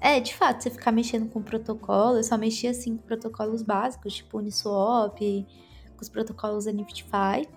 é, 0.00 0.20
de 0.20 0.34
fato, 0.34 0.62
você 0.62 0.70
ficar 0.70 0.92
mexendo 0.92 1.28
com 1.30 1.40
protocolo, 1.40 2.16
eu 2.16 2.24
só 2.24 2.36
mexia 2.36 2.70
assim 2.70 2.96
com 2.96 3.02
protocolos 3.04 3.62
básicos, 3.62 4.14
tipo 4.14 4.38
Uniswap, 4.38 5.20
os 6.02 6.08
protocolos 6.08 6.66
NFTFi, 6.66 7.48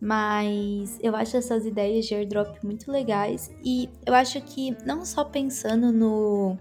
mas 0.00 0.98
eu 1.00 1.16
acho 1.16 1.36
essas 1.36 1.64
ideias 1.64 2.04
de 2.04 2.14
airdrop 2.14 2.62
muito 2.62 2.90
legais 2.90 3.50
e 3.64 3.88
eu 4.04 4.12
acho 4.14 4.40
que 4.42 4.76
não 4.84 5.04
só 5.04 5.24
pensando 5.24 5.90
no. 5.92 6.58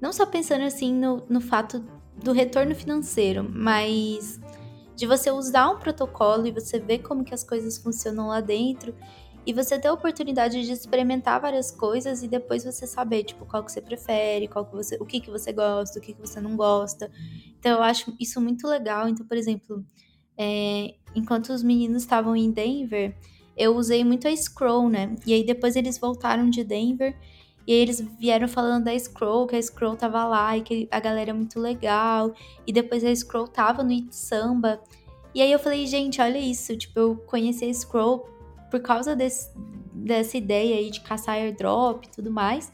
Não 0.00 0.12
só 0.12 0.24
pensando 0.24 0.64
assim 0.64 0.94
no, 0.94 1.22
no 1.28 1.40
fato 1.40 1.84
do 2.16 2.32
retorno 2.32 2.74
financeiro, 2.74 3.46
mas 3.50 4.40
de 4.96 5.06
você 5.06 5.30
usar 5.30 5.70
um 5.70 5.78
protocolo 5.78 6.46
e 6.46 6.50
você 6.50 6.78
ver 6.78 7.00
como 7.00 7.24
que 7.24 7.34
as 7.34 7.44
coisas 7.44 7.76
funcionam 7.76 8.28
lá 8.28 8.40
dentro 8.40 8.94
e 9.46 9.52
você 9.52 9.78
ter 9.78 9.88
a 9.88 9.92
oportunidade 9.92 10.62
de 10.62 10.72
experimentar 10.72 11.40
várias 11.40 11.70
coisas 11.70 12.22
e 12.22 12.28
depois 12.28 12.64
você 12.64 12.86
saber, 12.86 13.24
tipo, 13.24 13.46
qual 13.46 13.64
que 13.64 13.72
você 13.72 13.80
prefere, 13.80 14.48
qual 14.48 14.66
que 14.66 14.72
você, 14.72 14.96
o 15.00 15.06
que 15.06 15.20
que 15.20 15.30
você 15.30 15.52
gosta, 15.52 15.98
o 15.98 16.02
que 16.02 16.12
que 16.12 16.20
você 16.20 16.40
não 16.40 16.56
gosta. 16.56 17.10
Então 17.58 17.72
eu 17.72 17.82
acho 17.82 18.14
isso 18.20 18.40
muito 18.40 18.66
legal. 18.68 19.08
Então, 19.08 19.26
por 19.26 19.36
exemplo, 19.36 19.84
é, 20.42 20.94
enquanto 21.14 21.50
os 21.50 21.62
meninos 21.62 22.00
estavam 22.02 22.34
em 22.34 22.50
Denver, 22.50 23.14
eu 23.54 23.76
usei 23.76 24.02
muito 24.02 24.26
a 24.26 24.34
Scroll, 24.34 24.88
né? 24.88 25.14
E 25.26 25.34
aí 25.34 25.44
depois 25.44 25.76
eles 25.76 25.98
voltaram 25.98 26.48
de 26.48 26.64
Denver 26.64 27.14
e 27.66 27.74
eles 27.74 28.00
vieram 28.18 28.48
falando 28.48 28.84
da 28.84 28.98
Scroll, 28.98 29.46
que 29.46 29.54
a 29.54 29.60
Scroll 29.60 29.96
tava 29.96 30.24
lá 30.24 30.56
e 30.56 30.62
que 30.62 30.88
a 30.90 30.98
galera 30.98 31.28
é 31.28 31.34
muito 31.34 31.60
legal. 31.60 32.32
E 32.66 32.72
depois 32.72 33.04
a 33.04 33.14
Scroll 33.14 33.48
tava 33.48 33.82
no 33.82 33.90
It 33.90 34.16
Samba. 34.16 34.80
E 35.34 35.42
aí 35.42 35.52
eu 35.52 35.58
falei, 35.58 35.86
gente, 35.86 36.22
olha 36.22 36.38
isso. 36.38 36.74
Tipo, 36.74 36.98
eu 36.98 37.16
conheci 37.26 37.66
a 37.66 37.74
Scroll 37.74 38.26
por 38.70 38.80
causa 38.80 39.14
desse, 39.14 39.50
dessa 39.92 40.38
ideia 40.38 40.76
aí 40.76 40.90
de 40.90 41.02
caçar 41.02 41.34
airdrop 41.34 42.06
e 42.06 42.08
tudo 42.08 42.30
mais. 42.30 42.72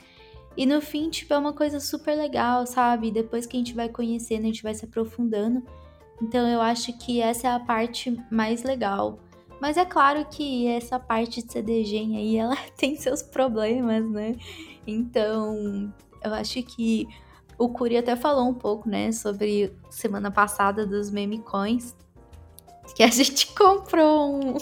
E 0.57 0.65
no 0.65 0.81
fim, 0.81 1.11
tipo, 1.11 1.35
é 1.35 1.39
uma 1.39 1.53
coisa 1.53 1.81
super 1.81 2.17
legal, 2.17 2.65
sabe? 2.65 3.11
Depois 3.11 3.45
que 3.45 3.57
a 3.57 3.59
gente 3.59 3.75
vai 3.75 3.89
conhecendo, 3.89 4.43
a 4.43 4.47
gente 4.47 4.63
vai 4.63 4.73
se 4.73 4.85
aprofundando. 4.85 5.65
Então 6.23 6.47
eu 6.49 6.61
acho 6.61 6.97
que 6.99 7.21
essa 7.21 7.49
é 7.49 7.51
a 7.51 7.61
parte 7.61 8.17
mais 8.31 8.63
legal. 8.63 9.19
Mas 9.61 9.77
é 9.77 9.85
claro 9.85 10.27
que 10.27 10.67
essa 10.67 10.99
parte 10.99 11.43
de 11.43 11.53
CDG 11.53 11.97
aí, 12.17 12.37
ela 12.39 12.57
tem 12.77 12.97
seus 12.97 13.23
problemas, 13.23 14.09
né? 14.11 14.37
Então, 14.87 15.93
eu 16.23 16.35
acho 16.35 16.63
que 16.63 17.09
o 17.59 17.69
Curi 17.69 17.97
até 17.97 18.15
falou 18.15 18.49
um 18.49 18.55
pouco, 18.55 18.89
né, 18.89 19.11
sobre 19.13 19.73
semana 19.91 20.31
passada 20.31 20.87
dos 20.87 21.11
meme 21.11 21.39
coins, 21.39 21.97
que 22.95 23.03
a 23.03 23.09
gente 23.09 23.55
comprou 23.55 24.37
um, 24.37 24.57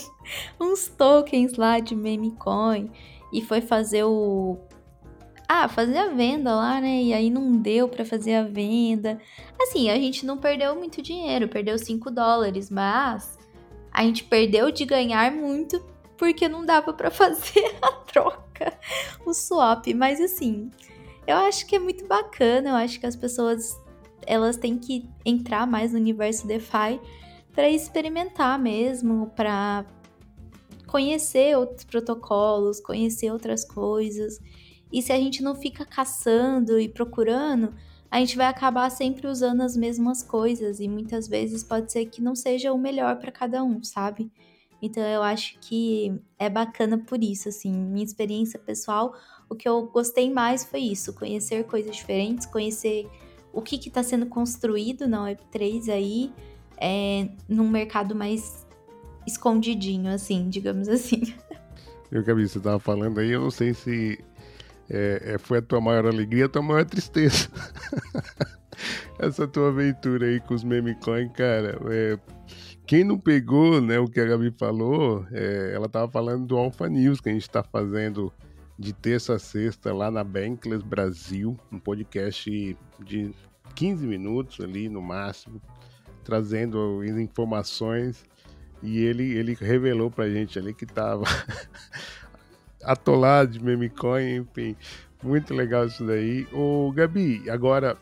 uns 0.61 0.88
tokens 0.88 1.55
lá 1.55 1.80
de 1.80 1.94
meme 1.94 2.32
coin 2.32 2.90
e 3.32 3.42
foi 3.42 3.61
fazer 3.61 4.05
o 4.05 4.59
ah, 5.49 5.68
fazer 5.68 5.99
a 5.99 6.09
venda 6.09 6.55
lá, 6.55 6.80
né? 6.80 7.03
E 7.03 7.12
aí 7.12 7.30
não 7.30 7.53
deu 7.53 7.88
para 7.88 8.05
fazer 8.05 8.34
a 8.34 8.42
venda. 8.42 9.20
Assim, 9.61 9.90
a 9.90 9.97
gente 9.97 10.24
não 10.24 10.38
perdeu 10.38 10.74
muito 10.74 11.03
dinheiro, 11.03 11.49
perdeu 11.49 11.78
5 11.78 12.11
dólares, 12.11 12.70
mas 12.70 13.38
a 13.92 14.03
gente 14.03 14.24
perdeu 14.24 14.70
de 14.70 14.84
ganhar 14.84 15.30
muito 15.30 15.84
porque 16.16 16.49
não 16.49 16.64
dava 16.64 16.92
para 16.92 17.11
fazer 17.12 17.76
a 17.82 17.92
troca, 17.92 18.78
o 19.24 19.32
swap. 19.32 19.86
Mas 19.95 20.20
assim, 20.20 20.70
eu 21.26 21.36
acho 21.36 21.66
que 21.66 21.76
é 21.76 21.78
muito 21.78 22.07
bacana, 22.07 22.70
eu 22.70 22.74
acho 22.76 22.99
que 22.99 23.07
as 23.07 23.16
pessoas 23.16 23.80
elas 24.26 24.57
têm 24.57 24.78
que 24.78 25.09
entrar 25.24 25.66
mais 25.66 25.92
no 25.92 25.99
universo 25.99 26.47
DeFi 26.47 27.01
para 27.53 27.68
experimentar 27.68 28.59
mesmo, 28.59 29.30
para 29.36 29.84
conhecer 30.86 31.57
outros 31.57 31.84
protocolos, 31.84 32.80
conhecer 32.80 33.30
outras 33.30 33.64
coisas. 33.64 34.38
E 34.93 35.03
se 35.03 35.12
a 35.12 35.16
gente 35.16 35.43
não 35.43 35.55
fica 35.55 35.85
caçando 35.85 36.78
e 36.78 36.89
procurando, 36.89 37.74
a 38.11 38.18
gente 38.18 38.37
vai 38.37 38.47
acabar 38.47 38.89
sempre 38.91 39.26
usando 39.26 39.61
as 39.62 39.76
mesmas 39.76 40.22
coisas 40.22 40.78
e 40.78 40.87
muitas 40.87 41.26
vezes 41.26 41.64
pode 41.64 41.91
ser 41.91 42.07
que 42.07 42.22
não 42.22 42.37
seja 42.37 42.72
o 42.72 42.78
melhor 42.78 43.18
para 43.18 43.32
cada 43.32 43.64
um, 43.64 43.82
sabe? 43.82 44.30
Então 44.80 45.03
eu 45.03 45.22
acho 45.22 45.59
que 45.61 46.20
é 46.39 46.49
bacana 46.49 46.99
por 46.99 47.22
isso, 47.24 47.49
assim, 47.49 47.72
minha 47.72 48.05
experiência 48.05 48.59
pessoal, 48.59 49.14
o 49.49 49.55
que 49.55 49.68
eu 49.68 49.87
gostei 49.87 50.30
mais 50.30 50.64
foi 50.64 50.80
isso, 50.80 51.12
conhecer 51.14 51.64
coisas 51.64 51.97
diferentes, 51.97 52.47
conhecer 52.47 53.09
o 53.53 53.62
que 53.62 53.76
está 53.76 54.03
sendo 54.03 54.26
construído 54.26 55.09
na 55.09 55.24
Web3 55.26 55.89
aí, 55.89 56.32
é, 56.76 57.28
num 57.49 57.68
mercado 57.68 58.14
mais 58.14 58.66
escondidinho, 59.26 60.12
assim, 60.12 60.49
digamos 60.49 60.87
assim. 60.89 61.35
Eu, 62.11 62.22
Gabi, 62.22 62.49
você 62.49 62.59
estava 62.59 62.78
falando 62.78 63.18
aí, 63.18 63.30
eu 63.30 63.41
não 63.41 63.51
sei 63.51 63.74
se 63.74 64.18
é, 64.89 65.35
é, 65.35 65.39
foi 65.39 65.59
a 65.59 65.62
tua 65.62 65.80
maior 65.80 66.07
alegria, 66.07 66.47
a 66.47 66.49
tua 66.49 66.62
maior 66.62 66.85
tristeza. 66.85 67.49
Essa 69.18 69.47
tua 69.47 69.68
aventura 69.68 70.26
aí 70.26 70.41
com 70.41 70.55
os 70.55 70.64
meme 70.64 70.95
coin, 70.97 71.28
cara. 71.28 71.78
É, 71.91 72.18
quem 72.87 73.05
não 73.05 73.18
pegou, 73.18 73.80
né, 73.80 73.99
o 73.99 74.07
que 74.07 74.20
a 74.20 74.24
Gabi 74.24 74.51
falou, 74.59 75.26
é, 75.32 75.72
ela 75.74 75.89
tava 75.89 76.11
falando 76.11 76.47
do 76.47 76.57
Alpha 76.57 76.89
News 76.89 77.20
que 77.20 77.28
a 77.28 77.32
gente 77.32 77.43
está 77.43 77.62
fazendo 77.62 78.32
de 78.78 78.93
terça 78.93 79.35
a 79.35 79.39
sexta 79.39 79.95
lá 79.95 80.11
na 80.11 80.24
Bankless 80.24 80.85
Brasil, 80.85 81.57
um 81.72 81.78
podcast 81.78 82.76
de 83.05 83.35
15 83.74 84.07
minutos 84.07 84.61
ali 84.61 84.89
no 84.89 85.01
máximo, 85.01 85.62
trazendo 86.24 87.05
informações 87.05 88.24
e 88.82 88.99
ele, 88.99 89.32
ele 89.32 89.55
revelou 89.55 90.11
pra 90.11 90.28
gente 90.28 90.59
ali 90.59 90.74
que 90.74 90.85
tava 90.85 91.24
atolado 92.85 93.53
de 93.53 93.62
memecoin, 93.62 94.37
enfim. 94.37 94.76
Muito 95.22 95.55
legal 95.55 95.87
isso 95.87 96.05
daí. 96.05 96.47
Ô, 96.53 96.93
Gabi, 96.93 97.49
agora 97.49 97.97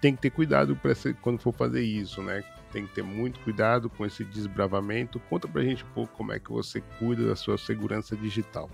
tem 0.00 0.14
que 0.14 0.22
ter 0.22 0.30
cuidado 0.30 0.76
pra, 0.76 0.92
quando 1.22 1.38
for 1.38 1.52
fazer 1.52 1.82
isso, 1.82 2.22
né? 2.22 2.42
Tem 2.72 2.86
que 2.86 2.94
ter 2.94 3.02
muito 3.02 3.38
cuidado 3.40 3.88
com 3.88 4.04
esse 4.04 4.24
desbravamento. 4.24 5.20
Conta 5.30 5.46
pra 5.46 5.62
gente 5.62 5.84
um 5.84 5.92
pouco 5.94 6.12
como 6.16 6.32
é 6.32 6.38
que 6.38 6.50
você 6.50 6.82
cuida 6.98 7.26
da 7.26 7.36
sua 7.36 7.56
segurança 7.56 8.16
digital. 8.16 8.68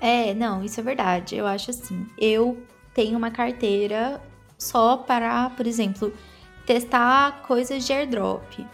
É, 0.00 0.34
não, 0.34 0.62
isso 0.62 0.78
é 0.78 0.82
verdade. 0.82 1.36
Eu 1.36 1.46
acho 1.46 1.70
assim. 1.70 2.06
Eu 2.18 2.62
tenho 2.92 3.16
uma 3.16 3.30
carteira 3.30 4.20
só 4.58 4.98
para, 4.98 5.48
por 5.50 5.66
exemplo, 5.66 6.12
testar 6.66 7.42
coisas 7.42 7.86
de 7.86 7.92
airdrop. 7.92 8.64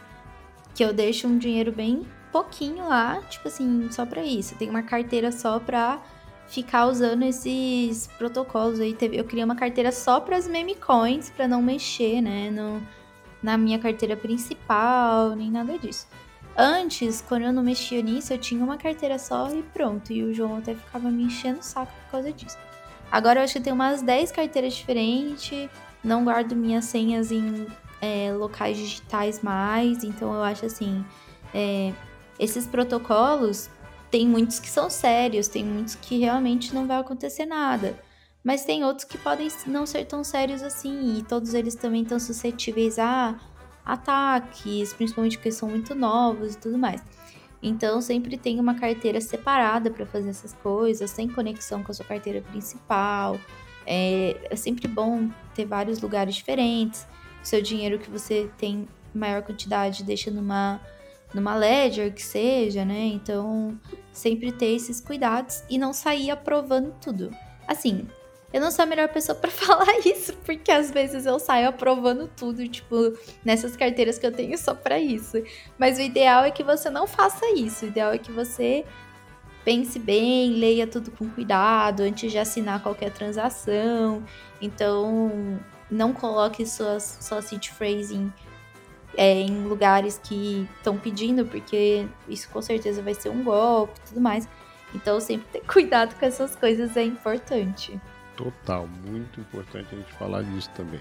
Que 0.75 0.85
eu 0.85 0.93
deixo 0.93 1.27
um 1.27 1.39
dinheiro 1.39 1.73
bem 1.73 2.07
pouquinho 2.33 2.87
lá, 2.87 3.23
tipo 3.31 3.49
assim, 3.49 3.89
só 3.91 4.05
para 4.05 4.23
isso. 4.25 4.55
Eu 4.55 4.59
tenho 4.59 4.71
uma 4.71 4.83
carteira 4.83 5.33
só 5.33 5.59
pra 5.59 6.03
ficar 6.49 6.87
usando 6.87 7.25
esses 7.25 8.07
protocolos 8.19 8.81
aí. 8.81 8.97
Eu 9.13 9.25
criei 9.25 9.45
uma 9.45 9.57
carteira 9.57 9.91
só 9.93 10.21
para 10.21 10.37
as 10.37 10.47
meme 10.47 10.75
coins, 10.75 11.31
para 11.31 11.49
não 11.49 11.63
mexer, 11.63 12.21
né, 12.21 12.51
no, 12.51 12.83
na 13.43 13.57
minha 13.57 13.79
carteira 13.79 14.17
principal, 14.17 15.31
nem 15.31 15.51
nada 15.51 15.79
disso. 15.79 16.07
Antes, 16.57 17.23
quando 17.29 17.43
eu 17.43 17.53
não 17.53 17.63
mexia 17.63 18.01
nisso, 18.01 18.33
eu 18.33 18.39
tinha 18.39 18.65
uma 18.65 18.79
carteira 18.79 19.19
só 19.19 19.51
e 19.55 19.63
pronto. 19.63 20.13
E 20.13 20.25
o 20.25 20.33
João 20.33 20.57
até 20.57 20.75
ficava 20.75 21.11
me 21.11 21.25
enchendo 21.25 21.61
o 21.61 21.63
saco 21.63 21.93
por 22.05 22.13
causa 22.13 22.33
disso. 22.33 22.57
Agora 23.13 23.41
eu 23.41 23.45
acho 23.45 23.55
que 23.55 23.61
tenho 23.61 23.75
umas 23.77 24.01
10 24.01 24.33
carteiras 24.33 24.75
diferentes, 24.75 25.69
não 26.03 26.25
guardo 26.25 26.57
minhas 26.57 26.87
senhas 26.87 27.31
em 27.31 27.67
é, 28.01 28.33
locais 28.33 28.77
digitais 28.77 29.43
mais, 29.43 30.03
então 30.03 30.35
eu 30.35 30.43
acho 30.43 30.67
assim, 30.67 31.05
é, 31.55 31.93
esses 32.39 32.67
protocolos 32.67 33.71
tem 34.17 34.27
muitos 34.27 34.59
que 34.59 34.71
são 34.71 34.89
sérios, 34.89 35.47
tem 35.47 35.63
muitos 35.63 35.95
que 35.95 36.19
realmente 36.19 36.75
não 36.75 36.87
vai 36.87 36.99
acontecer 36.99 37.45
nada. 37.45 38.03
Mas 38.43 38.65
tem 38.65 38.83
outros 38.83 39.05
que 39.05 39.19
podem 39.19 39.47
não 39.67 39.85
ser 39.85 40.07
tão 40.07 40.25
sérios 40.25 40.63
assim, 40.63 41.19
e 41.19 41.23
todos 41.23 41.53
eles 41.53 41.75
também 41.75 42.01
estão 42.01 42.19
suscetíveis 42.19 42.99
a 42.99 43.39
ataques, 43.85 44.95
principalmente 44.95 45.37
porque 45.37 45.53
são 45.53 45.69
muito 45.69 45.95
novos 45.95 46.55
e 46.55 46.59
tudo 46.59 46.79
mais. 46.79 47.03
Então, 47.63 48.01
sempre 48.01 48.39
tem 48.39 48.59
uma 48.59 48.75
carteira 48.75 49.21
separada 49.21 49.91
para 49.91 50.07
fazer 50.07 50.31
essas 50.31 50.55
coisas, 50.55 51.11
sem 51.11 51.29
conexão 51.29 51.83
com 51.83 51.93
a 51.93 51.95
sua 51.95 52.07
carteira 52.07 52.41
principal. 52.41 53.39
É, 53.85 54.49
é 54.51 54.57
sempre 54.57 54.89
bom 54.89 55.29
ter 55.55 55.67
vários 55.67 56.01
lugares 56.01 56.37
diferentes. 56.37 57.07
O 57.43 57.47
seu 57.47 57.61
dinheiro 57.61 57.99
que 57.99 58.09
você 58.09 58.49
tem 58.57 58.89
maior 59.15 59.43
quantidade, 59.43 60.03
deixa 60.03 60.31
numa 60.31 60.81
numa 61.37 61.55
ledger 61.55 62.13
que 62.15 62.23
seja, 62.23 62.83
né? 62.83 62.99
Então, 62.99 63.79
sempre 64.11 64.51
ter 64.51 64.75
esses 64.75 65.03
cuidados 65.03 65.63
e 65.69 65.77
não 65.77 65.93
sair 65.93 66.31
aprovando 66.31 66.95
tudo. 66.99 67.31
Assim, 67.69 68.09
eu 68.53 68.61
não 68.61 68.71
sou 68.71 68.85
a 68.85 68.87
melhor 68.87 69.09
pessoa 69.11 69.37
para 69.39 69.51
falar 69.51 69.99
isso, 70.05 70.33
porque 70.47 70.73
às 70.73 70.91
vezes 70.91 71.27
eu 71.27 71.39
saio 71.39 71.69
aprovando 71.69 72.27
tudo, 72.35 72.67
tipo, 72.67 73.13
nessas 73.45 73.77
carteiras 73.77 74.19
que 74.19 74.27
eu 74.27 74.33
tenho 74.33 74.57
só 74.57 74.75
para 74.75 74.99
isso. 74.99 75.37
Mas 75.79 75.99
o 75.99 76.01
ideal 76.01 76.43
é 76.45 76.51
que 76.51 76.65
você 76.65 76.89
não 76.89 77.07
faça 77.07 77.45
isso. 77.55 77.85
O 77.85 77.89
ideal 77.89 78.13
é 78.13 78.19
que 78.19 78.33
você 78.33 78.87
pense 79.63 79.99
bem, 79.99 80.55
leia 80.55 80.87
tudo 80.87 81.11
com 81.11 81.29
cuidado 81.29 82.01
antes 82.03 82.33
de 82.33 82.39
assinar 82.39 82.83
qualquer 82.83 83.11
transação. 83.13 84.25
Então, 84.63 85.61
não 85.91 86.15
coloque 86.15 86.65
suas, 86.65 87.19
sua 87.21 87.43
seed 87.43 87.69
phrasing 87.69 88.33
é, 89.17 89.41
em 89.41 89.65
lugares 89.65 90.21
que 90.23 90.69
estão 90.77 90.99
pedindo, 90.99 91.47
porque 91.47 92.07
isso 92.29 92.49
com 92.51 92.61
certeza 92.61 93.03
vai 93.03 93.15
ser 93.15 93.31
um 93.31 93.43
golpe 93.43 93.99
e 93.99 94.09
tudo 94.09 94.21
mais. 94.21 94.49
Então, 94.95 95.21
sempre 95.21 95.47
ter 95.53 95.61
cuidado 95.67 96.15
com 96.19 96.27
essas 96.27 96.55
coisas 96.55 96.97
é 96.97 97.05
importante. 97.05 97.99
Total, 98.37 98.89
muito 99.07 99.41
importante 99.41 99.89
a 99.93 99.97
gente 99.97 100.13
falar 100.13 100.43
disso 100.43 100.71
também. 100.77 101.01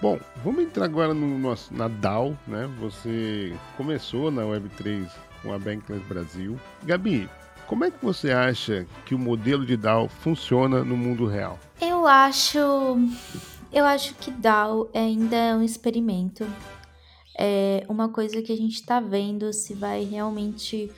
Bom, 0.00 0.18
vamos 0.42 0.64
entrar 0.64 0.86
agora 0.86 1.14
no 1.14 1.38
nosso, 1.38 1.72
na 1.72 1.88
DAO, 1.88 2.36
né? 2.46 2.68
Você 2.80 3.54
começou 3.76 4.30
na 4.30 4.42
Web3 4.42 5.08
com 5.42 5.52
a 5.52 5.58
Bankless 5.58 6.04
Brasil. 6.06 6.58
Gabi, 6.82 7.28
como 7.66 7.84
é 7.84 7.90
que 7.90 8.04
você 8.04 8.32
acha 8.32 8.86
que 9.06 9.14
o 9.14 9.18
modelo 9.18 9.64
de 9.64 9.76
DAO 9.76 10.08
funciona 10.08 10.84
no 10.84 10.96
mundo 10.96 11.26
real? 11.26 11.58
Eu 11.80 12.06
acho, 12.06 12.58
eu 13.72 13.84
acho 13.84 14.14
que 14.14 14.30
DAO 14.30 14.90
ainda 14.94 15.36
é 15.36 15.54
um 15.54 15.62
experimento 15.62 16.46
é 17.36 17.84
uma 17.88 18.08
coisa 18.08 18.40
que 18.40 18.52
a 18.52 18.56
gente 18.56 18.74
está 18.74 19.00
vendo 19.00 19.52
se 19.52 19.74
vai 19.74 20.04
realmente 20.04 20.90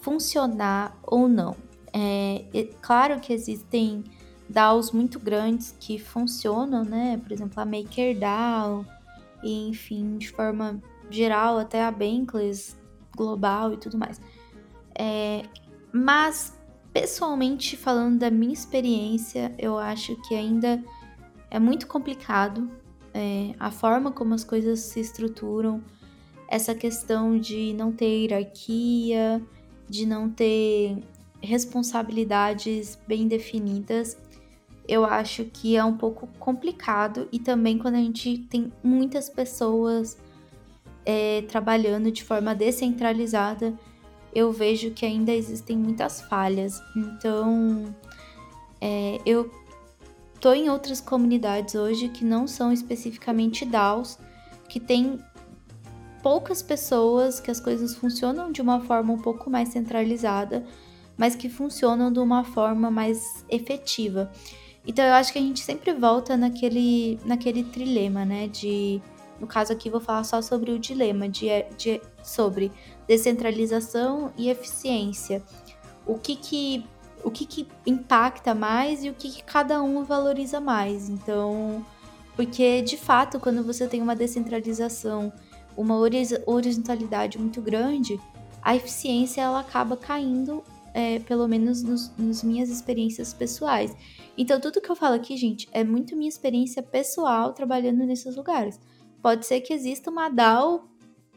funcionar 0.00 0.96
ou 1.02 1.28
não. 1.28 1.56
É, 1.92 2.44
é, 2.52 2.64
claro 2.80 3.20
que 3.20 3.32
existem 3.32 4.04
DAOs 4.48 4.90
muito 4.90 5.18
grandes 5.18 5.74
que 5.78 5.98
funcionam, 5.98 6.84
né? 6.84 7.20
Por 7.22 7.32
exemplo, 7.32 7.60
a 7.60 7.64
MakerDAO, 7.64 8.84
e 9.42 9.68
enfim, 9.68 10.16
de 10.16 10.30
forma 10.30 10.82
geral, 11.10 11.58
até 11.58 11.84
a 11.84 11.90
Bankless 11.90 12.76
global 13.16 13.72
e 13.72 13.76
tudo 13.76 13.98
mais. 13.98 14.20
É, 14.94 15.42
mas, 15.92 16.58
pessoalmente, 16.92 17.76
falando 17.76 18.18
da 18.18 18.30
minha 18.30 18.52
experiência, 18.52 19.54
eu 19.58 19.78
acho 19.78 20.16
que 20.22 20.34
ainda 20.34 20.82
é 21.50 21.58
muito 21.58 21.86
complicado 21.86 22.68
é, 23.14 23.54
a 23.60 23.70
forma 23.70 24.10
como 24.10 24.34
as 24.34 24.42
coisas 24.42 24.80
se 24.80 25.00
estruturam, 25.00 25.80
essa 26.48 26.74
questão 26.74 27.38
de 27.38 27.72
não 27.72 27.92
ter 27.92 28.24
hierarquia, 28.24 29.40
de 29.88 30.04
não 30.04 30.28
ter 30.28 30.98
responsabilidades 31.40 32.98
bem 33.06 33.28
definidas, 33.28 34.18
eu 34.86 35.04
acho 35.04 35.44
que 35.44 35.76
é 35.76 35.84
um 35.84 35.96
pouco 35.96 36.26
complicado 36.38 37.28
e 37.32 37.38
também 37.38 37.78
quando 37.78 37.94
a 37.94 37.98
gente 37.98 38.38
tem 38.50 38.72
muitas 38.82 39.30
pessoas 39.30 40.18
é, 41.06 41.42
trabalhando 41.42 42.10
de 42.10 42.22
forma 42.22 42.54
descentralizada, 42.54 43.72
eu 44.34 44.52
vejo 44.52 44.90
que 44.90 45.06
ainda 45.06 45.32
existem 45.32 45.76
muitas 45.76 46.20
falhas. 46.22 46.82
Então, 46.96 47.94
é, 48.80 49.20
eu 49.24 49.50
tô 50.44 50.52
em 50.52 50.68
outras 50.68 51.00
comunidades 51.00 51.74
hoje 51.74 52.10
que 52.10 52.22
não 52.22 52.46
são 52.46 52.70
especificamente 52.70 53.64
DAOs, 53.64 54.18
que 54.68 54.78
tem 54.78 55.18
poucas 56.22 56.60
pessoas, 56.60 57.40
que 57.40 57.50
as 57.50 57.58
coisas 57.58 57.94
funcionam 57.94 58.52
de 58.52 58.60
uma 58.60 58.78
forma 58.82 59.10
um 59.10 59.18
pouco 59.18 59.48
mais 59.48 59.70
centralizada, 59.70 60.62
mas 61.16 61.34
que 61.34 61.48
funcionam 61.48 62.12
de 62.12 62.18
uma 62.18 62.44
forma 62.44 62.90
mais 62.90 63.42
efetiva. 63.48 64.30
Então 64.86 65.02
eu 65.02 65.14
acho 65.14 65.32
que 65.32 65.38
a 65.38 65.42
gente 65.42 65.60
sempre 65.60 65.94
volta 65.94 66.36
naquele, 66.36 67.18
naquele 67.24 67.64
trilema, 67.64 68.26
né? 68.26 68.46
De, 68.46 69.00
no 69.40 69.46
caso 69.46 69.72
aqui 69.72 69.88
vou 69.88 69.98
falar 69.98 70.24
só 70.24 70.42
sobre 70.42 70.72
o 70.72 70.78
dilema 70.78 71.26
de, 71.26 71.46
de 71.78 72.02
sobre 72.22 72.70
descentralização 73.08 74.30
e 74.36 74.50
eficiência. 74.50 75.42
O 76.06 76.18
que 76.18 76.36
que 76.36 76.84
o 77.24 77.30
que, 77.30 77.46
que 77.46 77.66
impacta 77.86 78.54
mais 78.54 79.02
e 79.02 79.10
o 79.10 79.14
que, 79.14 79.30
que 79.30 79.42
cada 79.42 79.82
um 79.82 80.04
valoriza 80.04 80.60
mais. 80.60 81.08
Então, 81.08 81.84
porque 82.36 82.82
de 82.82 82.96
fato, 82.96 83.40
quando 83.40 83.62
você 83.62 83.88
tem 83.88 84.02
uma 84.02 84.14
descentralização 84.14 85.32
uma 85.76 85.96
horizontalidade 86.46 87.38
muito 87.38 87.60
grande, 87.60 88.20
a 88.62 88.74
eficiência 88.76 89.42
ela 89.42 89.60
acaba 89.60 89.96
caindo, 89.96 90.62
é, 90.92 91.18
pelo 91.20 91.46
menos 91.48 91.82
nos, 91.82 92.42
minhas 92.42 92.70
experiências 92.70 93.34
pessoais. 93.34 93.94
Então, 94.36 94.60
tudo 94.60 94.80
que 94.80 94.90
eu 94.90 94.96
falo 94.96 95.14
aqui, 95.14 95.36
gente, 95.36 95.68
é 95.72 95.84
muito 95.84 96.16
minha 96.16 96.28
experiência 96.28 96.82
pessoal 96.82 97.52
trabalhando 97.52 98.04
nesses 98.04 98.34
lugares. 98.36 98.80
Pode 99.20 99.46
ser 99.46 99.60
que 99.60 99.72
exista 99.72 100.10
uma 100.10 100.28
DAO 100.28 100.88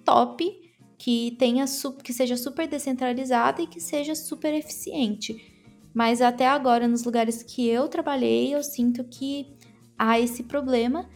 top 0.03 0.67
que 0.97 1.35
tenha 1.37 1.65
que 2.03 2.13
seja 2.13 2.35
super 2.35 2.67
descentralizada 2.67 3.61
e 3.61 3.67
que 3.67 3.79
seja 3.79 4.15
super 4.15 4.53
eficiente. 4.53 5.56
Mas 5.97 6.21
até 6.21 6.47
agora, 6.47 6.87
nos 6.87 7.03
lugares 7.03 7.41
que 7.41 7.67
eu 7.67 7.87
trabalhei, 7.87 8.53
eu 8.53 8.61
sinto 8.61 9.03
que 9.03 9.57
há 9.97 10.19
esse 10.19 10.43
problema 10.43 11.09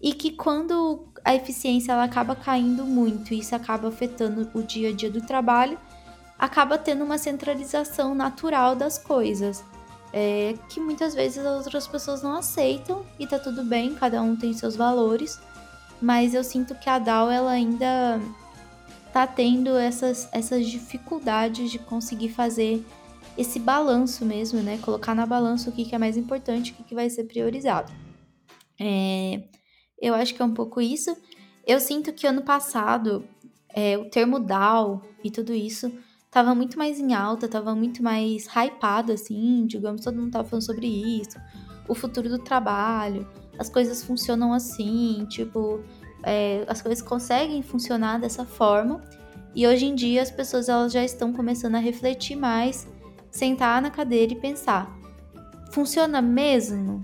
e 0.00 0.12
que 0.12 0.30
quando 0.30 1.08
a 1.24 1.34
eficiência 1.34 1.90
ela 1.90 2.04
acaba 2.04 2.36
caindo 2.36 2.84
muito 2.84 3.34
e 3.34 3.40
isso 3.40 3.56
acaba 3.56 3.88
afetando 3.88 4.48
o 4.54 4.62
dia 4.62 4.90
a 4.90 4.92
dia 4.92 5.10
do 5.10 5.20
trabalho, 5.20 5.76
acaba 6.38 6.78
tendo 6.78 7.02
uma 7.02 7.18
centralização 7.18 8.14
natural 8.14 8.76
das 8.76 8.96
coisas. 8.96 9.64
É, 10.12 10.54
que 10.68 10.78
muitas 10.78 11.16
vezes 11.16 11.44
as 11.44 11.64
outras 11.64 11.88
pessoas 11.88 12.22
não 12.22 12.36
aceitam 12.36 13.04
e 13.18 13.26
tá 13.26 13.40
tudo 13.40 13.64
bem, 13.64 13.96
cada 13.96 14.22
um 14.22 14.36
tem 14.36 14.52
seus 14.52 14.76
valores, 14.76 15.40
mas 16.00 16.32
eu 16.32 16.44
sinto 16.44 16.76
que 16.76 16.88
a 16.88 17.00
DAO 17.00 17.28
ela 17.28 17.50
ainda 17.50 18.20
tá 19.12 19.26
tendo 19.26 19.76
essas, 19.76 20.28
essas 20.30 20.64
dificuldades 20.64 21.72
de 21.72 21.80
conseguir 21.80 22.28
fazer 22.28 22.86
esse 23.38 23.60
balanço 23.60 24.24
mesmo, 24.26 24.60
né? 24.60 24.78
Colocar 24.78 25.14
na 25.14 25.24
balança 25.24 25.70
o 25.70 25.72
que, 25.72 25.84
que 25.84 25.94
é 25.94 25.98
mais 25.98 26.16
importante, 26.16 26.72
o 26.72 26.74
que, 26.74 26.82
que 26.82 26.94
vai 26.94 27.08
ser 27.08 27.24
priorizado. 27.24 27.92
É, 28.80 29.44
eu 30.02 30.12
acho 30.12 30.34
que 30.34 30.42
é 30.42 30.44
um 30.44 30.52
pouco 30.52 30.80
isso. 30.80 31.16
Eu 31.64 31.78
sinto 31.78 32.12
que 32.12 32.26
ano 32.26 32.42
passado 32.42 33.24
é, 33.68 33.96
o 33.96 34.10
termo 34.10 34.40
DAO 34.40 35.02
e 35.22 35.30
tudo 35.30 35.54
isso 35.54 35.92
tava 36.32 36.52
muito 36.52 36.76
mais 36.76 36.98
em 36.98 37.14
alta, 37.14 37.46
tava 37.46 37.76
muito 37.76 38.02
mais 38.02 38.46
hypado, 38.46 39.12
assim, 39.12 39.64
digamos, 39.66 40.02
todo 40.02 40.18
mundo 40.18 40.32
tava 40.32 40.48
falando 40.48 40.66
sobre 40.66 40.88
isso. 40.88 41.38
O 41.88 41.94
futuro 41.94 42.28
do 42.28 42.38
trabalho, 42.38 43.26
as 43.56 43.70
coisas 43.70 44.02
funcionam 44.02 44.52
assim, 44.52 45.24
tipo, 45.28 45.80
é, 46.24 46.64
as 46.66 46.82
coisas 46.82 47.00
conseguem 47.00 47.62
funcionar 47.62 48.18
dessa 48.18 48.44
forma. 48.44 49.00
E 49.54 49.64
hoje 49.66 49.86
em 49.86 49.94
dia 49.94 50.22
as 50.22 50.30
pessoas 50.30 50.68
elas 50.68 50.92
já 50.92 51.04
estão 51.04 51.32
começando 51.32 51.76
a 51.76 51.78
refletir 51.78 52.36
mais, 52.36 52.86
sentar 53.30 53.80
na 53.82 53.90
cadeira 53.90 54.32
e 54.32 54.36
pensar: 54.36 54.96
funciona 55.70 56.20
mesmo? 56.22 57.02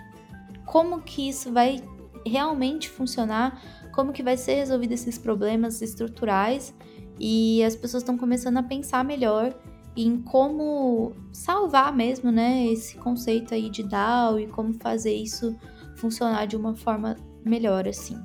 Como 0.66 1.00
que 1.02 1.28
isso 1.28 1.52
vai 1.52 1.82
realmente 2.26 2.88
funcionar, 2.88 3.60
como 3.92 4.12
que 4.12 4.22
vai 4.22 4.36
ser 4.36 4.54
resolvido 4.54 4.92
esses 4.92 5.18
problemas 5.18 5.82
estruturais 5.82 6.74
e 7.18 7.62
as 7.62 7.76
pessoas 7.76 8.02
estão 8.02 8.16
começando 8.16 8.56
a 8.56 8.62
pensar 8.62 9.04
melhor 9.04 9.54
em 9.96 10.20
como 10.20 11.12
salvar 11.32 11.94
mesmo, 11.94 12.32
né, 12.32 12.66
esse 12.66 12.96
conceito 12.96 13.54
aí 13.54 13.70
de 13.70 13.84
DAO 13.84 14.40
e 14.40 14.46
como 14.48 14.72
fazer 14.74 15.14
isso 15.14 15.56
funcionar 15.96 16.46
de 16.46 16.56
uma 16.56 16.74
forma 16.74 17.16
melhor 17.44 17.86
assim. 17.86 18.18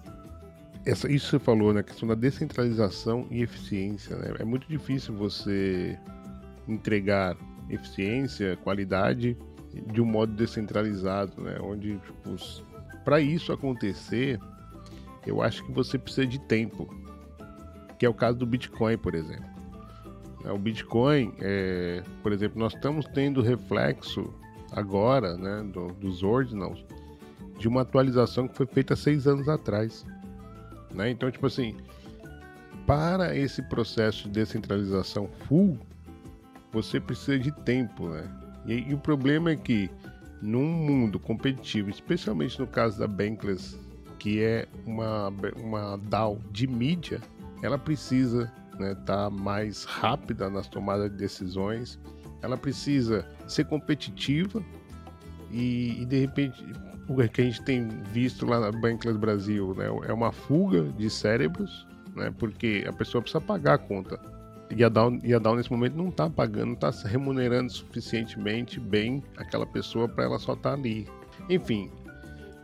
Essa, 0.85 1.11
isso 1.11 1.29
você 1.29 1.39
falou, 1.39 1.73
né, 1.73 1.83
questão 1.83 2.07
da 2.07 2.15
descentralização 2.15 3.27
e 3.29 3.43
eficiência, 3.43 4.15
né? 4.15 4.33
É 4.39 4.45
muito 4.45 4.67
difícil 4.67 5.13
você 5.13 5.99
entregar 6.67 7.37
eficiência, 7.69 8.57
qualidade 8.57 9.37
de 9.91 10.01
um 10.01 10.05
modo 10.05 10.33
descentralizado, 10.33 11.41
né, 11.41 11.57
onde 11.61 11.97
tipo, 11.97 12.35
para 13.03 13.19
isso 13.21 13.51
acontecer, 13.53 14.39
eu 15.25 15.41
acho 15.41 15.63
que 15.65 15.71
você 15.71 15.97
precisa 15.97 16.25
de 16.25 16.39
tempo, 16.39 16.89
que 17.97 18.05
é 18.05 18.09
o 18.09 18.13
caso 18.13 18.37
do 18.37 18.45
Bitcoin, 18.45 18.97
por 18.97 19.13
exemplo. 19.13 19.47
É, 20.45 20.51
o 20.51 20.57
Bitcoin, 20.57 21.33
é, 21.39 22.03
por 22.23 22.31
exemplo, 22.31 22.59
nós 22.59 22.73
estamos 22.73 23.05
tendo 23.13 23.41
reflexo 23.41 24.33
agora, 24.71 25.37
né, 25.37 25.63
do, 25.71 25.87
dos 25.93 26.23
ordinals, 26.23 26.83
de 27.57 27.67
uma 27.67 27.81
atualização 27.81 28.47
que 28.47 28.55
foi 28.55 28.65
feita 28.65 28.95
seis 28.95 29.27
anos 29.27 29.49
atrás. 29.49 30.05
Né? 30.93 31.11
Então, 31.11 31.29
tipo 31.29 31.45
assim, 31.45 31.75
para 32.85 33.35
esse 33.35 33.61
processo 33.63 34.23
de 34.23 34.31
descentralização 34.31 35.29
full, 35.47 35.77
você 36.71 36.99
precisa 36.99 37.39
de 37.39 37.51
tempo, 37.51 38.09
né? 38.09 38.29
E, 38.65 38.89
e 38.89 38.93
o 38.93 38.97
problema 38.97 39.51
é 39.51 39.55
que 39.55 39.89
num 40.41 40.65
mundo 40.65 41.19
competitivo, 41.19 41.89
especialmente 41.89 42.59
no 42.59 42.67
caso 42.67 42.99
da 42.99 43.07
Bankless, 43.07 43.77
que 44.17 44.41
é 44.41 44.67
uma, 44.85 45.33
uma 45.57 45.97
DAO 45.97 46.39
de 46.51 46.67
mídia, 46.67 47.21
ela 47.61 47.77
precisa 47.77 48.51
estar 48.71 48.79
né, 48.79 48.95
tá 49.05 49.29
mais 49.29 49.83
rápida 49.83 50.49
nas 50.49 50.67
tomadas 50.67 51.09
de 51.11 51.17
decisões, 51.17 51.99
ela 52.41 52.57
precisa 52.57 53.27
ser 53.47 53.65
competitiva 53.65 54.63
e, 55.51 56.01
e, 56.01 56.05
de 56.05 56.19
repente 56.19 56.63
o 57.07 57.15
que 57.27 57.41
a 57.41 57.43
gente 57.43 57.61
tem 57.63 57.87
visto 58.13 58.45
lá 58.45 58.59
na 58.59 58.71
Bankless 58.71 59.17
Brasil 59.17 59.73
né, 59.75 59.87
é 60.07 60.13
uma 60.13 60.31
fuga 60.31 60.83
de 60.83 61.09
cérebros, 61.09 61.87
né, 62.15 62.31
porque 62.37 62.85
a 62.87 62.93
pessoa 62.93 63.21
precisa 63.21 63.41
pagar 63.41 63.73
a 63.73 63.77
conta 63.77 64.19
e 64.69 64.83
a 64.83 64.89
Down, 64.89 65.19
e 65.23 65.33
a 65.33 65.39
Down 65.39 65.55
nesse 65.55 65.71
momento 65.71 65.95
não 65.95 66.09
está 66.09 66.29
pagando, 66.29 66.67
não 66.67 66.73
está 66.73 66.91
remunerando 67.07 67.71
suficientemente 67.71 68.79
bem 68.79 69.23
aquela 69.37 69.65
pessoa 69.65 70.07
para 70.07 70.25
ela 70.25 70.39
só 70.39 70.53
estar 70.53 70.71
tá 70.71 70.75
ali. 70.75 71.07
Enfim, 71.49 71.91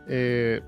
é 0.06 0.62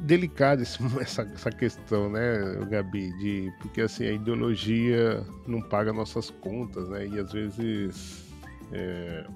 delicada 0.00 0.62
essa, 1.00 1.22
essa 1.22 1.50
questão, 1.50 2.10
né, 2.10 2.56
Gabi, 2.68 3.12
de 3.18 3.52
porque 3.60 3.82
assim 3.82 4.06
a 4.06 4.12
ideologia 4.12 5.24
não 5.46 5.60
paga 5.60 5.92
nossas 5.92 6.30
contas, 6.30 6.88
né, 6.88 7.06
e 7.06 7.18
às 7.18 7.32
vezes 7.32 8.24
é... 8.72 9.26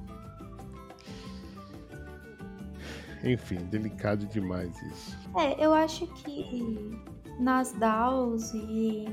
enfim, 3.23 3.57
delicado 3.71 4.27
demais 4.27 4.71
isso. 4.83 5.19
É, 5.37 5.65
eu 5.65 5.75
acho 5.75 6.07
que 6.07 6.99
nas 7.39 7.73
DAOs 7.73 8.55
e 8.55 9.07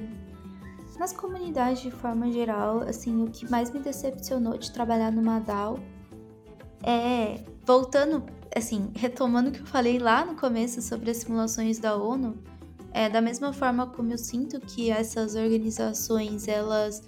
nas 1.01 1.11
comunidades 1.11 1.81
de 1.81 1.89
forma 1.89 2.31
geral, 2.31 2.83
assim, 2.83 3.23
o 3.23 3.27
que 3.31 3.49
mais 3.49 3.71
me 3.71 3.79
decepcionou 3.79 4.55
de 4.55 4.71
trabalhar 4.71 5.11
numa 5.11 5.39
DAO 5.39 5.79
é, 6.83 7.43
voltando, 7.65 8.23
assim, 8.55 8.91
retomando 8.95 9.49
o 9.49 9.51
que 9.51 9.61
eu 9.61 9.65
falei 9.65 9.97
lá 9.97 10.23
no 10.23 10.35
começo 10.35 10.79
sobre 10.79 11.09
as 11.09 11.17
simulações 11.17 11.79
da 11.79 11.95
ONU, 11.95 12.37
é 12.93 13.09
da 13.09 13.19
mesma 13.19 13.51
forma 13.51 13.87
como 13.87 14.11
eu 14.11 14.17
sinto 14.19 14.59
que 14.59 14.91
essas 14.91 15.33
organizações, 15.33 16.47
elas 16.47 17.01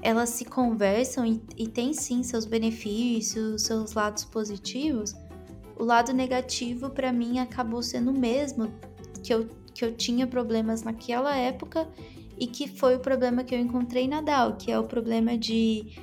elas 0.00 0.30
se 0.30 0.46
conversam 0.46 1.26
e, 1.26 1.42
e 1.58 1.68
tem 1.68 1.92
sim 1.92 2.22
seus 2.22 2.46
benefícios, 2.46 3.62
seus 3.62 3.92
lados 3.92 4.24
positivos, 4.24 5.14
o 5.78 5.84
lado 5.84 6.10
negativo 6.14 6.88
para 6.88 7.12
mim 7.12 7.38
acabou 7.38 7.82
sendo 7.82 8.10
o 8.12 8.18
mesmo 8.18 8.72
que 9.22 9.32
eu, 9.32 9.48
que 9.74 9.84
eu 9.84 9.94
tinha 9.94 10.26
problemas 10.26 10.82
naquela 10.82 11.36
época 11.36 11.86
e 12.38 12.46
que 12.46 12.68
foi 12.68 12.96
o 12.96 13.00
problema 13.00 13.44
que 13.44 13.54
eu 13.54 13.58
encontrei 13.58 14.08
na 14.08 14.20
DAO, 14.20 14.56
que 14.56 14.70
é 14.70 14.78
o 14.78 14.84
problema 14.84 15.36
de 15.38 15.96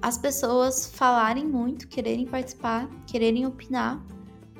as 0.00 0.18
pessoas 0.18 0.90
falarem 0.92 1.46
muito, 1.46 1.86
quererem 1.86 2.26
participar, 2.26 2.90
quererem 3.06 3.46
opinar, 3.46 4.04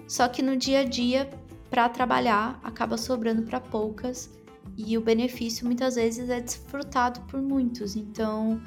só 0.07 0.28
que 0.28 0.42
no 0.42 0.57
dia 0.57 0.80
a 0.80 0.84
dia, 0.84 1.28
para 1.70 1.88
trabalhar, 1.88 2.61
acaba 2.62 2.96
sobrando 2.96 3.42
para 3.42 3.59
poucas 3.59 4.30
e 4.76 4.96
o 4.96 5.00
benefício 5.00 5.64
muitas 5.64 5.94
vezes 5.94 6.28
é 6.28 6.40
desfrutado 6.40 7.20
por 7.22 7.40
muitos. 7.40 7.96
Então, 7.96 8.61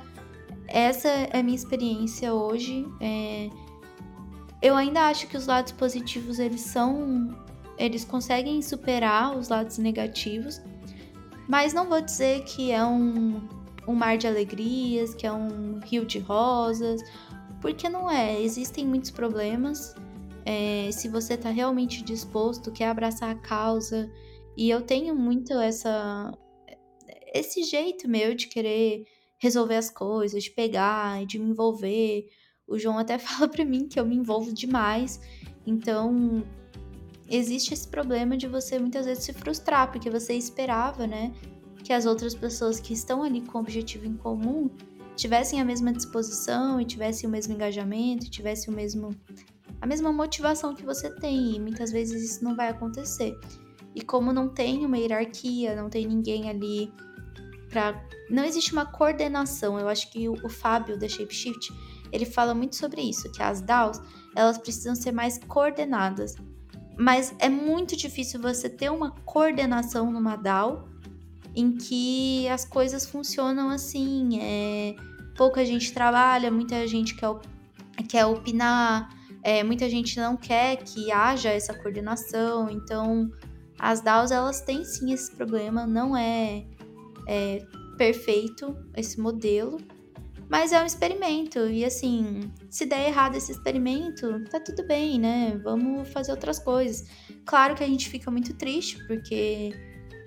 essa 0.68 1.08
é 1.08 1.40
a 1.40 1.44
minha 1.44 1.56
experiência 1.56 2.34
hoje. 2.34 2.86
É... 3.00 3.50
Eu 4.62 4.76
ainda 4.76 5.02
acho 5.08 5.28
que 5.28 5.38
os 5.38 5.46
lados 5.46 5.72
positivos 5.72 6.40
eles 6.40 6.62
são, 6.62 7.38
eles 7.78 8.04
conseguem 8.04 8.62
superar 8.62 9.38
os 9.38 9.50
lados 9.50 9.78
negativos, 9.78 10.60
mas 11.48 11.74
não 11.74 11.88
vou 11.88 12.02
dizer 12.02 12.44
que 12.44 12.72
é 12.72 12.84
um, 12.86 13.42
um 13.88 13.94
mar 13.94 14.18
de 14.18 14.28
alegrias, 14.28 15.14
que 15.14 15.26
é 15.26 15.32
um 15.32 15.80
rio 15.80 16.06
de 16.06 16.20
rosas, 16.20 17.02
porque 17.62 17.90
não 17.90 18.10
é. 18.10 18.42
Existem 18.42 18.86
muitos 18.86 19.12
problemas. 19.12 19.96
É, 20.46 20.90
se 20.92 21.08
você 21.08 21.34
está 21.34 21.50
realmente 21.50 22.04
disposto, 22.04 22.72
quer 22.72 22.90
abraçar 22.90 23.32
a 23.32 23.36
causa, 23.36 24.12
e 24.56 24.70
eu 24.70 24.82
tenho 24.82 25.16
muito 25.16 25.54
essa 25.54 26.32
esse 27.34 27.64
jeito 27.64 28.08
meu 28.08 28.34
de 28.34 28.48
querer 28.48 29.06
resolver 29.38 29.76
as 29.76 29.90
coisas, 29.90 30.44
de 30.44 30.52
pegar 30.52 31.26
de 31.26 31.38
me 31.38 31.50
envolver. 31.50 32.28
O 32.68 32.80
João 32.80 32.98
até 32.98 33.18
fala 33.20 33.48
para 33.48 33.66
mim 33.66 33.88
que 33.88 34.00
eu 34.00 34.06
me 34.06 34.16
envolvo 34.16 34.54
demais. 34.54 35.20
Então, 35.68 36.44
existe 37.30 37.74
esse 37.74 37.88
problema 37.88 38.38
de 38.38 38.48
você 38.48 38.80
muitas 38.80 39.06
vezes 39.06 39.24
se 39.24 39.34
frustrar, 39.34 39.92
porque 39.92 40.10
você 40.10 40.34
esperava, 40.34 41.08
né, 41.08 41.34
que 41.84 41.94
as 41.94 42.06
outras 42.06 42.34
pessoas 42.34 42.80
que 42.80 42.94
estão 42.94 43.24
ali 43.24 43.42
com 43.42 43.58
o 43.58 43.62
objetivo 43.62 44.06
em 44.06 44.16
comum 44.16 44.70
tivessem 45.16 45.62
a 45.62 45.66
mesma 45.66 45.94
disposição 45.94 46.80
e 46.82 46.86
tivessem 46.86 47.28
o 47.28 47.32
mesmo 47.32 47.54
engajamento, 47.54 48.30
tivessem 48.30 48.74
o 48.74 48.76
mesmo 48.76 49.10
a 49.82 49.86
mesma 49.86 50.12
motivação 50.12 50.74
que 50.74 50.84
você 50.84 51.10
tem, 51.10 51.56
e 51.56 51.60
muitas 51.60 51.92
vezes 51.92 52.24
isso 52.24 52.44
não 52.44 52.56
vai 52.56 52.70
acontecer. 52.70 53.38
E 53.94 54.02
como 54.02 54.34
não 54.34 54.50
tem 54.50 54.86
uma 54.86 54.98
hierarquia, 54.98 55.76
não 55.76 55.90
tem 55.90 56.08
ninguém 56.08 56.50
ali 56.50 56.92
para 57.70 58.04
não 58.30 58.44
existe 58.44 58.74
uma 58.74 58.86
coordenação. 58.86 59.80
Eu 59.80 59.88
acho 59.88 60.12
que 60.12 60.28
o, 60.28 60.34
o 60.44 60.50
Fábio 60.50 60.98
da 60.98 61.08
Shapeshift, 61.08 61.72
ele 62.12 62.26
fala 62.26 62.56
muito 62.56 62.76
sobre 62.76 63.02
isso, 63.02 63.32
que 63.32 63.44
as 63.44 63.62
DAOs, 63.62 64.02
elas 64.36 64.58
precisam 64.58 64.96
ser 64.96 65.12
mais 65.12 65.38
coordenadas. 65.38 66.36
Mas 66.98 67.36
é 67.40 67.50
muito 67.50 67.96
difícil 67.96 68.42
você 68.42 68.70
ter 68.70 68.90
uma 68.90 69.12
coordenação 69.12 70.12
numa 70.12 70.36
DAO 70.36 70.88
em 71.56 71.72
que 71.76 72.48
as 72.50 72.66
coisas 72.66 73.06
funcionam 73.06 73.70
assim, 73.70 74.40
é, 74.42 74.96
pouca 75.36 75.66
gente 75.66 75.94
trabalha, 75.94 76.52
muita 76.52 76.86
gente 76.88 77.16
quer, 77.16 77.30
quer 78.10 78.26
opinar, 78.26 79.10
é, 79.42 79.64
muita 79.64 79.90
gente 79.90 80.20
não 80.20 80.36
quer 80.36 80.78
que 80.78 81.12
haja 81.12 81.50
essa 81.50 81.74
coordenação, 81.74 82.70
então 82.70 83.32
as 83.80 84.02
DAOs 84.02 84.32
elas 84.32 84.62
têm 84.62 84.84
sim 84.84 85.14
esse 85.14 85.32
problema, 85.32 85.86
não 85.86 86.16
é, 86.16 86.66
é 87.28 87.66
perfeito 87.98 88.76
esse 88.96 89.20
modelo, 89.20 89.78
mas 90.50 90.72
é 90.72 90.82
um 90.82 90.86
experimento. 90.86 91.60
E 91.68 91.84
assim, 91.84 92.52
se 92.70 92.86
der 92.86 93.08
errado 93.08 93.36
esse 93.36 93.52
experimento, 93.52 94.44
tá 94.50 94.60
tudo 94.60 94.86
bem, 94.86 95.20
né? 95.20 95.60
Vamos 95.64 96.08
fazer 96.10 96.32
outras 96.32 96.60
coisas. 96.60 97.08
Claro 97.46 97.76
que 97.76 97.84
a 97.84 97.88
gente 97.88 98.10
fica 98.10 98.30
muito 98.30 98.54
triste, 98.54 99.04
porque 99.08 99.74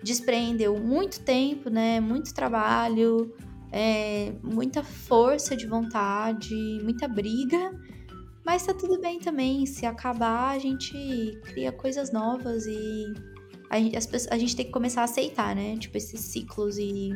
despreendeu 0.02 0.76
muito 0.78 1.20
tempo, 1.20 1.70
né? 1.70 2.00
Muito 2.00 2.34
trabalho, 2.34 3.34
é, 3.70 4.32
muita 4.42 4.82
força 4.82 5.56
de 5.56 5.66
vontade, 5.66 6.54
muita 6.82 7.06
briga. 7.06 7.70
Mas 8.44 8.64
tá 8.64 8.74
tudo 8.74 9.00
bem 9.00 9.18
também. 9.18 9.66
Se 9.66 9.86
acabar, 9.86 10.50
a 10.50 10.58
gente 10.58 11.38
cria 11.44 11.70
coisas 11.70 12.10
novas 12.10 12.66
e 12.66 13.04
a 13.70 13.76
as, 13.98 14.28
a 14.30 14.38
gente 14.38 14.56
tem 14.56 14.66
que 14.66 14.72
começar 14.72 15.02
a 15.02 15.04
aceitar, 15.04 15.54
né? 15.54 15.76
Tipo, 15.76 15.96
esses 15.98 16.20
ciclos 16.20 16.78
e, 16.78 17.10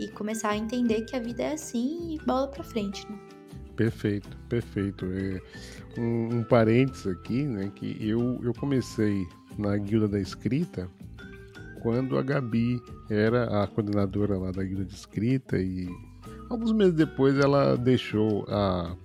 e 0.00 0.08
começar 0.08 0.50
a 0.50 0.56
entender 0.56 1.02
que 1.02 1.16
a 1.16 1.20
vida 1.20 1.42
é 1.42 1.52
assim 1.52 2.14
e 2.14 2.18
bola 2.24 2.48
pra 2.48 2.62
frente, 2.62 3.10
né? 3.10 3.18
Perfeito, 3.76 4.36
perfeito. 4.48 5.06
É, 5.06 5.40
um, 6.00 6.38
um 6.38 6.44
parênteses 6.44 7.06
aqui, 7.06 7.44
né? 7.44 7.70
Que 7.74 7.96
eu, 8.00 8.40
eu 8.42 8.52
comecei 8.54 9.26
na 9.56 9.76
guilda 9.76 10.08
da 10.08 10.20
escrita 10.20 10.88
quando 11.80 12.18
a 12.18 12.22
Gabi 12.22 12.82
era 13.08 13.62
a 13.62 13.66
coordenadora 13.66 14.36
lá 14.36 14.50
da 14.50 14.62
guilda 14.62 14.84
de 14.84 14.94
escrita 14.94 15.58
e 15.58 15.88
alguns 16.50 16.72
meses 16.72 16.94
depois 16.94 17.38
ela 17.38 17.76
deixou 17.76 18.44
a, 18.48 18.96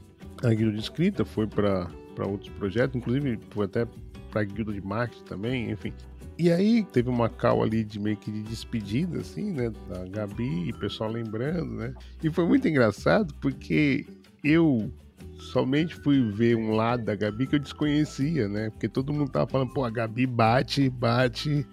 a 0.43 0.53
guilda 0.53 0.73
de 0.73 0.81
escrita, 0.81 1.23
foi 1.23 1.47
para 1.47 1.87
outros 2.27 2.49
projetos, 2.49 2.95
inclusive 2.95 3.39
foi 3.51 3.65
até 3.65 3.85
para 4.31 4.41
a 4.41 4.43
guilda 4.43 4.73
de 4.73 4.81
marketing 4.81 5.23
também, 5.25 5.71
enfim. 5.71 5.93
E 6.37 6.51
aí 6.51 6.83
teve 6.83 7.09
uma 7.09 7.29
cal 7.29 7.61
ali 7.61 7.83
de 7.83 7.99
meio 7.99 8.17
que 8.17 8.31
de 8.31 8.41
despedida, 8.43 9.19
assim, 9.19 9.51
né? 9.51 9.71
Da 9.87 10.05
Gabi 10.05 10.69
e 10.69 10.73
pessoal 10.73 11.11
lembrando, 11.11 11.75
né? 11.75 11.93
E 12.23 12.31
foi 12.31 12.45
muito 12.45 12.67
engraçado 12.67 13.33
porque 13.35 14.05
eu 14.43 14.91
somente 15.37 15.95
fui 15.95 16.31
ver 16.31 16.55
um 16.55 16.71
lado 16.71 17.03
da 17.03 17.15
Gabi 17.15 17.45
que 17.45 17.55
eu 17.55 17.59
desconhecia, 17.59 18.47
né? 18.47 18.69
Porque 18.71 18.89
todo 18.89 19.13
mundo 19.13 19.29
tava 19.29 19.47
falando, 19.47 19.73
pô, 19.73 19.83
a 19.83 19.89
Gabi 19.89 20.25
bate, 20.25 20.89
bate, 20.89 21.65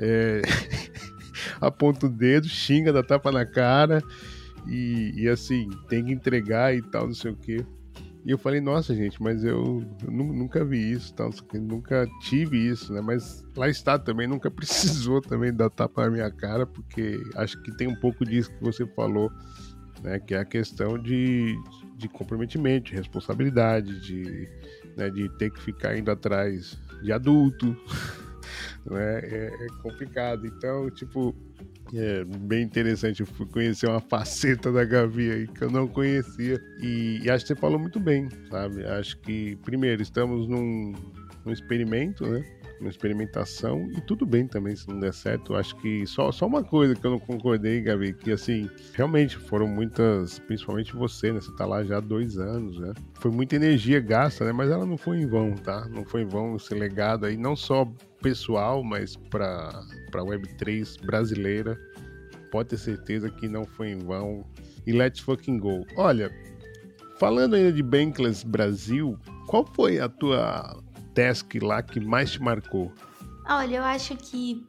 é... 0.00 0.40
aponta 1.60 2.06
o 2.06 2.08
dedo, 2.08 2.48
xinga, 2.48 2.92
dá 2.92 3.02
tapa 3.02 3.30
na 3.30 3.44
cara 3.44 4.02
e, 4.66 5.12
e 5.16 5.28
assim, 5.28 5.68
tem 5.88 6.04
que 6.04 6.12
entregar 6.12 6.74
e 6.74 6.82
tal, 6.82 7.06
não 7.06 7.14
sei 7.14 7.30
o 7.30 7.36
quê. 7.36 7.64
E 8.24 8.30
eu 8.30 8.38
falei, 8.38 8.60
nossa, 8.60 8.94
gente, 8.94 9.22
mas 9.22 9.44
eu, 9.44 9.82
eu 10.04 10.10
nunca 10.10 10.64
vi 10.64 10.92
isso, 10.92 11.14
tal, 11.14 11.30
nunca 11.54 12.06
tive 12.20 12.58
isso, 12.58 12.92
né? 12.92 13.00
Mas 13.00 13.44
lá 13.56 13.68
está 13.68 13.98
também, 13.98 14.26
nunca 14.26 14.50
precisou 14.50 15.20
também 15.20 15.52
dar 15.52 15.70
tapa 15.70 16.04
na 16.04 16.10
minha 16.10 16.30
cara, 16.30 16.66
porque 16.66 17.22
acho 17.36 17.60
que 17.62 17.76
tem 17.76 17.86
um 17.86 17.94
pouco 17.94 18.24
disso 18.24 18.50
que 18.50 18.62
você 18.62 18.86
falou, 18.86 19.30
né? 20.02 20.18
Que 20.18 20.34
é 20.34 20.38
a 20.38 20.44
questão 20.44 20.98
de, 20.98 21.56
de 21.96 22.08
comprometimento, 22.08 22.90
de 22.90 22.96
responsabilidade, 22.96 24.00
de, 24.00 24.48
né, 24.96 25.10
de 25.10 25.28
ter 25.38 25.50
que 25.50 25.62
ficar 25.62 25.96
indo 25.96 26.10
atrás 26.10 26.78
de 27.02 27.12
adulto, 27.12 27.76
né? 28.84 29.20
É, 29.20 29.46
é 29.46 29.66
complicado. 29.82 30.46
Então, 30.46 30.90
tipo, 30.90 31.34
é 31.94 32.24
bem 32.24 32.62
interessante. 32.62 33.20
Eu 33.20 33.26
fui 33.26 33.46
conhecer 33.46 33.88
uma 33.88 34.00
faceta 34.00 34.70
da 34.70 34.84
Gavi 34.84 35.30
aí 35.30 35.46
que 35.46 35.62
eu 35.62 35.70
não 35.70 35.86
conhecia. 35.86 36.60
E, 36.80 37.20
e, 37.22 37.30
acho 37.30 37.44
que 37.44 37.54
você 37.54 37.56
falou 37.56 37.78
muito 37.78 37.98
bem, 37.98 38.28
sabe? 38.50 38.84
Acho 38.84 39.18
que, 39.20 39.56
primeiro, 39.64 40.02
estamos 40.02 40.48
num, 40.48 40.92
num 41.44 41.52
experimento, 41.52 42.26
né? 42.26 42.44
Uma 42.80 42.90
experimentação 42.90 43.90
e 43.90 44.00
tudo 44.00 44.24
bem 44.24 44.46
também 44.46 44.76
se 44.76 44.88
não 44.88 45.00
der 45.00 45.12
certo. 45.12 45.56
Acho 45.56 45.74
que 45.76 46.06
só, 46.06 46.30
só 46.30 46.46
uma 46.46 46.62
coisa 46.62 46.94
que 46.94 47.04
eu 47.04 47.10
não 47.10 47.18
concordei, 47.18 47.80
Gabi, 47.80 48.12
que 48.12 48.30
assim, 48.30 48.70
realmente 48.94 49.36
foram 49.36 49.66
muitas, 49.66 50.38
principalmente 50.38 50.94
você, 50.94 51.32
né? 51.32 51.40
Você 51.40 51.52
tá 51.56 51.66
lá 51.66 51.82
já 51.82 51.96
há 51.96 52.00
dois 52.00 52.38
anos, 52.38 52.78
né? 52.78 52.92
Foi 53.14 53.32
muita 53.32 53.56
energia 53.56 53.98
gasta, 53.98 54.44
né? 54.44 54.52
Mas 54.52 54.70
ela 54.70 54.86
não 54.86 54.96
foi 54.96 55.18
em 55.18 55.26
vão, 55.26 55.54
tá? 55.54 55.88
Não 55.88 56.04
foi 56.04 56.22
em 56.22 56.26
vão 56.26 56.54
esse 56.54 56.72
legado 56.72 57.26
aí, 57.26 57.36
não 57.36 57.56
só 57.56 57.84
pessoal, 58.20 58.82
mas 58.82 59.16
para 59.16 59.82
a 60.14 60.18
Web3 60.18 61.04
brasileira, 61.04 61.78
pode 62.50 62.70
ter 62.70 62.78
certeza 62.78 63.30
que 63.30 63.48
não 63.48 63.64
foi 63.64 63.90
em 63.90 63.98
vão. 63.98 64.44
E 64.86 64.92
let's 64.92 65.20
fucking 65.20 65.58
go. 65.58 65.86
Olha, 65.96 66.32
falando 67.18 67.54
ainda 67.54 67.72
de 67.72 67.82
Bankless 67.82 68.44
Brasil, 68.44 69.18
qual 69.46 69.66
foi 69.66 69.98
a 70.00 70.08
tua 70.08 70.82
task 71.14 71.54
lá 71.62 71.82
que 71.82 72.00
mais 72.00 72.32
te 72.32 72.42
marcou? 72.42 72.92
Olha, 73.48 73.76
eu 73.76 73.82
acho 73.82 74.16
que 74.16 74.64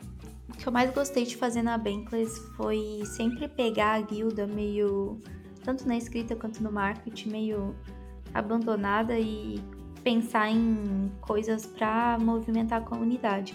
o 0.50 0.54
que 0.54 0.68
eu 0.68 0.72
mais 0.72 0.94
gostei 0.94 1.26
de 1.26 1.38
fazer 1.38 1.62
na 1.62 1.78
Bankless 1.78 2.40
foi 2.56 3.02
sempre 3.06 3.48
pegar 3.48 3.96
a 3.96 4.02
guilda 4.02 4.48
meio, 4.48 5.20
tanto 5.64 5.88
na 5.88 5.98
escrita 5.98 6.36
quanto 6.36 6.62
no 6.62 6.72
marketing, 6.72 7.30
meio 7.30 7.76
abandonada 8.34 9.18
e 9.18 9.62
pensar 10.10 10.50
em 10.50 11.12
coisas 11.22 11.68
para 11.68 12.18
movimentar 12.18 12.82
a 12.82 12.84
comunidade. 12.84 13.54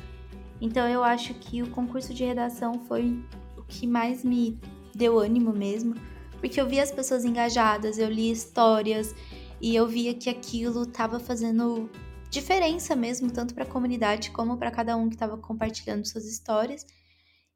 Então 0.61 0.89
eu 0.89 1.03
acho 1.03 1.35
que 1.35 1.61
o 1.65 1.71
concurso 1.71 2.15
de 2.15 2.25
redação 2.25 2.75
foi 2.87 3.21
o 3.57 3.65
que 3.65 3.89
mais 3.89 4.23
me 4.23 4.57
deu 4.95 5.19
ânimo 5.19 5.53
mesmo, 5.53 5.97
porque 6.39 6.61
eu 6.61 6.69
via 6.69 6.85
as 6.85 6.93
pessoas 6.93 7.25
engajadas, 7.25 7.99
eu 7.99 8.09
li 8.09 8.31
histórias 8.31 9.13
e 9.61 9.75
eu 9.75 9.89
via 9.89 10.15
que 10.15 10.31
aquilo 10.31 10.85
estava 10.85 11.19
fazendo 11.19 11.91
diferença 12.31 12.95
mesmo, 12.95 13.33
tanto 13.33 13.53
para 13.53 13.65
a 13.65 13.67
comunidade 13.67 14.31
como 14.31 14.57
para 14.57 14.71
cada 14.71 14.97
um 14.97 15.09
que 15.09 15.17
estava 15.17 15.37
compartilhando 15.37 16.07
suas 16.07 16.25
histórias. 16.25 16.87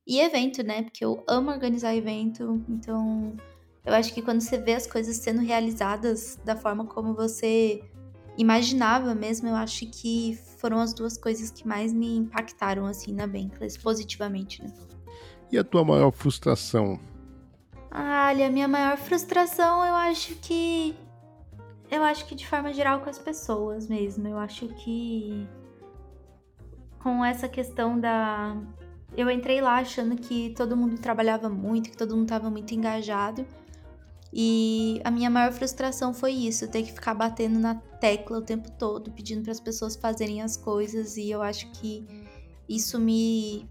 E 0.05 0.19
evento, 0.19 0.65
né? 0.65 0.83
Porque 0.83 1.05
eu 1.05 1.23
amo 1.29 1.53
organizar 1.53 1.95
evento, 1.95 2.61
então 2.69 3.37
Eu 3.89 3.95
acho 3.95 4.13
que 4.13 4.21
quando 4.21 4.43
você 4.43 4.59
vê 4.59 4.75
as 4.75 4.87
coisas 4.87 5.17
sendo 5.17 5.41
realizadas 5.41 6.39
da 6.45 6.55
forma 6.55 6.85
como 6.85 7.15
você 7.15 7.83
imaginava 8.39 9.15
mesmo, 9.15 9.49
eu 9.49 9.57
acho 9.57 9.85
que 9.87 10.39
foram 10.59 10.79
as 10.79 10.95
duas 10.95 11.19
coisas 11.19 11.51
que 11.51 11.67
mais 11.67 11.93
me 11.93 12.17
impactaram 12.17 12.87
assim 12.87 13.13
na 13.13 13.27
Bankless 13.27 13.79
positivamente, 13.79 14.63
né? 14.63 14.73
E 15.51 15.59
a 15.59 15.65
tua 15.65 15.85
maior 15.85 16.13
frustração? 16.13 17.01
Olha, 17.91 18.47
a 18.47 18.51
minha 18.51 18.69
maior 18.69 18.97
frustração, 18.97 19.85
eu 19.85 19.95
acho 19.95 20.35
que 20.37 20.95
eu 21.91 22.05
acho 22.05 22.27
que 22.27 22.35
de 22.35 22.47
forma 22.47 22.73
geral 22.73 23.01
com 23.01 23.11
as 23.11 23.19
pessoas 23.19 23.89
mesmo. 23.89 24.29
Eu 24.29 24.39
acho 24.39 24.69
que 24.69 25.49
com 26.99 27.25
essa 27.25 27.49
questão 27.49 27.99
da 27.99 28.57
eu 29.17 29.31
entrei 29.31 29.61
lá 29.61 29.79
achando 29.79 30.15
que 30.17 30.51
todo 30.51 30.77
mundo 30.77 30.99
trabalhava 31.01 31.49
muito, 31.49 31.91
que 31.91 31.97
todo 31.97 32.15
mundo 32.15 32.25
estava 32.25 32.51
muito 32.51 32.73
engajado. 32.75 33.45
E 34.33 35.01
a 35.05 35.11
minha 35.11 35.31
maior 35.31 35.53
frustração 35.53 36.13
foi 36.13 36.33
isso, 36.33 36.69
ter 36.69 36.83
que 36.83 36.93
ficar 36.93 37.15
batendo 37.15 37.59
na 37.59 37.75
tecla 37.75 38.39
o 38.39 38.43
tempo 38.43 38.71
todo, 38.73 39.11
pedindo 39.11 39.43
para 39.43 39.53
as 39.53 39.61
pessoas 39.61 39.97
fazerem 39.97 40.43
as 40.43 40.57
coisas, 40.57 41.17
e 41.17 41.31
eu 41.31 41.41
acho 41.43 41.71
que 41.73 42.07
isso 42.69 42.99
me 42.99 43.69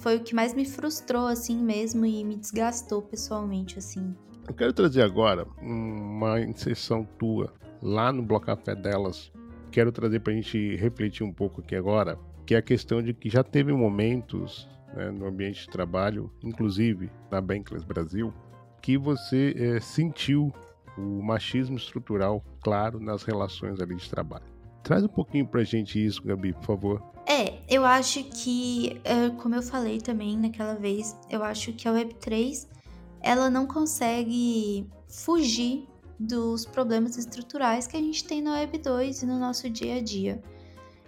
foi 0.00 0.16
o 0.16 0.20
que 0.20 0.34
mais 0.34 0.52
me 0.52 0.66
frustrou 0.66 1.26
assim 1.26 1.56
mesmo 1.56 2.04
e 2.04 2.22
me 2.24 2.36
desgastou 2.36 3.00
pessoalmente 3.00 3.78
assim. 3.78 4.14
Eu 4.46 4.52
quero 4.52 4.72
trazer 4.72 5.02
agora 5.02 5.46
uma 5.62 6.40
inserção 6.40 7.04
tua 7.18 7.54
lá 7.80 8.12
no 8.12 8.22
Bloco 8.22 8.46
Café 8.46 8.74
delas. 8.74 9.32
Quero 9.70 9.90
trazer 9.90 10.20
para 10.20 10.32
a 10.32 10.36
gente 10.36 10.76
refletir 10.76 11.24
um 11.24 11.32
pouco 11.32 11.62
aqui 11.62 11.74
agora, 11.74 12.18
que 12.44 12.54
é 12.54 12.58
a 12.58 12.62
questão 12.62 13.02
de 13.02 13.14
que 13.14 13.30
já 13.30 13.42
teve 13.42 13.72
momentos 13.72 14.68
né, 14.94 15.10
no 15.10 15.26
ambiente 15.26 15.62
de 15.62 15.70
trabalho, 15.70 16.30
inclusive 16.42 17.10
na 17.30 17.40
Bankless 17.40 17.84
Brasil, 17.84 18.32
que 18.84 18.98
você 18.98 19.54
é, 19.56 19.80
sentiu 19.80 20.52
o 20.98 21.22
machismo 21.22 21.74
estrutural 21.74 22.44
claro 22.60 23.00
nas 23.00 23.22
relações 23.22 23.80
ali 23.80 23.96
de 23.96 24.10
trabalho. 24.10 24.44
Traz 24.82 25.02
um 25.02 25.08
pouquinho 25.08 25.46
pra 25.46 25.64
gente 25.64 26.04
isso, 26.04 26.22
Gabi, 26.22 26.52
por 26.52 26.64
favor. 26.64 27.02
É, 27.26 27.60
eu 27.66 27.86
acho 27.86 28.22
que, 28.24 29.00
é, 29.02 29.30
como 29.40 29.54
eu 29.54 29.62
falei 29.62 30.02
também 30.02 30.36
naquela 30.36 30.74
vez, 30.74 31.16
eu 31.30 31.42
acho 31.42 31.72
que 31.72 31.88
a 31.88 31.92
Web3 31.92 32.68
ela 33.22 33.48
não 33.48 33.66
consegue 33.66 34.86
fugir 35.08 35.88
dos 36.20 36.66
problemas 36.66 37.16
estruturais 37.16 37.86
que 37.86 37.96
a 37.96 38.00
gente 38.00 38.22
tem 38.24 38.42
na 38.42 38.52
Web 38.52 38.76
2 38.76 39.22
e 39.22 39.26
no 39.26 39.38
nosso 39.38 39.70
dia 39.70 39.94
a 39.94 40.02
dia. 40.02 40.42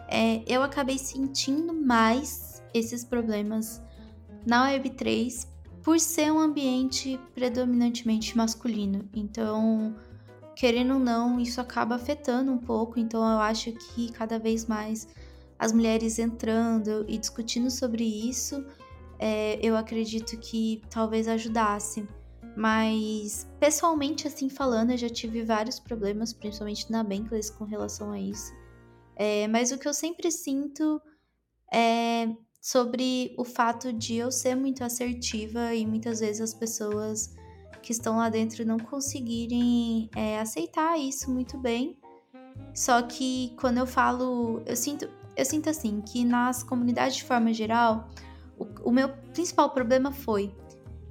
É, 0.08 0.42
eu 0.46 0.62
acabei 0.62 0.96
sentindo 0.96 1.74
mais 1.74 2.62
esses 2.72 3.04
problemas 3.04 3.82
na 4.46 4.64
Web 4.64 4.88
3 4.90 5.55
por 5.86 6.00
ser 6.00 6.32
um 6.32 6.40
ambiente 6.40 7.16
predominantemente 7.32 8.36
masculino. 8.36 9.08
Então, 9.14 9.94
querendo 10.56 10.94
ou 10.94 10.98
não, 10.98 11.38
isso 11.38 11.60
acaba 11.60 11.94
afetando 11.94 12.50
um 12.50 12.58
pouco. 12.58 12.98
Então, 12.98 13.20
eu 13.22 13.38
acho 13.38 13.70
que 13.70 14.10
cada 14.10 14.36
vez 14.36 14.66
mais 14.66 15.06
as 15.56 15.70
mulheres 15.72 16.18
entrando 16.18 17.04
e 17.06 17.16
discutindo 17.16 17.70
sobre 17.70 18.02
isso, 18.02 18.66
é, 19.16 19.60
eu 19.64 19.76
acredito 19.76 20.36
que 20.38 20.82
talvez 20.90 21.28
ajudasse. 21.28 22.04
Mas, 22.56 23.48
pessoalmente, 23.60 24.26
assim 24.26 24.48
falando, 24.48 24.90
eu 24.90 24.98
já 24.98 25.08
tive 25.08 25.44
vários 25.44 25.78
problemas, 25.78 26.32
principalmente 26.32 26.90
na 26.90 27.04
Bankless, 27.04 27.48
com 27.48 27.62
relação 27.62 28.10
a 28.10 28.18
isso. 28.18 28.52
É, 29.14 29.46
mas 29.46 29.70
o 29.70 29.78
que 29.78 29.86
eu 29.86 29.94
sempre 29.94 30.32
sinto 30.32 31.00
é 31.72 32.26
sobre 32.66 33.32
o 33.38 33.44
fato 33.44 33.92
de 33.92 34.16
eu 34.16 34.32
ser 34.32 34.56
muito 34.56 34.82
assertiva 34.82 35.72
e 35.72 35.86
muitas 35.86 36.18
vezes 36.18 36.40
as 36.40 36.52
pessoas 36.52 37.32
que 37.80 37.92
estão 37.92 38.16
lá 38.16 38.28
dentro 38.28 38.66
não 38.66 38.76
conseguirem 38.76 40.10
é, 40.16 40.40
aceitar 40.40 40.98
isso 40.98 41.30
muito 41.30 41.56
bem. 41.56 41.96
Só 42.74 43.02
que 43.02 43.54
quando 43.60 43.78
eu 43.78 43.86
falo, 43.86 44.64
eu 44.66 44.74
sinto, 44.74 45.08
eu 45.36 45.44
sinto 45.44 45.70
assim 45.70 46.00
que 46.00 46.24
nas 46.24 46.64
comunidades 46.64 47.18
de 47.18 47.22
forma 47.22 47.52
geral, 47.52 48.08
o, 48.58 48.88
o 48.88 48.90
meu 48.90 49.10
principal 49.32 49.70
problema 49.70 50.10
foi 50.10 50.52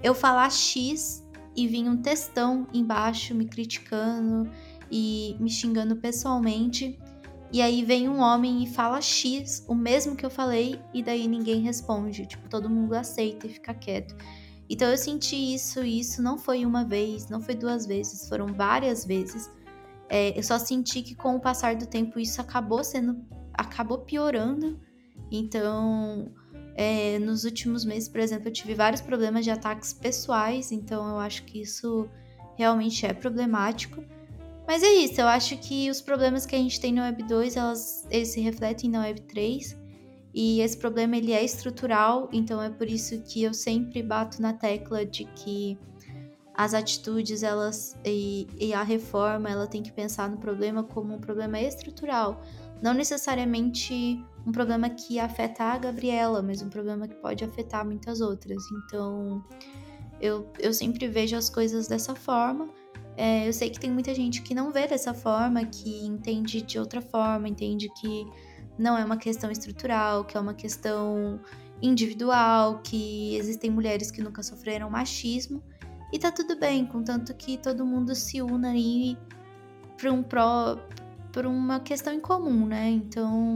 eu 0.03 0.13
falar 0.13 0.51
X 0.51 1.25
e 1.55 1.69
vir 1.69 1.87
um 1.87 1.95
textão 1.95 2.67
embaixo 2.73 3.33
me 3.33 3.45
criticando 3.45 4.51
e 4.91 5.37
me 5.39 5.49
xingando 5.49 5.95
pessoalmente. 5.95 6.99
E 7.51 7.61
aí 7.61 7.83
vem 7.83 8.09
um 8.09 8.19
homem 8.19 8.63
e 8.63 8.67
fala 8.67 9.01
X, 9.01 9.65
o 9.67 9.75
mesmo 9.75 10.15
que 10.15 10.25
eu 10.25 10.29
falei, 10.29 10.79
e 10.93 11.01
daí 11.01 11.27
ninguém 11.27 11.61
responde. 11.61 12.25
Tipo, 12.25 12.49
todo 12.49 12.69
mundo 12.69 12.93
aceita 12.93 13.47
e 13.47 13.49
fica 13.49 13.73
quieto. 13.73 14.15
Então 14.69 14.89
eu 14.89 14.97
senti 14.97 15.53
isso, 15.53 15.83
e 15.83 15.99
isso 15.99 16.21
não 16.21 16.37
foi 16.37 16.65
uma 16.65 16.83
vez, 16.83 17.29
não 17.29 17.41
foi 17.41 17.55
duas 17.55 17.85
vezes, 17.85 18.27
foram 18.27 18.47
várias 18.47 19.05
vezes. 19.05 19.49
É, 20.09 20.37
eu 20.37 20.43
só 20.43 20.57
senti 20.57 21.01
que 21.01 21.15
com 21.15 21.35
o 21.35 21.39
passar 21.39 21.75
do 21.75 21.85
tempo 21.85 22.19
isso 22.19 22.41
acabou 22.41 22.83
sendo. 22.83 23.23
acabou 23.53 23.99
piorando. 23.99 24.79
Então, 25.31 26.31
é, 26.75 27.19
nos 27.19 27.43
últimos 27.45 27.85
meses, 27.85 28.09
por 28.09 28.19
exemplo, 28.19 28.49
eu 28.49 28.53
tive 28.53 28.73
vários 28.73 29.01
problemas 29.01 29.45
de 29.45 29.51
ataques 29.51 29.93
pessoais, 29.93 30.71
então 30.71 31.07
eu 31.07 31.19
acho 31.19 31.43
que 31.45 31.61
isso 31.61 32.09
realmente 32.57 33.05
é 33.05 33.13
problemático. 33.13 34.03
Mas 34.67 34.81
é 34.81 34.89
isso, 34.89 35.21
eu 35.21 35.27
acho 35.27 35.57
que 35.57 35.89
os 35.89 36.01
problemas 36.01 36.45
que 36.45 36.55
a 36.55 36.59
gente 36.59 36.79
tem 36.79 36.91
no 36.91 37.01
Web 37.01 37.23
2, 37.23 37.55
elas, 37.55 38.07
eles 38.09 38.29
se 38.29 38.41
refletem 38.41 38.89
na 38.89 39.01
Web 39.01 39.21
3. 39.21 39.77
E 40.33 40.59
esse 40.59 40.77
problema 40.77 41.15
ele 41.15 41.31
é 41.31 41.43
estrutural, 41.45 42.29
então 42.33 42.61
é 42.61 42.69
por 42.69 42.89
isso 42.89 43.21
que 43.21 43.43
eu 43.43 43.53
sempre 43.53 44.03
bato 44.03 44.41
na 44.41 44.51
tecla 44.51 45.05
de 45.05 45.23
que 45.25 45.77
as 46.53 46.73
atitudes 46.73 47.43
elas 47.43 47.95
e, 48.03 48.47
e 48.59 48.73
a 48.73 48.83
reforma 48.83 49.49
ela 49.49 49.67
tem 49.67 49.83
que 49.83 49.91
pensar 49.91 50.29
no 50.29 50.37
problema 50.37 50.83
como 50.83 51.13
um 51.13 51.19
problema 51.19 51.59
estrutural, 51.59 52.41
não 52.81 52.93
necessariamente 52.93 54.21
um 54.45 54.51
problema 54.51 54.89
que 54.89 55.19
afeta 55.19 55.63
a 55.63 55.77
Gabriela, 55.77 56.41
mas 56.41 56.61
um 56.61 56.69
problema 56.69 57.07
que 57.07 57.15
pode 57.15 57.43
afetar 57.43 57.85
muitas 57.85 58.21
outras. 58.21 58.63
Então 58.71 59.43
eu, 60.19 60.49
eu 60.59 60.73
sempre 60.73 61.07
vejo 61.07 61.35
as 61.35 61.49
coisas 61.49 61.87
dessa 61.87 62.15
forma. 62.15 62.69
É, 63.17 63.47
eu 63.47 63.53
sei 63.53 63.69
que 63.69 63.79
tem 63.79 63.91
muita 63.91 64.13
gente 64.13 64.41
que 64.41 64.53
não 64.53 64.71
vê 64.71 64.87
dessa 64.87 65.13
forma, 65.13 65.65
que 65.65 66.05
entende 66.05 66.61
de 66.61 66.77
outra 66.77 67.01
forma, 67.01 67.47
entende 67.47 67.89
que 67.99 68.25
não 68.77 68.97
é 68.97 69.05
uma 69.05 69.17
questão 69.17 69.49
estrutural, 69.49 70.25
que 70.25 70.35
é 70.35 70.39
uma 70.39 70.53
questão 70.53 71.39
individual, 71.81 72.79
que 72.79 73.35
existem 73.37 73.69
mulheres 73.69 74.11
que 74.11 74.21
nunca 74.21 74.43
sofreram 74.43 74.89
machismo. 74.89 75.63
E 76.11 76.19
tá 76.19 76.31
tudo 76.31 76.57
bem, 76.57 76.85
contanto 76.85 77.33
que 77.33 77.57
todo 77.57 77.85
mundo 77.85 78.13
se 78.15 78.41
una 78.41 78.69
aí 78.69 79.17
um 80.05 80.21
pró, 80.21 80.77
por 81.31 81.45
uma 81.45 81.79
questão 81.79 82.13
em 82.13 82.19
comum, 82.19 82.67
né? 82.67 82.89
Então, 82.89 83.55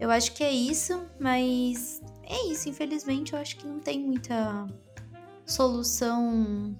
eu 0.00 0.10
acho 0.10 0.32
que 0.34 0.42
é 0.42 0.50
isso, 0.50 1.06
mas 1.20 2.02
é 2.24 2.50
isso, 2.50 2.68
infelizmente 2.68 3.34
eu 3.34 3.38
acho 3.38 3.56
que 3.56 3.66
não 3.66 3.78
tem 3.78 4.00
muita 4.00 4.66
solução 5.46 6.74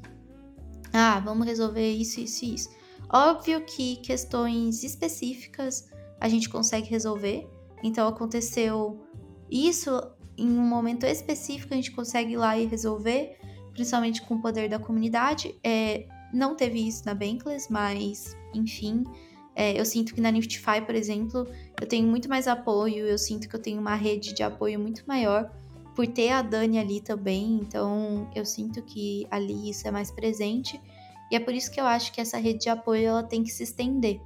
ah, 0.94 1.18
vamos 1.18 1.44
resolver 1.44 1.90
isso, 1.90 2.20
isso 2.20 2.44
e 2.44 2.54
isso. 2.54 2.70
Óbvio 3.12 3.60
que 3.62 3.96
questões 3.96 4.84
específicas 4.84 5.90
a 6.20 6.28
gente 6.28 6.48
consegue 6.48 6.88
resolver. 6.88 7.48
Então 7.82 8.06
aconteceu 8.06 9.04
isso 9.50 9.90
em 10.38 10.48
um 10.48 10.62
momento 10.62 11.04
específico, 11.04 11.74
a 11.74 11.76
gente 11.76 11.90
consegue 11.90 12.34
ir 12.34 12.36
lá 12.36 12.56
e 12.56 12.66
resolver, 12.66 13.36
principalmente 13.72 14.22
com 14.22 14.36
o 14.36 14.40
poder 14.40 14.68
da 14.68 14.78
comunidade. 14.78 15.54
É, 15.64 16.06
não 16.32 16.54
teve 16.54 16.86
isso 16.86 17.04
na 17.04 17.12
Bankless, 17.12 17.70
mas 17.70 18.36
enfim. 18.54 19.02
É, 19.56 19.78
eu 19.78 19.84
sinto 19.84 20.14
que 20.14 20.20
na 20.20 20.30
Niftify, 20.30 20.80
por 20.84 20.94
exemplo, 20.94 21.44
eu 21.80 21.88
tenho 21.88 22.06
muito 22.06 22.28
mais 22.28 22.46
apoio, 22.46 23.04
eu 23.04 23.18
sinto 23.18 23.48
que 23.48 23.54
eu 23.56 23.60
tenho 23.60 23.80
uma 23.80 23.96
rede 23.96 24.32
de 24.32 24.44
apoio 24.44 24.78
muito 24.78 25.02
maior 25.08 25.50
por 25.94 26.06
ter 26.06 26.30
a 26.30 26.42
Dani 26.42 26.78
ali 26.78 27.00
também, 27.00 27.60
então 27.62 28.28
eu 28.34 28.44
sinto 28.44 28.82
que 28.82 29.26
ali 29.30 29.70
isso 29.70 29.86
é 29.86 29.90
mais 29.90 30.10
presente. 30.10 30.80
E 31.30 31.36
é 31.36 31.40
por 31.40 31.54
isso 31.54 31.70
que 31.70 31.80
eu 31.80 31.86
acho 31.86 32.12
que 32.12 32.20
essa 32.20 32.36
rede 32.36 32.60
de 32.60 32.68
apoio 32.68 33.06
ela 33.06 33.22
tem 33.22 33.42
que 33.42 33.50
se 33.50 33.62
estender. 33.62 34.20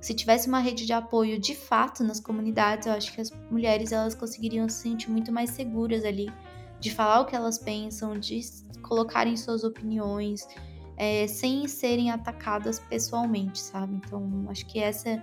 Se 0.00 0.14
tivesse 0.14 0.48
uma 0.48 0.60
rede 0.60 0.86
de 0.86 0.92
apoio 0.92 1.38
de 1.38 1.54
fato 1.54 2.02
nas 2.02 2.20
comunidades, 2.20 2.86
eu 2.86 2.94
acho 2.94 3.12
que 3.12 3.20
as 3.20 3.30
mulheres 3.50 3.92
elas 3.92 4.14
conseguiriam 4.14 4.68
se 4.68 4.82
sentir 4.82 5.10
muito 5.10 5.30
mais 5.30 5.50
seguras 5.50 6.04
ali, 6.04 6.32
de 6.80 6.90
falar 6.90 7.20
o 7.20 7.26
que 7.26 7.36
elas 7.36 7.58
pensam, 7.58 8.18
de 8.18 8.40
colocarem 8.82 9.36
suas 9.36 9.62
opiniões, 9.62 10.48
é, 10.96 11.26
sem 11.26 11.68
serem 11.68 12.10
atacadas 12.10 12.78
pessoalmente, 12.78 13.60
sabe? 13.60 13.94
Então, 13.94 14.46
acho 14.48 14.66
que 14.66 14.78
essa 14.78 15.22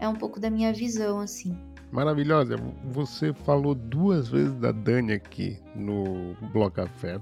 é 0.00 0.08
um 0.08 0.14
pouco 0.14 0.40
da 0.40 0.48
minha 0.48 0.72
visão, 0.72 1.20
assim 1.20 1.54
maravilhosa. 1.94 2.56
Você 2.90 3.32
falou 3.32 3.72
duas 3.72 4.28
vezes 4.28 4.52
da 4.56 4.72
Dani 4.72 5.12
aqui 5.12 5.56
no 5.76 6.34
Bloco 6.52 6.76
Café. 6.76 7.20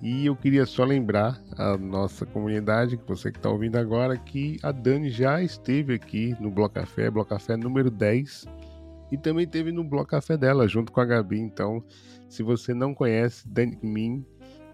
E 0.00 0.26
eu 0.26 0.36
queria 0.36 0.64
só 0.66 0.84
lembrar 0.84 1.42
a 1.58 1.76
nossa 1.76 2.24
comunidade, 2.24 2.96
que 2.96 3.08
você 3.08 3.32
que 3.32 3.38
está 3.38 3.50
ouvindo 3.50 3.76
agora, 3.76 4.16
que 4.16 4.58
a 4.62 4.70
Dani 4.70 5.10
já 5.10 5.42
esteve 5.42 5.94
aqui 5.94 6.36
no 6.38 6.50
Bloco 6.50 6.76
Café, 6.76 7.10
Bloco 7.10 7.30
Café 7.30 7.56
número 7.56 7.90
10, 7.90 8.46
e 9.10 9.18
também 9.18 9.44
esteve 9.44 9.72
no 9.72 9.82
Bloco 9.82 10.10
Café 10.10 10.36
dela, 10.36 10.68
junto 10.68 10.92
com 10.92 11.00
a 11.00 11.04
Gabi. 11.04 11.40
Então, 11.40 11.82
se 12.28 12.42
você 12.42 12.72
não 12.72 12.94
conhece 12.94 13.48
Dani 13.48 13.78
Min, 13.82 14.24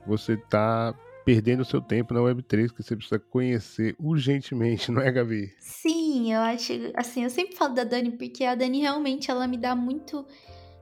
você 0.07 0.35
está 0.35 0.95
perdendo 1.31 1.65
seu 1.65 1.81
tempo 1.81 2.13
na 2.13 2.19
Web3, 2.19 2.73
que 2.73 2.83
você 2.83 2.97
precisa 2.97 3.17
conhecer 3.17 3.95
urgentemente, 4.01 4.91
não 4.91 5.01
é, 5.01 5.13
Gabi? 5.13 5.55
Sim, 5.61 6.33
eu 6.33 6.41
acho, 6.41 6.73
assim, 6.97 7.23
eu 7.23 7.31
sempre 7.31 7.55
falo 7.55 7.73
da 7.73 7.85
Dani 7.85 8.11
porque 8.11 8.43
a 8.43 8.57
Dani 8.57 8.81
realmente 8.81 9.31
ela 9.31 9.47
me 9.47 9.57
dá 9.57 9.77
muito 9.77 10.27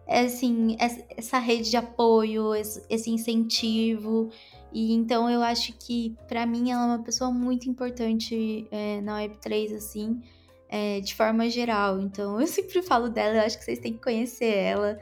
assim, 0.08 0.74
essa 1.14 1.38
rede 1.38 1.68
de 1.68 1.76
apoio, 1.76 2.54
esse 2.54 3.10
incentivo. 3.10 4.30
E 4.72 4.94
então 4.94 5.28
eu 5.28 5.42
acho 5.42 5.74
que 5.74 6.16
para 6.26 6.46
mim 6.46 6.70
ela 6.70 6.82
é 6.82 6.86
uma 6.86 7.04
pessoa 7.04 7.30
muito 7.30 7.68
importante 7.68 8.66
é, 8.70 9.02
na 9.02 9.20
Web3, 9.20 9.76
assim, 9.76 10.22
é, 10.70 11.00
de 11.00 11.14
forma 11.14 11.50
geral. 11.50 12.00
Então 12.00 12.40
eu 12.40 12.46
sempre 12.46 12.80
falo 12.80 13.10
dela, 13.10 13.36
eu 13.36 13.42
acho 13.42 13.58
que 13.58 13.64
vocês 13.66 13.80
têm 13.80 13.92
que 13.92 14.02
conhecer 14.02 14.54
ela. 14.54 14.98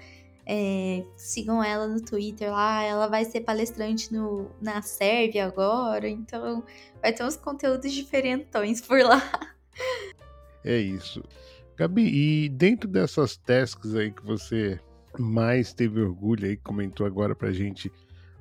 É, 0.49 1.05
sigam 1.17 1.63
ela 1.63 1.89
no 1.89 2.01
Twitter 2.01 2.53
lá, 2.53 2.83
ela 2.85 3.09
vai 3.09 3.25
ser 3.25 3.41
palestrante 3.41 4.15
no, 4.15 4.49
na 4.63 4.81
Sérvia 4.81 5.45
agora, 5.45 6.09
então 6.09 6.63
vai 7.03 7.13
ter 7.13 7.25
uns 7.25 7.37
conteúdos 7.37 7.93
diferentões 7.93 8.81
por 8.81 9.03
lá. 9.03 9.21
É 10.65 10.79
isso. 10.79 11.23
Gabi, 11.77 12.45
e 12.45 12.49
dentro 12.49 12.89
dessas 12.89 13.37
tasks 13.37 13.95
aí 13.95 14.11
que 14.11 14.25
você 14.25 14.81
mais 15.19 15.73
teve 15.73 16.01
orgulho 16.01 16.47
aí, 16.47 16.57
comentou 16.57 17.07
agora 17.07 17.35
pra 17.35 17.53
gente 17.53 17.93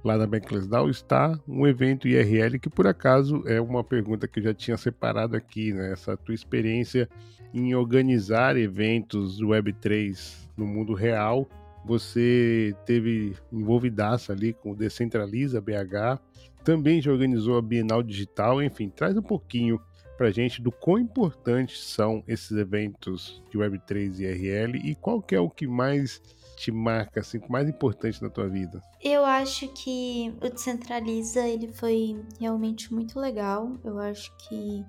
lá 0.03 0.17
na 0.17 0.27
Backless 0.27 0.67
DAO, 0.67 0.89
está 0.89 1.39
um 1.47 1.65
evento 1.65 2.07
IRL 2.07 2.59
que 2.59 2.69
por 2.69 2.85
acaso 2.85 3.43
é 3.47 3.59
uma 3.59 3.83
pergunta 3.83 4.27
que 4.27 4.39
eu 4.39 4.43
já 4.43 4.53
tinha 4.53 4.77
separado 4.77 5.35
aqui, 5.35 5.73
né? 5.73 5.91
Essa 5.91 6.15
tua 6.15 6.35
experiência 6.35 7.09
em 7.53 7.73
organizar 7.73 8.55
eventos 8.55 9.41
Web3 9.41 10.47
no 10.55 10.65
mundo 10.67 10.93
real 10.93 11.49
você 11.85 12.75
teve 12.85 13.35
envolvidaça 13.51 14.33
ali 14.33 14.53
com 14.53 14.71
o 14.71 14.75
Decentraliza 14.75 15.61
BH, 15.61 16.19
também 16.63 17.01
já 17.01 17.11
organizou 17.11 17.57
a 17.57 17.61
Bienal 17.61 18.01
Digital, 18.01 18.61
enfim, 18.61 18.89
traz 18.89 19.15
um 19.15 19.21
pouquinho 19.21 19.79
para 20.17 20.31
gente 20.31 20.61
do 20.61 20.71
quão 20.71 20.97
importantes 20.97 21.83
são 21.83 22.23
esses 22.27 22.51
eventos 22.51 23.43
de 23.51 23.57
Web3 23.57 24.19
e 24.19 24.25
RL 24.25 24.77
e 24.77 24.95
qual 24.95 25.21
que 25.21 25.35
é 25.35 25.39
o 25.39 25.49
que 25.49 25.67
mais 25.67 26.21
te 26.57 26.71
marca, 26.71 27.19
assim, 27.19 27.39
mais 27.49 27.67
importante 27.67 28.21
na 28.21 28.29
tua 28.29 28.47
vida? 28.47 28.81
Eu 29.03 29.25
acho 29.25 29.67
que 29.73 30.33
o 30.41 30.49
Decentraliza, 30.49 31.45
ele 31.47 31.67
foi 31.67 32.19
realmente 32.39 32.93
muito 32.93 33.19
legal. 33.19 33.77
Eu 33.83 33.99
acho 33.99 34.35
que 34.37 34.83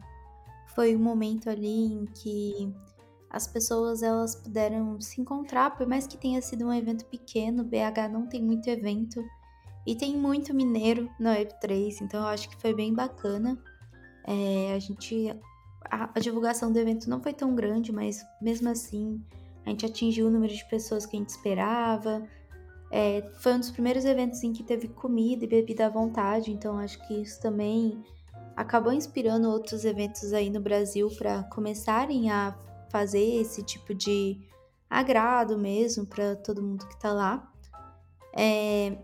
foi 0.75 0.95
um 0.95 1.01
momento 1.01 1.51
ali 1.51 1.93
em 1.93 2.05
que 2.07 2.73
as 3.31 3.47
pessoas 3.47 4.03
elas 4.03 4.35
puderam 4.35 5.01
se 5.01 5.21
encontrar, 5.21 5.77
por 5.77 5.87
mais 5.87 6.07
que 6.07 6.17
tenha 6.17 6.41
sido 6.41 6.67
um 6.67 6.73
evento 6.73 7.05
pequeno, 7.07 7.65
BH 7.65 8.09
não 8.11 8.27
tem 8.27 8.43
muito 8.43 8.69
evento 8.69 9.23
e 9.87 9.95
tem 9.95 10.17
muito 10.17 10.53
mineiro 10.53 11.09
no 11.19 11.31
Web3, 11.31 12.01
então 12.03 12.21
eu 12.21 12.27
acho 12.27 12.49
que 12.49 12.57
foi 12.57 12.75
bem 12.75 12.93
bacana. 12.93 13.57
É, 14.27 14.73
a 14.75 14.79
gente. 14.79 15.33
A, 15.89 16.11
a, 16.13 16.19
divulgação 16.19 16.73
do 16.73 16.79
evento 16.79 17.09
não 17.09 17.23
foi 17.23 17.33
tão 17.33 17.55
grande, 17.55 17.93
mas 17.93 18.25
mesmo 18.43 18.69
assim 18.69 19.25
a 19.65 19.71
gente 19.71 19.87
atingiu 19.87 20.27
o 20.27 20.31
número 20.31 20.53
de 20.53 20.65
pessoas 20.69 21.07
que 21.07 21.17
a 21.17 21.21
gente 21.21 21.29
esperava. 21.29 22.27
É, 22.91 23.31
foi 23.41 23.55
um 23.55 23.61
dos 23.61 23.71
primeiros 23.71 24.05
eventos 24.05 24.43
em 24.43 24.53
que 24.53 24.65
teve 24.65 24.89
comida 24.89 25.45
e 25.45 25.49
bebida 25.49 25.87
à 25.87 25.89
vontade, 25.89 26.51
então 26.51 26.79
acho 26.79 27.05
que 27.07 27.23
isso 27.23 27.41
também 27.41 28.03
acabou 28.57 28.93
inspirando 28.93 29.51
outros 29.51 29.85
eventos 29.85 30.33
aí 30.33 30.51
no 30.51 30.61
Brasil 30.61 31.09
para 31.17 31.45
começarem 31.45 32.31
a 32.31 32.57
fazer 32.91 33.41
esse 33.41 33.63
tipo 33.63 33.95
de 33.95 34.39
agrado 34.89 35.59
mesmo 35.59 36.07
para 36.07 36.37
todo 36.37 36.63
mundo 36.63 36.87
que 36.87 36.99
tá 36.99 37.13
lá. 37.13 37.53
É, 38.33 38.99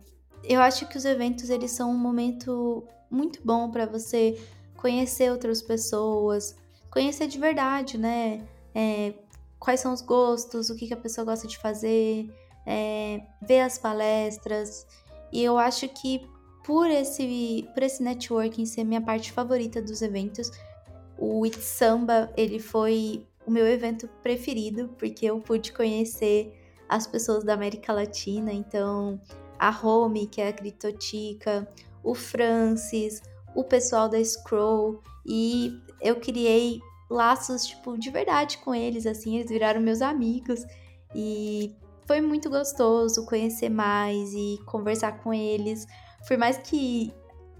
eu 0.44 0.60
acho 0.60 0.86
que 0.88 0.96
os 0.96 1.04
eventos 1.04 1.50
eles 1.50 1.70
são 1.70 1.90
um 1.90 1.98
momento 1.98 2.84
muito 3.10 3.40
bom 3.44 3.70
para 3.70 3.86
você 3.86 4.40
conhecer 4.76 5.30
outras 5.30 5.62
pessoas, 5.62 6.56
conhecer 6.90 7.26
de 7.26 7.38
verdade, 7.38 7.96
né? 7.96 8.46
É, 8.74 9.14
quais 9.58 9.80
são 9.80 9.92
os 9.92 10.02
gostos, 10.02 10.70
o 10.70 10.76
que, 10.76 10.88
que 10.88 10.94
a 10.94 10.96
pessoa 10.96 11.24
gosta 11.24 11.46
de 11.46 11.58
fazer, 11.58 12.28
é, 12.66 13.22
ver 13.40 13.60
as 13.60 13.78
palestras. 13.78 14.86
E 15.32 15.42
eu 15.42 15.56
acho 15.56 15.88
que 15.88 16.28
por 16.64 16.90
esse, 16.90 17.68
por 17.74 17.82
esse 17.82 18.02
networking 18.02 18.66
ser 18.66 18.84
minha 18.84 19.00
parte 19.00 19.32
favorita 19.32 19.80
dos 19.80 20.02
eventos, 20.02 20.50
o 21.18 21.44
It 21.44 21.60
Samba 21.60 22.32
ele 22.36 22.58
foi 22.58 23.26
o 23.46 23.50
meu 23.50 23.66
evento 23.66 24.08
preferido, 24.22 24.88
porque 24.98 25.26
eu 25.26 25.40
pude 25.40 25.72
conhecer 25.72 26.58
as 26.88 27.06
pessoas 27.06 27.44
da 27.44 27.54
América 27.54 27.92
Latina, 27.92 28.52
então 28.52 29.20
a 29.58 29.70
Home, 29.70 30.26
que 30.26 30.40
é 30.40 30.48
a 30.48 30.52
Criptotica, 30.52 31.68
o 32.02 32.14
Francis, 32.14 33.22
o 33.54 33.64
pessoal 33.64 34.08
da 34.08 34.22
Scroll, 34.22 35.00
e 35.24 35.80
eu 36.00 36.16
criei 36.16 36.80
laços, 37.08 37.66
tipo, 37.66 37.96
de 37.96 38.10
verdade 38.10 38.58
com 38.58 38.74
eles, 38.74 39.06
assim, 39.06 39.36
eles 39.36 39.50
viraram 39.50 39.80
meus 39.80 40.02
amigos, 40.02 40.64
e 41.14 41.74
foi 42.06 42.20
muito 42.20 42.50
gostoso 42.50 43.24
conhecer 43.26 43.68
mais 43.68 44.32
e 44.34 44.58
conversar 44.66 45.22
com 45.22 45.32
eles, 45.32 45.86
por 46.26 46.36
mais 46.36 46.58
que 46.58 47.12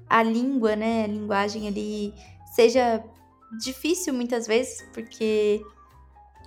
a 0.09 0.22
língua, 0.22 0.76
né, 0.76 1.05
a 1.05 1.07
linguagem 1.07 1.68
ali 1.68 2.14
seja 2.55 3.03
difícil 3.59 4.14
muitas 4.14 4.46
vezes, 4.46 4.86
porque 4.92 5.62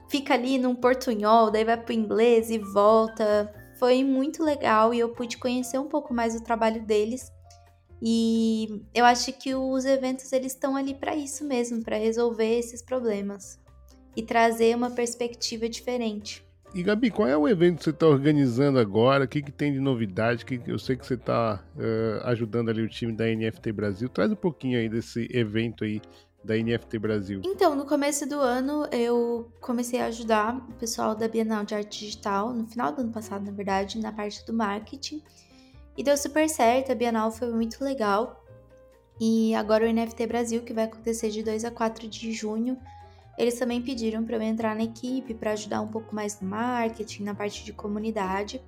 fica 0.09 0.33
ali 0.33 0.57
num 0.57 0.75
portunhol, 0.75 1.51
daí 1.51 1.63
vai 1.63 1.77
pro 1.77 1.93
inglês 1.93 2.49
e 2.49 2.57
volta. 2.57 3.53
Foi 3.79 4.03
muito 4.03 4.43
legal 4.43 4.93
e 4.93 4.99
eu 4.99 5.09
pude 5.09 5.37
conhecer 5.37 5.77
um 5.77 5.87
pouco 5.87 6.13
mais 6.13 6.35
o 6.35 6.43
trabalho 6.43 6.81
deles. 6.83 7.31
E 8.01 8.81
eu 8.93 9.05
acho 9.05 9.31
que 9.33 9.55
os 9.55 9.85
eventos 9.85 10.31
eles 10.31 10.53
estão 10.53 10.75
ali 10.75 10.93
para 10.93 11.15
isso 11.15 11.43
mesmo, 11.45 11.83
para 11.83 11.97
resolver 11.97 12.59
esses 12.59 12.81
problemas 12.81 13.59
e 14.15 14.23
trazer 14.23 14.75
uma 14.75 14.91
perspectiva 14.91 15.67
diferente. 15.67 16.45
E 16.73 16.83
Gabi, 16.83 17.09
qual 17.09 17.27
é 17.27 17.37
o 17.37 17.47
evento 17.47 17.77
que 17.77 17.83
você 17.85 17.89
está 17.91 18.05
organizando 18.05 18.79
agora? 18.79 19.23
O 19.23 19.27
que, 19.29 19.41
que 19.41 19.51
tem 19.51 19.71
de 19.71 19.79
novidade? 19.79 20.43
Que 20.43 20.61
eu 20.67 20.77
sei 20.77 20.97
que 20.97 21.05
você 21.05 21.13
está 21.13 21.63
uh, 21.73 21.79
eh, 21.79 22.21
ajudando 22.25 22.67
ali 22.67 22.81
o 22.81 22.89
time 22.89 23.13
da 23.13 23.25
NFT 23.25 23.71
Brasil. 23.71 24.09
Traz 24.09 24.29
um 24.29 24.35
pouquinho 24.35 24.77
aí 24.77 24.89
desse 24.89 25.29
evento 25.31 25.85
aí 25.85 26.01
da 26.45 26.55
NFT 26.55 26.99
Brasil? 26.99 27.41
Então, 27.43 27.75
no 27.75 27.85
começo 27.85 28.27
do 28.29 28.39
ano 28.39 28.87
eu 28.91 29.51
comecei 29.59 29.99
a 29.99 30.05
ajudar 30.05 30.55
o 30.69 30.73
pessoal 30.73 31.15
da 31.15 31.27
Bienal 31.27 31.65
de 31.65 31.73
Arte 31.73 31.99
Digital, 32.05 32.53
no 32.53 32.67
final 32.67 32.91
do 32.91 33.01
ano 33.01 33.11
passado, 33.11 33.43
na 33.43 33.51
verdade, 33.51 33.99
na 33.99 34.11
parte 34.11 34.45
do 34.45 34.53
marketing. 34.53 35.23
E 35.97 36.03
deu 36.03 36.15
super 36.15 36.47
certo, 36.47 36.91
a 36.91 36.95
Bienal 36.95 37.31
foi 37.31 37.51
muito 37.51 37.83
legal. 37.83 38.43
E 39.19 39.55
agora 39.55 39.87
o 39.87 39.91
NFT 39.91 40.27
Brasil, 40.27 40.61
que 40.61 40.73
vai 40.73 40.83
acontecer 40.83 41.29
de 41.29 41.41
2 41.41 41.65
a 41.65 41.71
4 41.71 42.07
de 42.07 42.31
junho, 42.31 42.77
eles 43.37 43.57
também 43.57 43.81
pediram 43.81 44.23
para 44.23 44.37
eu 44.37 44.41
entrar 44.41 44.75
na 44.75 44.83
equipe 44.83 45.33
para 45.33 45.53
ajudar 45.53 45.81
um 45.81 45.87
pouco 45.87 46.13
mais 46.13 46.39
no 46.39 46.47
marketing, 46.47 47.23
na 47.23 47.33
parte 47.33 47.65
de 47.65 47.73
comunidade. 47.73 48.61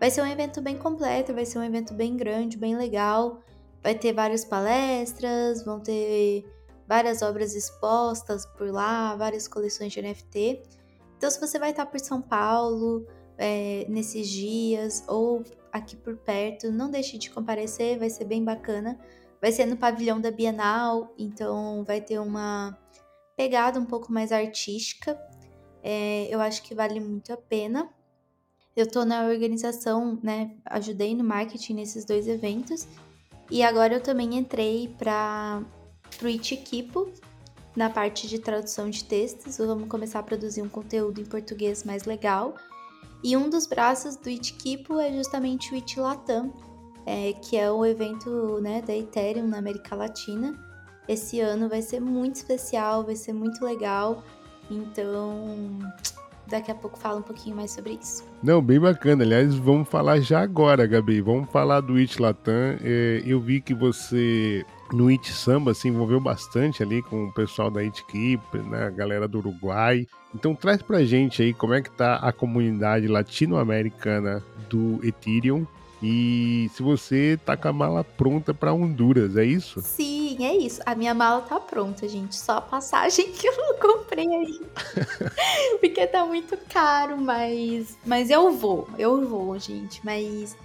Vai 0.00 0.10
ser 0.10 0.22
um 0.22 0.26
evento 0.26 0.60
bem 0.60 0.76
completo, 0.76 1.34
vai 1.34 1.44
ser 1.44 1.58
um 1.58 1.64
evento 1.64 1.92
bem 1.94 2.16
grande, 2.16 2.56
bem 2.56 2.76
legal. 2.76 3.40
Vai 3.82 3.94
ter 3.94 4.12
várias 4.12 4.44
palestras, 4.44 5.64
vão 5.64 5.78
ter 5.78 6.44
várias 6.92 7.22
obras 7.22 7.54
expostas 7.54 8.44
por 8.44 8.70
lá, 8.70 9.16
várias 9.16 9.48
coleções 9.48 9.90
de 9.94 10.02
NFT. 10.02 10.62
Então, 11.16 11.30
se 11.30 11.40
você 11.40 11.58
vai 11.58 11.70
estar 11.70 11.86
por 11.86 11.98
São 11.98 12.20
Paulo 12.20 13.06
é, 13.38 13.86
nesses 13.88 14.28
dias 14.28 15.02
ou 15.08 15.42
aqui 15.72 15.96
por 15.96 16.18
perto, 16.18 16.70
não 16.70 16.90
deixe 16.90 17.16
de 17.16 17.30
comparecer, 17.30 17.98
vai 17.98 18.10
ser 18.10 18.26
bem 18.26 18.44
bacana. 18.44 19.00
Vai 19.40 19.50
ser 19.52 19.64
no 19.64 19.74
pavilhão 19.74 20.20
da 20.20 20.30
Bienal, 20.30 21.14
então 21.16 21.82
vai 21.82 21.98
ter 21.98 22.18
uma 22.18 22.78
pegada 23.34 23.80
um 23.80 23.86
pouco 23.86 24.12
mais 24.12 24.30
artística. 24.30 25.18
É, 25.82 26.28
eu 26.28 26.42
acho 26.42 26.62
que 26.62 26.74
vale 26.74 27.00
muito 27.00 27.32
a 27.32 27.38
pena. 27.38 27.88
Eu 28.76 28.86
tô 28.86 29.02
na 29.06 29.24
organização, 29.24 30.20
né? 30.22 30.58
Ajudei 30.66 31.14
no 31.14 31.24
marketing 31.24 31.72
nesses 31.72 32.04
dois 32.04 32.28
eventos. 32.28 32.86
E 33.50 33.62
agora 33.62 33.94
eu 33.94 34.00
também 34.02 34.36
entrei 34.36 34.94
para 34.98 35.64
para 36.16 36.26
o 36.26 36.30
Itiquipo, 36.30 37.10
na 37.76 37.90
parte 37.90 38.28
de 38.28 38.38
tradução 38.38 38.90
de 38.90 39.04
textos. 39.04 39.58
Vamos 39.58 39.88
começar 39.88 40.20
a 40.20 40.22
produzir 40.22 40.62
um 40.62 40.68
conteúdo 40.68 41.20
em 41.20 41.24
português 41.24 41.84
mais 41.84 42.04
legal. 42.04 42.54
E 43.22 43.36
um 43.36 43.48
dos 43.48 43.66
braços 43.66 44.16
do 44.16 44.28
Itiquipo 44.28 44.98
é 44.98 45.12
justamente 45.12 45.72
o 45.72 45.76
Itilatam, 45.76 46.52
é, 47.06 47.32
que 47.34 47.56
é 47.56 47.70
o 47.70 47.84
evento 47.86 48.60
né, 48.60 48.82
da 48.82 48.94
Ethereum 48.94 49.46
na 49.46 49.58
América 49.58 49.94
Latina. 49.94 50.58
Esse 51.08 51.40
ano 51.40 51.68
vai 51.68 51.82
ser 51.82 52.00
muito 52.00 52.36
especial, 52.36 53.04
vai 53.04 53.16
ser 53.16 53.32
muito 53.32 53.64
legal. 53.64 54.22
Então, 54.70 55.78
daqui 56.52 56.70
a 56.70 56.74
pouco 56.74 56.98
fala 56.98 57.18
um 57.18 57.22
pouquinho 57.22 57.56
mais 57.56 57.72
sobre 57.72 57.98
isso. 58.00 58.24
Não, 58.42 58.62
bem 58.62 58.78
bacana. 58.78 59.24
Aliás, 59.24 59.54
vamos 59.54 59.88
falar 59.88 60.20
já 60.20 60.40
agora, 60.40 60.86
Gabi. 60.86 61.20
Vamos 61.20 61.50
falar 61.50 61.80
do 61.80 61.96
It 61.96 62.20
Latam. 62.20 62.76
É, 62.82 63.22
eu 63.26 63.40
vi 63.40 63.60
que 63.60 63.74
você 63.74 64.64
no 64.92 65.08
It 65.08 65.32
Samba 65.32 65.74
se 65.74 65.88
envolveu 65.88 66.20
bastante 66.20 66.82
ali 66.82 67.02
com 67.02 67.24
o 67.24 67.32
pessoal 67.32 67.70
da 67.70 67.80
It 67.80 68.04
Keep, 68.04 68.58
né, 68.58 68.84
a 68.84 68.90
galera 68.90 69.26
do 69.26 69.38
Uruguai. 69.38 70.06
Então 70.34 70.54
traz 70.54 70.82
pra 70.82 71.02
gente 71.02 71.42
aí 71.42 71.54
como 71.54 71.74
é 71.74 71.82
que 71.82 71.90
tá 71.90 72.16
a 72.16 72.32
comunidade 72.32 73.08
latino-americana 73.08 74.42
do 74.68 75.00
Ethereum 75.02 75.66
E 76.02 76.68
se 76.74 76.82
você 76.82 77.38
tá 77.44 77.56
com 77.56 77.68
a 77.68 77.72
mala 77.72 78.02
pronta 78.02 78.52
para 78.52 78.72
Honduras, 78.72 79.36
é 79.36 79.44
isso? 79.44 79.80
Sim, 79.80 80.44
é 80.44 80.56
isso. 80.56 80.80
A 80.84 80.96
minha 80.96 81.14
mala 81.14 81.42
tá 81.42 81.60
pronta, 81.60 82.08
gente. 82.08 82.34
Só 82.34 82.56
a 82.56 82.60
passagem 82.60 83.30
que 83.32 83.46
eu 83.46 83.56
não 83.56 83.78
comprei 83.78 84.26
aí. 84.26 84.60
Porque 85.78 86.04
tá 86.08 86.26
muito 86.26 86.58
caro, 86.68 87.16
mas 87.16 87.96
mas 88.04 88.30
eu 88.30 88.50
vou. 88.50 88.88
Eu 88.98 89.28
vou, 89.28 89.56
gente, 89.60 90.04
mas 90.04 90.56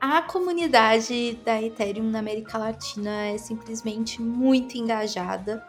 a 0.00 0.20
comunidade 0.22 1.38
da 1.44 1.62
Ethereum 1.62 2.10
na 2.10 2.18
América 2.18 2.58
Latina 2.58 3.26
é 3.26 3.38
simplesmente 3.38 4.20
muito 4.20 4.76
engajada. 4.76 5.64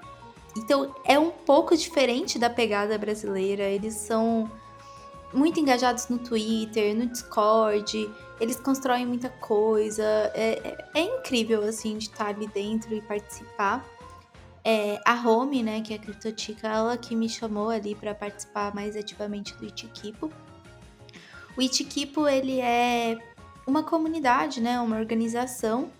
Então 0.57 0.95
é 1.05 1.19
um 1.19 1.29
pouco 1.29 1.77
diferente 1.77 2.39
da 2.39 2.49
pegada 2.49 2.97
brasileira. 2.97 3.63
Eles 3.63 3.93
são 3.93 4.49
muito 5.31 5.59
engajados 5.59 6.07
no 6.07 6.17
Twitter, 6.17 6.95
no 6.95 7.05
Discord, 7.05 8.09
eles 8.41 8.59
constroem 8.59 9.05
muita 9.05 9.29
coisa. 9.29 10.03
É, 10.33 10.59
é, 10.63 10.85
é 10.95 11.01
incrível, 11.01 11.61
assim, 11.63 11.95
de 11.95 12.05
estar 12.05 12.29
ali 12.29 12.47
dentro 12.47 12.93
e 12.93 12.99
participar. 12.99 13.85
É, 14.63 14.99
a 15.05 15.13
Home, 15.13 15.61
né, 15.61 15.81
que 15.81 15.93
é 15.93 15.95
a 15.95 15.99
Criptotica, 15.99 16.67
ela 16.67 16.97
que 16.97 17.15
me 17.15 17.29
chamou 17.29 17.69
ali 17.69 17.93
para 17.93 18.15
participar 18.15 18.73
mais 18.73 18.95
ativamente 18.95 19.55
do 19.55 19.65
Itiquipo. 19.65 20.31
O 21.55 21.61
Itiquipo, 21.61 22.27
ele 22.27 22.59
é 22.59 23.17
uma 23.67 23.83
comunidade, 23.83 24.59
né, 24.59 24.79
uma 24.81 24.97
organização 24.97 25.91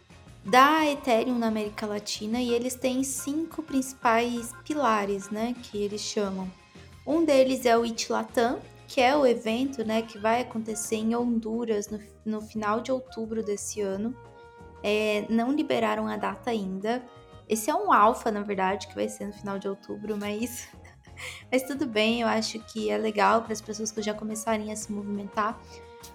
da 0.43 0.83
Ethereum 0.87 1.37
na 1.37 1.47
América 1.47 1.85
Latina 1.85 2.41
e 2.41 2.51
eles 2.51 2.73
têm 2.73 3.03
cinco 3.03 3.61
principais 3.61 4.51
pilares, 4.63 5.29
né, 5.29 5.55
que 5.61 5.77
eles 5.77 6.01
chamam. 6.01 6.49
Um 7.05 7.23
deles 7.23 7.65
é 7.67 7.77
o 7.77 7.85
Itlatam, 7.85 8.59
que 8.93 8.99
é 8.99 9.15
o 9.15 9.25
evento 9.25 9.85
né, 9.85 10.01
que 10.01 10.19
vai 10.19 10.41
acontecer 10.41 10.97
em 10.97 11.15
Honduras 11.15 11.87
no, 11.87 11.97
no 12.25 12.41
final 12.41 12.81
de 12.81 12.91
outubro 12.91 13.41
desse 13.41 13.79
ano. 13.79 14.13
É, 14.83 15.25
não 15.29 15.53
liberaram 15.53 16.07
a 16.07 16.17
data 16.17 16.49
ainda. 16.49 17.01
Esse 17.47 17.69
é 17.69 17.73
um 17.73 17.93
alfa, 17.93 18.29
na 18.29 18.41
verdade, 18.41 18.87
que 18.87 18.95
vai 18.95 19.07
ser 19.07 19.27
no 19.27 19.33
final 19.33 19.57
de 19.57 19.69
outubro, 19.69 20.17
mas, 20.17 20.67
mas 21.49 21.63
tudo 21.63 21.85
bem, 21.85 22.19
eu 22.19 22.27
acho 22.27 22.59
que 22.65 22.89
é 22.89 22.97
legal 22.97 23.43
para 23.43 23.53
as 23.53 23.61
pessoas 23.61 23.93
que 23.93 24.01
já 24.01 24.13
começarem 24.13 24.73
a 24.73 24.75
se 24.75 24.91
movimentar. 24.91 25.57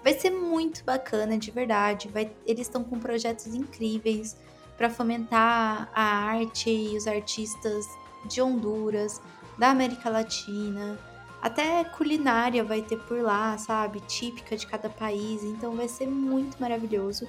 Vai 0.03 0.13
ser 0.13 0.29
muito 0.29 0.83
bacana, 0.83 1.35
de 1.35 1.49
verdade. 1.49 2.09
Vai, 2.09 2.31
eles 2.45 2.67
estão 2.67 2.83
com 2.83 2.99
projetos 2.99 3.47
incríveis 3.55 4.37
para 4.77 4.87
fomentar 4.87 5.89
a 5.95 6.03
arte 6.03 6.69
e 6.69 6.95
os 6.95 7.07
artistas 7.07 7.87
de 8.25 8.39
Honduras, 8.39 9.19
da 9.57 9.71
América 9.71 10.11
Latina. 10.11 10.99
Até 11.47 11.85
culinária 11.85 12.61
vai 12.61 12.81
ter 12.81 12.97
por 13.05 13.21
lá, 13.21 13.57
sabe? 13.57 14.01
Típica 14.01 14.57
de 14.57 14.67
cada 14.67 14.89
país. 14.89 15.43
Então 15.43 15.77
vai 15.77 15.87
ser 15.87 16.05
muito 16.05 16.59
maravilhoso. 16.59 17.25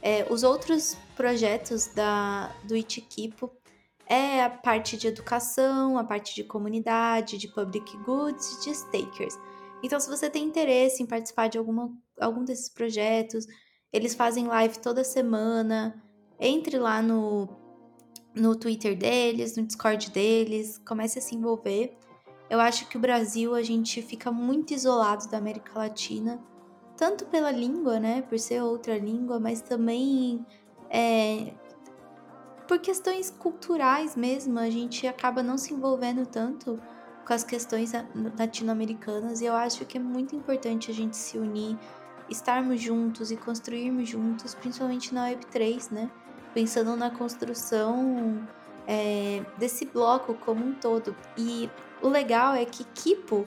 É, 0.00 0.26
os 0.30 0.42
outros 0.42 0.96
projetos 1.14 1.88
da, 1.88 2.50
do 2.64 2.74
Itiquipo 2.74 3.50
é 4.06 4.42
a 4.42 4.48
parte 4.48 4.96
de 4.96 5.08
educação, 5.08 5.98
a 5.98 6.04
parte 6.04 6.34
de 6.34 6.42
comunidade, 6.42 7.36
de 7.36 7.48
public 7.48 7.98
goods 7.98 8.64
de 8.64 8.74
stakers. 8.74 9.38
Então, 9.82 10.00
se 10.00 10.08
você 10.08 10.30
tem 10.30 10.44
interesse 10.44 11.02
em 11.02 11.06
participar 11.06 11.48
de 11.48 11.58
alguma, 11.58 11.92
algum 12.18 12.42
desses 12.42 12.70
projetos, 12.70 13.46
eles 13.92 14.14
fazem 14.14 14.46
live 14.46 14.78
toda 14.78 15.04
semana. 15.04 16.02
Entre 16.38 16.78
lá 16.78 17.02
no, 17.02 17.46
no 18.34 18.56
Twitter 18.56 18.96
deles, 18.96 19.54
no 19.54 19.66
Discord 19.66 20.10
deles, 20.10 20.78
comece 20.78 21.18
a 21.18 21.22
se 21.22 21.36
envolver. 21.36 21.99
Eu 22.50 22.60
acho 22.60 22.88
que 22.88 22.96
o 22.96 23.00
Brasil 23.00 23.54
a 23.54 23.62
gente 23.62 24.02
fica 24.02 24.30
muito 24.32 24.74
isolado 24.74 25.28
da 25.28 25.38
América 25.38 25.78
Latina, 25.78 26.38
tanto 26.96 27.24
pela 27.26 27.50
língua, 27.50 28.00
né, 28.00 28.22
por 28.22 28.38
ser 28.38 28.60
outra 28.60 28.98
língua, 28.98 29.38
mas 29.38 29.62
também 29.62 30.44
é, 30.90 31.54
por 32.70 32.78
questões 32.78 33.30
culturais 33.30 34.14
mesmo, 34.14 34.58
a 34.58 34.70
gente 34.70 35.06
acaba 35.06 35.42
não 35.42 35.56
se 35.56 35.74
envolvendo 35.74 36.24
tanto 36.26 36.80
com 37.26 37.32
as 37.32 37.42
questões 37.42 37.92
latino-americanas 38.38 39.40
e 39.40 39.46
eu 39.46 39.54
acho 39.54 39.84
que 39.84 39.98
é 39.98 40.00
muito 40.00 40.36
importante 40.36 40.90
a 40.90 40.94
gente 40.94 41.16
se 41.16 41.36
unir, 41.38 41.76
estarmos 42.28 42.80
juntos 42.80 43.32
e 43.32 43.36
construirmos 43.36 44.08
juntos, 44.08 44.54
principalmente 44.54 45.12
na 45.12 45.30
Web3, 45.30 45.90
né? 45.90 46.10
Pensando 46.54 46.94
na 46.96 47.10
construção 47.10 48.46
é, 48.86 49.44
desse 49.58 49.84
bloco 49.84 50.34
como 50.34 50.64
um 50.64 50.74
todo. 50.74 51.16
E 51.36 51.68
o 52.02 52.08
legal 52.08 52.54
é 52.54 52.64
que 52.64 52.84
Kipo 52.84 53.46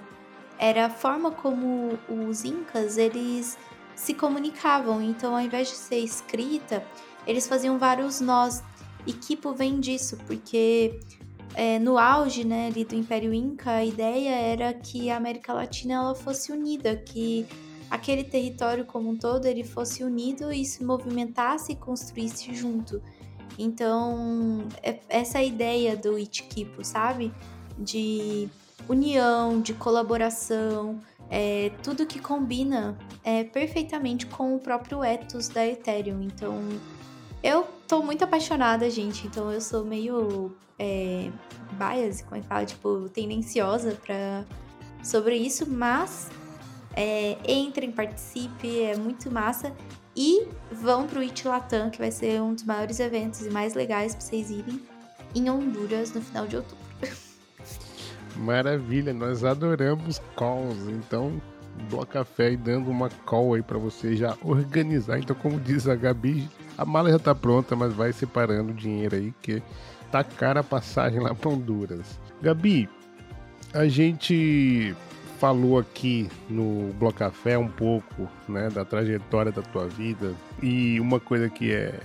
era 0.57 0.85
a 0.85 0.89
forma 0.89 1.31
como 1.31 1.97
os 2.07 2.43
incas 2.43 2.97
eles 2.97 3.57
se 3.95 4.13
comunicavam. 4.13 5.01
Então, 5.01 5.35
ao 5.35 5.41
invés 5.41 5.69
de 5.69 5.75
ser 5.75 5.99
escrita, 5.99 6.83
eles 7.25 7.47
faziam 7.47 7.77
vários 7.77 8.21
nós. 8.21 8.63
E 9.05 9.13
Kipo 9.13 9.53
vem 9.53 9.79
disso, 9.79 10.17
porque 10.25 10.99
é, 11.53 11.77
no 11.79 11.97
auge 11.97 12.43
né, 12.43 12.67
ali 12.67 12.85
do 12.85 12.95
Império 12.95 13.33
Inca, 13.33 13.71
a 13.71 13.85
ideia 13.85 14.35
era 14.35 14.73
que 14.73 15.09
a 15.09 15.17
América 15.17 15.53
Latina 15.53 15.95
ela 15.95 16.15
fosse 16.15 16.51
unida, 16.51 16.95
que 16.95 17.45
aquele 17.89 18.23
território 18.23 18.85
como 18.85 19.09
um 19.09 19.17
todo 19.17 19.45
ele 19.45 19.63
fosse 19.63 20.03
unido 20.03 20.51
e 20.51 20.65
se 20.65 20.83
movimentasse 20.83 21.73
e 21.73 21.75
construísse 21.75 22.53
junto. 22.55 23.01
Então, 23.57 24.67
é 24.81 24.99
essa 25.09 25.39
é 25.39 25.45
ideia 25.45 25.95
do 25.95 26.17
Itkipo, 26.17 26.83
sabe? 26.83 27.31
De 27.77 28.49
união, 28.87 29.61
de 29.61 29.73
colaboração, 29.73 30.99
é, 31.29 31.71
tudo 31.81 32.05
que 32.05 32.19
combina 32.19 32.97
é, 33.23 33.43
perfeitamente 33.43 34.25
com 34.25 34.55
o 34.55 34.59
próprio 34.59 35.03
ethos 35.03 35.47
da 35.47 35.65
Ethereum. 35.65 36.21
Então, 36.21 36.61
eu 37.41 37.65
tô 37.87 38.01
muito 38.01 38.23
apaixonada, 38.23 38.89
gente. 38.89 39.27
Então, 39.27 39.51
eu 39.51 39.61
sou 39.61 39.83
meio 39.83 40.55
é, 40.77 41.31
bias, 41.71 42.21
como 42.21 42.35
é 42.35 42.41
que 42.41 42.47
fala? 42.47 42.65
Tipo, 42.65 43.09
tendenciosa 43.09 43.97
pra, 44.03 44.43
sobre 45.03 45.35
isso, 45.35 45.69
mas 45.69 46.29
é, 46.95 47.37
entrem, 47.47 47.91
participe, 47.91 48.81
é 48.81 48.95
muito 48.95 49.31
massa. 49.31 49.73
E 50.15 50.47
vão 50.71 51.07
pro 51.07 51.21
It 51.21 51.47
Latam, 51.47 51.89
que 51.89 51.97
vai 51.97 52.11
ser 52.11 52.39
um 52.41 52.53
dos 52.53 52.63
maiores 52.63 52.99
eventos 52.99 53.41
e 53.45 53.49
mais 53.49 53.73
legais 53.73 54.13
pra 54.13 54.23
vocês 54.23 54.51
irem 54.51 54.79
em 55.33 55.49
Honduras 55.49 56.13
no 56.13 56.21
final 56.21 56.45
de 56.45 56.57
outubro. 56.57 56.82
Maravilha, 58.37 59.13
nós 59.13 59.43
adoramos 59.43 60.21
calls, 60.35 60.87
então 60.89 61.41
Bloco 61.89 62.07
Café 62.07 62.51
e 62.51 62.57
dando 62.57 62.89
uma 62.89 63.09
call 63.25 63.53
aí 63.53 63.61
para 63.61 63.77
você 63.77 64.15
já 64.15 64.35
organizar. 64.41 65.19
Então, 65.19 65.35
como 65.35 65.59
diz 65.59 65.87
a 65.87 65.95
Gabi, 65.95 66.49
a 66.77 66.85
mala 66.85 67.11
já 67.11 67.19
tá 67.19 67.35
pronta, 67.35 67.75
mas 67.75 67.93
vai 67.93 68.11
separando 68.11 68.71
o 68.71 68.75
dinheiro 68.75 69.15
aí, 69.15 69.33
que 69.41 69.61
tá 70.11 70.23
cara 70.23 70.59
a 70.59 70.63
passagem 70.63 71.19
lá 71.19 71.33
para 71.33 71.49
Honduras. 71.49 72.19
Gabi, 72.41 72.89
a 73.73 73.87
gente 73.87 74.95
falou 75.39 75.77
aqui 75.79 76.29
no 76.49 76.93
Bloco 76.93 77.19
Café 77.19 77.57
um 77.57 77.67
pouco, 77.67 78.29
né, 78.47 78.69
da 78.69 78.85
trajetória 78.85 79.51
da 79.51 79.61
tua 79.61 79.87
vida 79.87 80.33
e 80.61 80.99
uma 80.99 81.19
coisa 81.19 81.49
que 81.49 81.71
é 81.71 81.99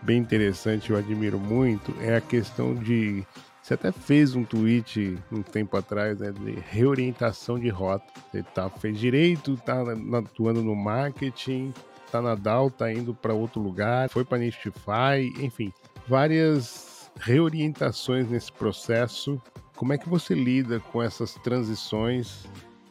bem 0.00 0.18
interessante, 0.18 0.90
eu 0.90 0.96
admiro 0.96 1.38
muito, 1.38 1.92
é 2.00 2.16
a 2.16 2.20
questão 2.20 2.74
de 2.74 3.26
você 3.68 3.74
até 3.74 3.92
fez 3.92 4.34
um 4.34 4.44
tweet 4.44 5.18
um 5.30 5.42
tempo 5.42 5.76
atrás, 5.76 6.20
né, 6.20 6.32
de 6.32 6.58
reorientação 6.70 7.58
de 7.58 7.68
rota. 7.68 8.06
Você 8.30 8.42
tá, 8.42 8.70
fez 8.70 8.98
direito, 8.98 9.58
tá 9.58 9.84
atuando 10.14 10.62
no 10.62 10.74
marketing, 10.74 11.74
tá 12.10 12.22
na 12.22 12.34
DAO, 12.34 12.70
tá 12.70 12.90
indo 12.90 13.14
para 13.14 13.34
outro 13.34 13.60
lugar, 13.60 14.08
foi 14.08 14.24
para 14.24 14.38
Nistify, 14.38 15.30
enfim, 15.38 15.70
várias 16.06 17.10
reorientações 17.20 18.30
nesse 18.30 18.50
processo. 18.50 19.38
Como 19.76 19.92
é 19.92 19.98
que 19.98 20.08
você 20.08 20.32
lida 20.34 20.80
com 20.80 21.02
essas 21.02 21.34
transições? 21.34 22.46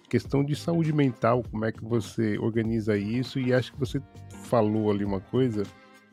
Questão 0.07 0.43
de 0.43 0.55
saúde 0.55 0.93
mental, 0.93 1.43
como 1.49 1.65
é 1.65 1.71
que 1.71 1.83
você 1.83 2.37
organiza 2.37 2.95
isso? 2.95 3.39
E 3.39 3.51
acho 3.51 3.73
que 3.73 3.79
você 3.79 3.99
falou 4.43 4.91
ali 4.91 5.03
uma 5.03 5.21
coisa 5.21 5.63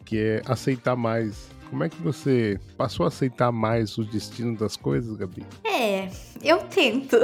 que 0.06 0.18
é 0.18 0.42
aceitar 0.46 0.96
mais 0.96 1.50
como 1.74 1.82
é 1.82 1.88
que 1.88 2.00
você 2.00 2.60
passou 2.76 3.02
a 3.02 3.08
aceitar 3.08 3.50
mais 3.50 3.98
o 3.98 4.04
destino 4.04 4.56
das 4.56 4.76
coisas, 4.76 5.16
Gabi? 5.16 5.44
É, 5.64 6.08
eu 6.40 6.58
tento. 6.68 7.16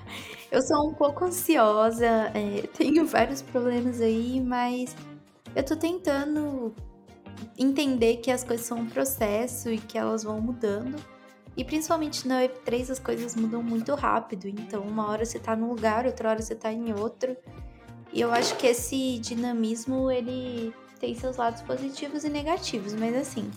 eu 0.50 0.62
sou 0.62 0.88
um 0.88 0.94
pouco 0.94 1.26
ansiosa, 1.26 2.06
é, 2.32 2.66
tenho 2.68 3.04
vários 3.04 3.42
problemas 3.42 4.00
aí, 4.00 4.40
mas 4.40 4.96
eu 5.54 5.62
tô 5.62 5.76
tentando 5.76 6.74
entender 7.58 8.16
que 8.16 8.30
as 8.30 8.42
coisas 8.42 8.64
são 8.64 8.78
um 8.78 8.86
processo 8.86 9.68
e 9.68 9.76
que 9.76 9.98
elas 9.98 10.24
vão 10.24 10.40
mudando. 10.40 10.96
E 11.54 11.62
principalmente 11.62 12.26
na 12.26 12.40
Web3 12.40 12.92
as 12.92 12.98
coisas 12.98 13.36
mudam 13.36 13.62
muito 13.62 13.94
rápido. 13.94 14.48
Então, 14.48 14.82
uma 14.82 15.10
hora 15.10 15.26
você 15.26 15.38
tá 15.38 15.54
num 15.54 15.68
lugar, 15.68 16.06
outra 16.06 16.30
hora 16.30 16.40
você 16.40 16.54
tá 16.54 16.72
em 16.72 16.94
outro. 16.94 17.36
E 18.14 18.22
eu 18.22 18.32
acho 18.32 18.56
que 18.56 18.66
esse 18.66 19.18
dinamismo, 19.18 20.10
ele 20.10 20.72
tem 20.98 21.14
seus 21.14 21.36
lados 21.36 21.60
positivos 21.60 22.24
e 22.24 22.30
negativos, 22.30 22.94
mas 22.94 23.14
assim, 23.14 23.50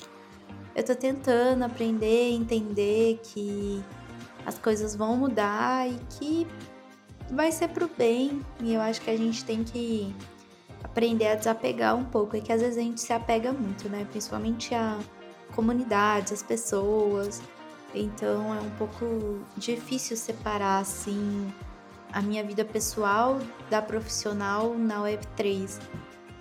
eu 0.76 0.84
tô 0.84 0.96
tentando 0.96 1.64
aprender, 1.64 2.32
entender 2.32 3.20
que 3.24 3.84
as 4.46 4.58
coisas 4.58 4.96
vão 4.96 5.16
mudar 5.16 5.88
e 5.88 5.98
que 6.10 6.48
vai 7.32 7.52
ser 7.52 7.70
pro 7.70 7.90
bem. 7.98 8.42
E 8.62 8.74
eu 8.74 8.82
acho 8.82 9.02
que 9.02 9.10
a 9.10 9.18
gente 9.18 9.44
tem 9.46 9.64
que 9.64 10.14
aprender 10.84 11.28
a 11.28 11.36
desapegar 11.36 11.96
um 11.96 12.04
pouco. 12.04 12.36
É 12.36 12.40
que 12.40 12.52
às 12.52 12.62
vezes 12.62 12.78
a 12.78 12.82
gente 12.82 13.02
se 13.02 13.14
apega 13.14 13.54
muito, 13.54 13.88
né? 13.90 14.06
Principalmente 14.10 14.74
a 14.74 15.00
comunidades, 15.56 16.34
as 16.34 16.44
pessoas. 16.44 17.42
Então 17.94 18.54
é 18.56 18.60
um 18.60 18.70
pouco 18.72 19.40
difícil 19.56 20.18
separar 20.18 20.80
assim 20.80 21.54
a 22.12 22.22
minha 22.22 22.44
vida 22.44 22.66
pessoal 22.66 23.40
da 23.70 23.82
profissional 23.82 24.76
na 24.76 25.02
Web3. 25.02 25.80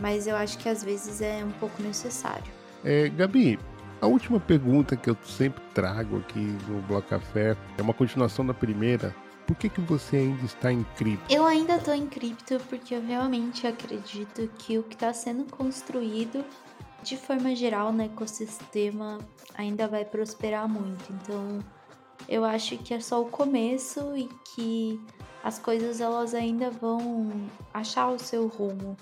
Mas 0.00 0.26
eu 0.26 0.34
acho 0.34 0.58
que 0.58 0.68
às 0.68 0.82
vezes 0.82 1.20
é 1.20 1.44
um 1.44 1.52
pouco 1.52 1.82
necessário. 1.82 2.50
É, 2.84 3.08
Gabi, 3.10 3.58
a 4.02 4.06
última 4.08 4.40
pergunta 4.40 4.96
que 4.96 5.08
eu 5.08 5.16
sempre 5.22 5.62
trago 5.72 6.18
aqui 6.18 6.40
no 6.68 6.82
Bloco 6.82 7.08
Café 7.08 7.56
é 7.78 7.82
uma 7.82 7.94
continuação 7.94 8.44
da 8.44 8.52
primeira. 8.52 9.14
Por 9.46 9.54
que, 9.54 9.68
que 9.68 9.80
você 9.80 10.16
ainda 10.16 10.44
está 10.44 10.72
em 10.72 10.82
cripto? 10.96 11.32
Eu 11.32 11.46
ainda 11.46 11.76
estou 11.76 11.94
em 11.94 12.08
cripto 12.08 12.58
porque 12.68 12.96
eu 12.96 13.00
realmente 13.00 13.64
acredito 13.64 14.50
que 14.58 14.76
o 14.76 14.82
que 14.82 14.96
está 14.96 15.12
sendo 15.12 15.44
construído 15.44 16.44
de 17.04 17.16
forma 17.16 17.54
geral 17.54 17.92
no 17.92 18.02
ecossistema 18.02 19.20
ainda 19.54 19.86
vai 19.86 20.04
prosperar 20.04 20.68
muito. 20.68 21.12
Então, 21.12 21.60
eu 22.28 22.44
acho 22.44 22.76
que 22.78 22.92
é 22.92 22.98
só 22.98 23.22
o 23.22 23.26
começo 23.26 24.16
e 24.16 24.28
que 24.52 25.00
as 25.44 25.60
coisas 25.60 26.00
elas 26.00 26.34
ainda 26.34 26.72
vão 26.72 27.30
achar 27.72 28.08
o 28.08 28.18
seu 28.18 28.48
rumo, 28.48 28.96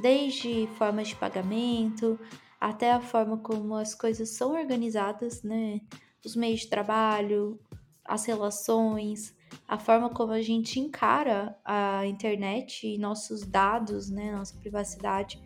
desde 0.00 0.68
formas 0.78 1.08
de 1.08 1.16
pagamento 1.16 2.16
até 2.64 2.92
a 2.92 3.00
forma 3.00 3.36
como 3.36 3.74
as 3.74 3.94
coisas 3.94 4.30
são 4.30 4.54
organizadas, 4.54 5.42
né? 5.42 5.82
Os 6.24 6.34
meios 6.34 6.60
de 6.60 6.68
trabalho, 6.68 7.60
as 8.02 8.24
relações, 8.24 9.36
a 9.68 9.78
forma 9.78 10.08
como 10.08 10.32
a 10.32 10.40
gente 10.40 10.80
encara 10.80 11.54
a 11.62 12.06
internet 12.06 12.86
e 12.86 12.96
nossos 12.96 13.44
dados, 13.44 14.08
né, 14.08 14.34
nossa 14.34 14.56
privacidade. 14.56 15.42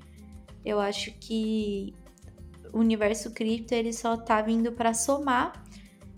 Eu 0.64 0.79
acho 0.79 1.12
que 1.19 1.93
o 2.73 2.79
universo 2.79 3.33
cripto 3.33 3.75
ele 3.75 3.93
só 3.93 4.16
tá 4.16 4.41
vindo 4.41 4.71
para 4.71 4.95
somar 4.95 5.64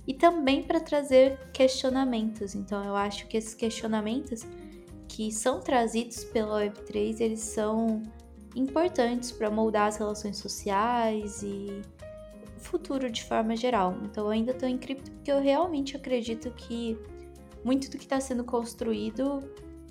e 0.06 0.12
também 0.12 0.62
para 0.62 0.80
trazer 0.80 1.50
questionamentos. 1.50 2.54
Então 2.54 2.84
eu 2.84 2.94
acho 2.94 3.26
que 3.26 3.38
esses 3.38 3.54
questionamentos 3.54 4.42
que 5.08 5.32
são 5.32 5.60
trazidos 5.60 6.24
pela 6.24 6.60
Web3, 6.60 7.20
eles 7.20 7.40
são 7.40 8.02
importantes 8.54 9.30
para 9.30 9.50
moldar 9.50 9.88
as 9.88 9.96
relações 9.96 10.36
sociais 10.36 11.42
e 11.42 11.82
o 12.56 12.60
futuro 12.60 13.10
de 13.10 13.24
forma 13.24 13.56
geral. 13.56 13.96
Então 14.04 14.24
eu 14.24 14.30
ainda 14.30 14.52
estou 14.52 14.68
em 14.68 14.78
cripto 14.78 15.10
porque 15.10 15.30
eu 15.30 15.40
realmente 15.40 15.96
acredito 15.96 16.50
que 16.50 16.98
muito 17.64 17.90
do 17.90 17.96
que 17.96 18.04
está 18.04 18.20
sendo 18.20 18.44
construído 18.44 19.42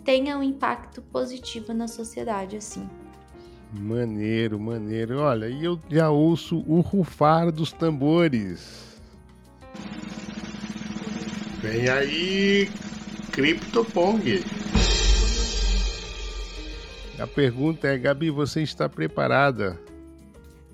tenha 0.04 0.38
um 0.38 0.44
impacto 0.44 1.02
positivo 1.02 1.74
na 1.74 1.88
sociedade, 1.88 2.58
assim. 2.58 2.88
Maneiro, 3.74 4.60
maneiro. 4.60 5.20
Olha, 5.20 5.48
e 5.48 5.64
eu 5.64 5.80
já 5.90 6.10
ouço 6.10 6.64
o 6.68 6.82
rufar 6.82 7.52
dos 7.52 7.72
tambores. 7.72 9.00
Vem 11.62 11.88
aí, 11.90 12.70
CryptoPong. 13.32 14.59
A 17.20 17.28
pergunta 17.28 17.88
é, 17.88 17.98
Gabi, 17.98 18.30
você 18.30 18.62
está 18.62 18.88
preparada? 18.88 19.78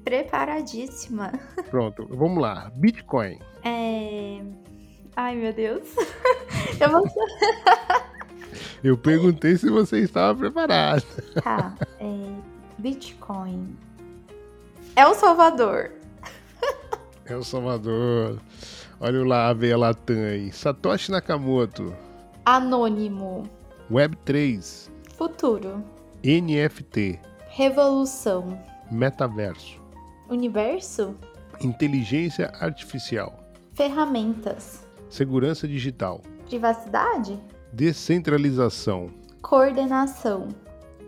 Preparadíssima. 0.03 1.31
Pronto, 1.71 2.07
vamos 2.11 2.39
lá. 2.39 2.71
Bitcoin. 2.75 3.39
É... 3.63 4.41
Ai, 5.15 5.35
meu 5.35 5.51
Deus. 5.51 5.83
Eu 6.79 6.91
vou... 6.91 7.03
Eu 8.83 8.95
perguntei 8.95 9.57
se 9.57 9.67
você 9.69 9.99
estava 9.99 10.37
preparada. 10.37 11.03
Tá. 11.43 11.75
É... 11.99 12.05
Bitcoin. 12.77 13.75
É 14.95 15.07
o 15.07 15.15
Salvador. 15.15 15.91
É 17.25 17.35
o 17.35 17.43
Salvador. 17.43 18.39
Olha 18.99 19.25
lá 19.25 19.49
a 19.49 19.53
veia 19.53 19.75
Latam 19.75 20.15
aí. 20.15 20.51
Satoshi 20.51 21.11
Nakamoto. 21.11 21.95
Anônimo. 22.45 23.49
Web3. 23.91 24.91
Futuro. 25.17 25.94
NFT. 26.25 27.19
Revolução. 27.49 28.59
Metaverso. 28.89 29.79
Universo. 30.27 31.15
Inteligência 31.61 32.51
artificial. 32.59 33.43
Ferramentas. 33.75 34.87
Segurança 35.07 35.67
digital. 35.67 36.21
Privacidade. 36.47 37.39
Descentralização. 37.71 39.11
Coordenação. 39.43 40.47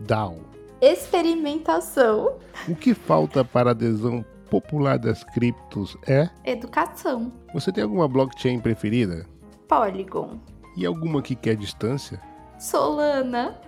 DAO. 0.01 0.38
Experimentação. 0.80 2.38
O 2.70 2.76
que 2.76 2.93
falta 2.93 3.43
para 3.43 3.72
a 3.72 3.72
adesão 3.72 4.24
popular 4.51 4.99
das 4.99 5.24
criptos 5.24 5.97
é? 6.05 6.30
Educação. 6.45 7.34
Você 7.55 7.72
tem 7.72 7.84
alguma 7.84 8.07
blockchain 8.07 8.59
preferida? 8.59 9.26
Polygon. 9.68 10.39
E 10.76 10.86
alguma 10.86 11.24
que 11.24 11.34
quer 11.34 11.55
distância? 11.55 12.22
Solana. 12.59 13.59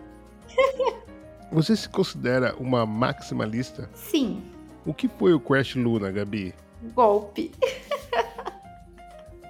Você 1.52 1.76
se 1.76 1.89
considera 1.89 2.56
uma 2.58 2.86
maximalista? 2.86 3.89
Sim. 3.93 4.43
O 4.86 4.93
que 4.93 5.08
foi 5.08 5.34
o 5.34 5.39
Crash 5.39 5.76
Luna, 5.76 6.12
Gabi? 6.12 6.54
Golpe. 6.93 7.52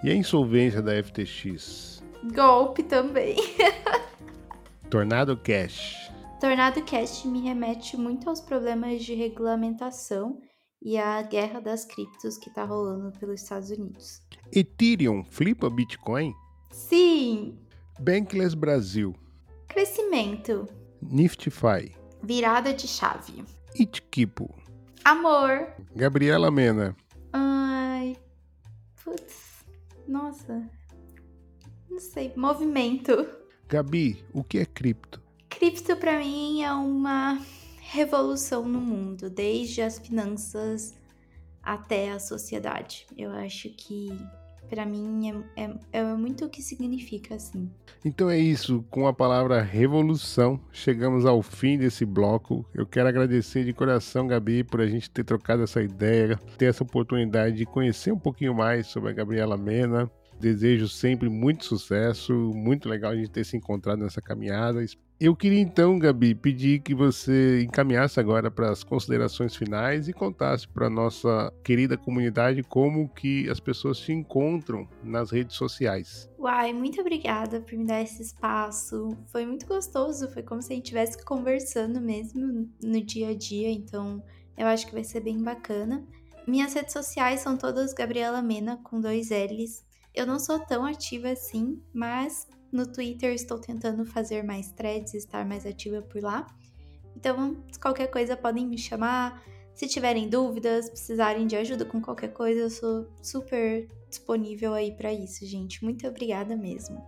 E 0.02 0.10
a 0.10 0.16
insolvência 0.16 0.82
da 0.82 0.92
FTX? 1.04 2.02
Golpe 2.34 2.84
também. 2.84 3.36
Tornado 4.90 5.36
Cash. 5.38 6.10
Tornado 6.40 6.82
Cash 6.84 7.26
me 7.26 7.42
remete 7.42 7.98
muito 7.98 8.30
aos 8.30 8.40
problemas 8.40 9.04
de 9.04 9.14
regulamentação 9.14 10.40
e 10.82 10.98
à 10.98 11.22
guerra 11.22 11.60
das 11.60 11.84
criptos 11.84 12.38
que 12.38 12.50
tá 12.50 12.64
rolando 12.64 13.12
pelos 13.20 13.42
Estados 13.42 13.70
Unidos. 13.72 14.22
Ethereum 14.54 15.26
flipa 15.26 15.70
Bitcoin? 15.70 16.34
Sim. 16.72 17.60
Bankless 18.00 18.56
Brasil. 18.56 19.14
Crescimento. 19.68 20.66
Niftify. 21.02 21.92
Virada 22.22 22.74
de 22.74 22.88
chave. 22.88 23.44
Itkipo. 23.76 24.54
Amor. 25.04 25.68
Gabriela 25.96 26.52
Mena. 26.52 26.96
Ai. 27.32 28.18
Putz. 29.04 29.66
Nossa. 30.08 30.70
Não 31.90 32.00
sei. 32.00 32.34
Movimento. 32.36 33.28
Gabi, 33.68 34.26
o 34.34 34.44
que 34.44 34.60
é 34.60 34.66
cripto? 34.66 35.22
Cripto 35.50 35.96
para 35.96 36.20
mim 36.20 36.64
é 36.64 36.74
uma 36.74 37.40
revolução 37.80 38.68
no 38.68 38.80
mundo, 38.80 39.30
desde 39.30 39.82
as 39.82 40.00
finanças 40.00 40.94
até 41.62 42.12
a 42.12 42.20
sociedade. 42.20 43.06
Eu 43.18 43.32
acho 43.32 43.70
que 43.70 44.10
para 44.70 44.86
mim 44.86 45.44
é, 45.56 45.64
é, 45.64 45.76
é, 45.94 46.04
muito 46.14 46.46
o 46.46 46.50
que 46.50 46.62
significa 46.62 47.36
assim. 47.36 47.70
Então 48.04 48.30
é 48.30 48.38
isso, 48.38 48.84
com 48.90 49.08
a 49.08 49.14
palavra 49.14 49.62
revolução, 49.62 50.60
chegamos 50.72 51.26
ao 51.26 51.42
fim 51.42 51.78
desse 51.78 52.06
bloco. 52.06 52.66
Eu 52.74 52.86
quero 52.86 53.10
agradecer 53.10 53.66
de 53.66 53.74
coração, 53.74 54.28
Gabi, 54.28 54.64
por 54.64 54.82
a 54.82 54.88
gente 54.88 55.10
ter 55.10 55.24
trocado 55.24 55.64
essa 55.64 55.82
ideia, 55.82 56.38
ter 56.58 56.66
essa 56.66 56.84
oportunidade 56.84 57.58
de 57.58 57.66
conhecer 57.66 58.12
um 58.12 58.20
pouquinho 58.20 58.54
mais 58.54 58.88
sobre 58.88 59.10
a 59.10 59.14
Gabriela 59.14 59.58
Mena. 59.58 60.10
Desejo 60.40 60.88
sempre 60.88 61.28
muito 61.28 61.66
sucesso, 61.66 62.34
muito 62.56 62.88
legal 62.88 63.12
a 63.12 63.16
gente 63.16 63.30
ter 63.30 63.44
se 63.44 63.58
encontrado 63.58 64.00
nessa 64.00 64.22
caminhada. 64.22 64.82
Eu 65.20 65.36
queria 65.36 65.60
então, 65.60 66.00
Gabi, 66.00 66.34
pedir 66.34 66.80
que 66.80 66.96
você 66.96 67.62
encaminhasse 67.62 68.22
agora 68.22 68.50
para 68.50 68.72
as 68.72 68.86
considerações 68.86 69.54
finais 69.54 70.08
e 70.08 70.14
contasse 70.14 70.66
para 70.66 70.88
a 70.88 70.90
nossa 70.90 71.52
querida 71.62 71.98
comunidade 71.98 72.64
como 72.64 73.10
que 73.10 73.50
as 73.50 73.60
pessoas 73.60 74.00
te 74.00 74.14
encontram 74.14 74.88
nas 75.04 75.30
redes 75.30 75.58
sociais. 75.58 76.30
Uai, 76.40 76.72
muito 76.72 77.02
obrigada 77.02 77.60
por 77.60 77.78
me 77.78 77.86
dar 77.86 78.02
esse 78.02 78.22
espaço. 78.22 79.10
Foi 79.30 79.46
muito 79.46 79.68
gostoso, 79.68 80.32
foi 80.32 80.42
como 80.42 80.62
se 80.62 80.72
a 80.72 80.76
gente 80.76 80.86
estivesse 80.86 81.22
conversando 81.26 82.00
mesmo 82.00 82.70
no 82.82 83.04
dia 83.04 83.32
a 83.32 83.36
dia, 83.36 83.70
então 83.70 84.24
eu 84.58 84.68
acho 84.68 84.88
que 84.88 84.94
vai 84.94 85.04
ser 85.04 85.20
bem 85.20 85.44
bacana. 85.44 86.02
Minhas 86.48 86.74
redes 86.74 86.94
sociais 86.94 87.42
são 87.42 87.58
todas 87.58 87.94
Gabriela 87.94 88.42
Mena, 88.42 88.80
com 88.86 89.02
dois 89.02 89.32
L's. 89.32 89.84
Eu 90.16 90.26
não 90.26 90.40
sou 90.40 90.60
tão 90.60 90.86
ativa 90.86 91.30
assim, 91.30 91.84
mas 91.94 92.48
no 92.72 92.86
Twitter 92.86 93.34
estou 93.34 93.60
tentando 93.60 94.06
fazer 94.06 94.44
mais 94.44 94.72
threads, 94.72 95.14
estar 95.14 95.46
mais 95.46 95.66
ativa 95.66 96.02
por 96.02 96.22
lá. 96.22 96.48
Então, 97.16 97.58
qualquer 97.82 98.08
coisa 98.08 98.38
podem 98.38 98.68
me 98.68 98.78
chamar. 98.78 99.44
Se 99.74 99.88
tiverem 99.88 100.30
dúvidas, 100.30 100.90
precisarem 100.90 101.48
de 101.48 101.56
ajuda 101.56 101.86
com 101.86 102.02
qualquer 102.02 102.34
coisa, 102.34 102.62
eu 102.62 102.70
sou 102.70 103.08
super 103.22 103.88
disponível 104.10 104.74
aí 104.74 104.92
para 104.92 105.14
isso, 105.14 105.46
gente. 105.46 105.84
Muito 105.84 106.08
obrigada 106.08 106.56
mesmo. 106.56 107.02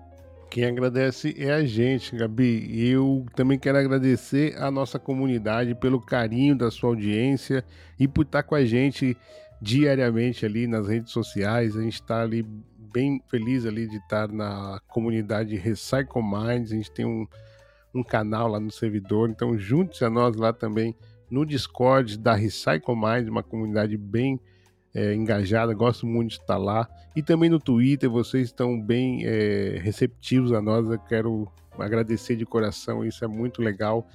Quem 0.50 0.66
agradece 0.66 1.34
é 1.38 1.50
a 1.52 1.64
gente, 1.64 2.14
Gabi. 2.16 2.90
Eu 2.90 3.26
também 3.36 3.58
quero 3.58 3.78
agradecer 3.78 4.54
a 4.58 4.70
nossa 4.70 5.00
comunidade 5.00 5.74
pelo 5.76 6.02
carinho 6.02 6.58
da 6.58 6.70
sua 6.70 6.90
audiência 6.90 7.64
e 7.98 8.06
por 8.06 8.24
estar 8.24 8.44
com 8.44 8.56
a 8.56 8.66
gente 8.66 9.16
diariamente 9.62 10.46
ali 10.46 10.68
nas 10.68 10.88
redes 10.90 11.14
sociais. 11.14 11.78
A 11.78 11.82
gente 11.82 11.94
está 11.94 12.22
ali 12.22 12.46
bem 12.92 13.22
feliz 13.30 13.66
ali 13.66 13.88
de 13.88 13.98
estar 13.98 14.28
na 14.28 14.80
comunidade 14.88 15.56
Recycle 15.56 16.22
Minds. 16.22 16.72
A 16.72 16.76
gente 16.76 16.92
tem 16.92 17.06
um, 17.06 17.28
um 17.94 18.04
canal 18.04 18.48
lá 18.48 18.60
no 18.60 18.72
servidor, 18.72 19.30
então 19.30 19.58
junte-se 19.58 20.04
a 20.04 20.10
nós 20.10 20.36
lá 20.36 20.54
também 20.54 20.96
no 21.30 21.46
Discord 21.46 22.18
da 22.18 22.34
Recycle 22.34 22.96
Mind, 22.96 23.30
uma 23.30 23.42
comunidade 23.42 23.96
bem 23.96 24.40
é, 24.94 25.14
engajada, 25.14 25.74
gosto 25.74 26.06
muito 26.06 26.32
de 26.32 26.40
estar 26.40 26.58
lá. 26.58 26.88
E 27.16 27.24
também 27.24 27.50
no 27.50 27.60
Twitter, 27.60 28.10
vocês 28.10 28.48
estão 28.48 28.80
bem 28.80 29.26
é, 29.26 29.80
receptivos 29.82 30.52
a 30.52 30.62
nós. 30.62 30.90
Eu 30.90 31.00
quero 31.00 31.48
agradecer 31.80 32.36
de 32.36 32.46
coração, 32.46 33.06
isso 33.06 33.24
é 33.24 33.28
muito 33.28 33.62
legal. 33.62 34.08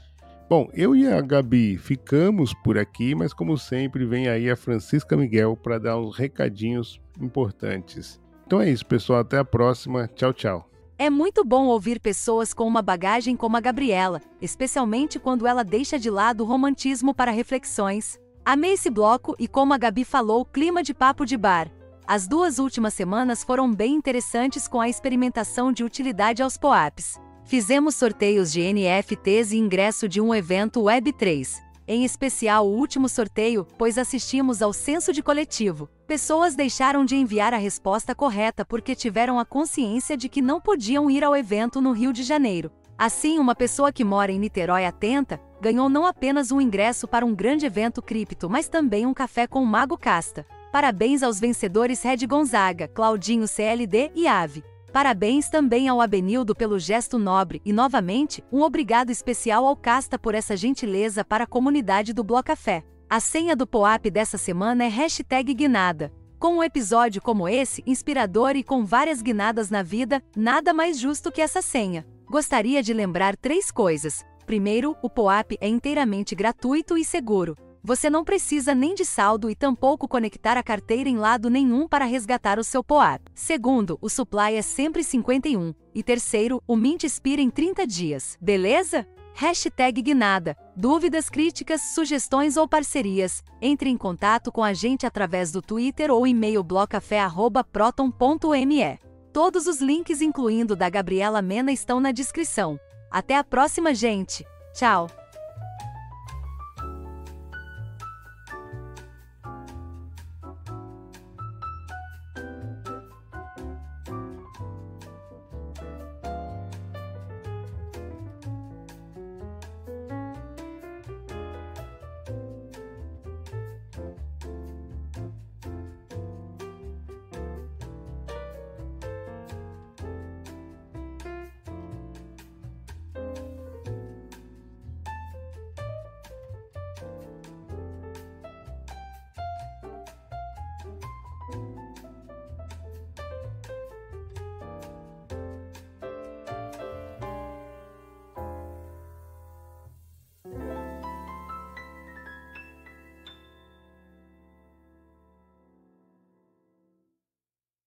Bom, 0.49 0.71
eu 0.75 0.95
e 0.95 1.09
a 1.09 1.21
Gabi 1.21 1.77
ficamos 1.77 2.55
por 2.55 2.79
aqui, 2.79 3.15
mas 3.15 3.33
como 3.33 3.59
sempre, 3.59 4.05
vem 4.05 4.29
aí 4.29 4.49
a 4.49 4.55
Francisca 4.55 5.17
Miguel 5.17 5.57
para 5.57 5.79
dar 5.79 5.99
uns 5.99 6.17
recadinhos 6.17 7.01
importantes. 7.21 8.21
Então 8.47 8.61
é 8.61 8.71
isso, 8.71 8.87
pessoal. 8.87 9.21
Até 9.21 9.39
a 9.39 9.45
próxima. 9.45 10.09
Tchau, 10.15 10.33
tchau. 10.33 10.71
É 10.99 11.11
muito 11.11 11.45
bom 11.45 11.67
ouvir 11.67 12.01
pessoas 12.01 12.55
com 12.55 12.67
uma 12.67 12.81
bagagem 12.81 13.37
como 13.37 13.57
a 13.57 13.61
Gabriela, 13.61 14.23
especialmente 14.41 15.19
quando 15.19 15.47
ela 15.47 15.63
deixa 15.63 15.99
de 15.99 16.09
lado 16.09 16.43
o 16.43 16.47
romantismo 16.47 17.15
para 17.15 17.31
reflexões. 17.31 18.19
Amei 18.43 18.73
esse 18.73 18.89
bloco 18.89 19.35
e, 19.39 19.47
como 19.47 19.75
a 19.75 19.79
Gabi 19.79 20.05
falou, 20.05 20.45
clima 20.45 20.83
de 20.83 20.95
papo 20.95 21.27
de 21.27 21.37
bar. 21.37 21.71
As 22.07 22.27
duas 22.27 22.59
últimas 22.59 22.95
semanas 22.95 23.43
foram 23.43 23.71
bem 23.75 23.95
interessantes 23.95 24.69
com 24.69 24.81
a 24.81 24.89
experimentação 24.89 25.73
de 25.73 25.83
utilidade 25.85 26.43
aos 26.43 26.57
POAPs. 26.57 27.21
Fizemos 27.45 27.95
sorteios 27.95 28.51
de 28.51 28.63
NFTs 28.63 29.53
e 29.53 29.59
ingresso 29.59 30.09
de 30.09 30.21
um 30.21 30.35
evento 30.35 30.81
Web3. 30.81 31.66
Em 31.89 32.05
especial 32.05 32.67
o 32.67 32.77
último 32.77 33.09
sorteio, 33.09 33.65
pois 33.79 33.97
assistimos 33.97 34.61
ao 34.61 34.73
censo 34.73 35.13
de 35.13 35.23
coletivo. 35.23 35.89
Pessoas 36.05 36.57
deixaram 36.57 37.05
de 37.05 37.15
enviar 37.15 37.55
a 37.55 37.59
resposta 37.59 38.13
correta 38.13 38.65
porque 38.65 38.97
tiveram 38.97 39.39
a 39.39 39.45
consciência 39.45 40.17
de 40.17 40.29
que 40.29 40.43
não 40.43 40.61
podiam 40.61 41.09
ir 41.09 41.23
ao 41.23 41.37
evento 41.37 41.81
no 41.81 41.93
Rio 41.93 42.13
de 42.13 42.25
Janeiro. 42.25 42.73
Assim, 42.99 43.39
uma 43.39 43.55
pessoa 43.55 43.93
que 43.93 44.03
mora 44.03 44.33
em 44.33 44.39
Niterói 44.39 44.85
atenta 44.85 45.41
ganhou 45.61 45.89
não 45.89 46.07
apenas 46.07 46.51
um 46.51 46.61
ingresso 46.61 47.07
para 47.07 47.25
um 47.25 47.35
grande 47.35 47.67
evento 47.67 48.03
cripto, 48.03 48.51
mas 48.51 48.69
também 48.69 49.07
um 49.07 49.15
café 49.15 49.47
com 49.47 49.63
o 49.63 49.67
Mago 49.67 49.97
Casta. 49.97 50.45
Parabéns 50.73 51.23
aos 51.23 51.39
vencedores 51.39 52.03
Red 52.03 52.27
Gonzaga, 52.27 52.89
Claudinho 52.89 53.47
CLD 53.47 54.11
e 54.15 54.27
Ave. 54.27 54.65
Parabéns 54.97 55.51
também 55.51 55.89
ao 55.89 56.01
Abenildo 56.01 56.55
pelo 56.55 56.79
gesto 56.79 57.19
nobre 57.19 57.61
e, 57.67 57.71
novamente, 57.71 58.43
um 58.51 58.63
obrigado 58.63 59.11
especial 59.11 59.67
ao 59.67 59.77
Casta 59.77 60.19
por 60.19 60.35
essa 60.35 60.57
gentileza 60.57 61.23
para 61.23 61.45
a 61.45 61.47
comunidade 61.47 62.15
do 62.15 62.25
Blocafé. 62.25 62.83
A 63.07 63.21
senha 63.21 63.55
do 63.55 63.67
POAP 63.67 64.07
dessa 64.11 64.39
semana 64.39 64.85
é 64.85 64.89
hashtag 64.89 65.53
guinada. 65.53 66.11
Com 66.39 66.57
um 66.57 66.63
episódio 66.63 67.21
como 67.21 67.47
esse, 67.47 67.83
inspirador 67.87 68.57
e 68.57 68.65
com 68.65 68.87
várias 68.87 69.21
guinadas 69.21 69.69
na 69.69 69.83
vida, 69.83 70.23
nada 70.35 70.73
mais 70.73 70.99
justo 70.99 71.31
que 71.31 71.43
essa 71.43 71.61
senha. 71.61 72.07
Gostaria 72.31 72.83
de 72.83 72.95
lembrar 72.95 73.37
três 73.37 73.71
coisas. 73.71 74.25
Primeiro, 74.47 74.97
o 75.03 75.11
POAP 75.11 75.59
é 75.61 75.69
inteiramente 75.69 76.35
gratuito 76.35 76.97
e 76.97 77.05
seguro. 77.05 77.55
Você 77.87 78.11
não 78.11 78.23
precisa 78.25 78.75
nem 78.75 78.97
de 78.97 79.05
saldo 79.05 79.49
e 79.49 79.55
tampouco 79.55 80.09
conectar 80.09 80.57
a 80.57 80.63
carteira 80.63 81.09
em 81.09 81.17
lado 81.17 81.49
nenhum 81.49 81.87
para 81.87 82.05
resgatar 82.05 82.59
o 82.59 82.65
seu 82.65 82.83
POAP. 82.83 83.23
Segundo, 83.33 83.97
o 84.03 84.09
supply 84.09 84.57
é 84.57 84.63
sempre 84.63 85.05
51. 85.05 85.73
E 85.95 86.03
terceiro, 86.03 86.61
o 86.67 86.75
Mint 86.75 87.05
expira 87.05 87.41
em 87.41 87.49
30 87.49 87.87
dias. 87.87 88.37
Beleza? 88.41 89.07
Hashtag 89.35 90.03
Guinada. 90.03 90.57
Dúvidas, 90.75 91.31
críticas, 91.31 91.81
sugestões 91.95 92.57
ou 92.57 92.67
parcerias? 92.67 93.45
Entre 93.63 93.89
em 93.89 93.97
contato 93.97 94.51
com 94.51 94.65
a 94.65 94.73
gente 94.73 95.07
através 95.07 95.53
do 95.53 95.63
Twitter 95.63 96.11
ou 96.11 96.27
e-mail 96.27 96.65
blocafé.proton.me. 96.65 98.99
Todos 99.33 99.69
os 99.69 99.81
links, 99.81 100.21
incluindo 100.21 100.75
da 100.75 100.91
Gabriela 100.91 101.41
Mena, 101.41 101.71
estão 101.71 102.01
na 102.01 102.11
descrição. 102.11 102.81
Até 103.09 103.37
a 103.37 103.45
próxima, 103.45 103.95
gente! 103.95 104.45
Tchau! 104.75 105.07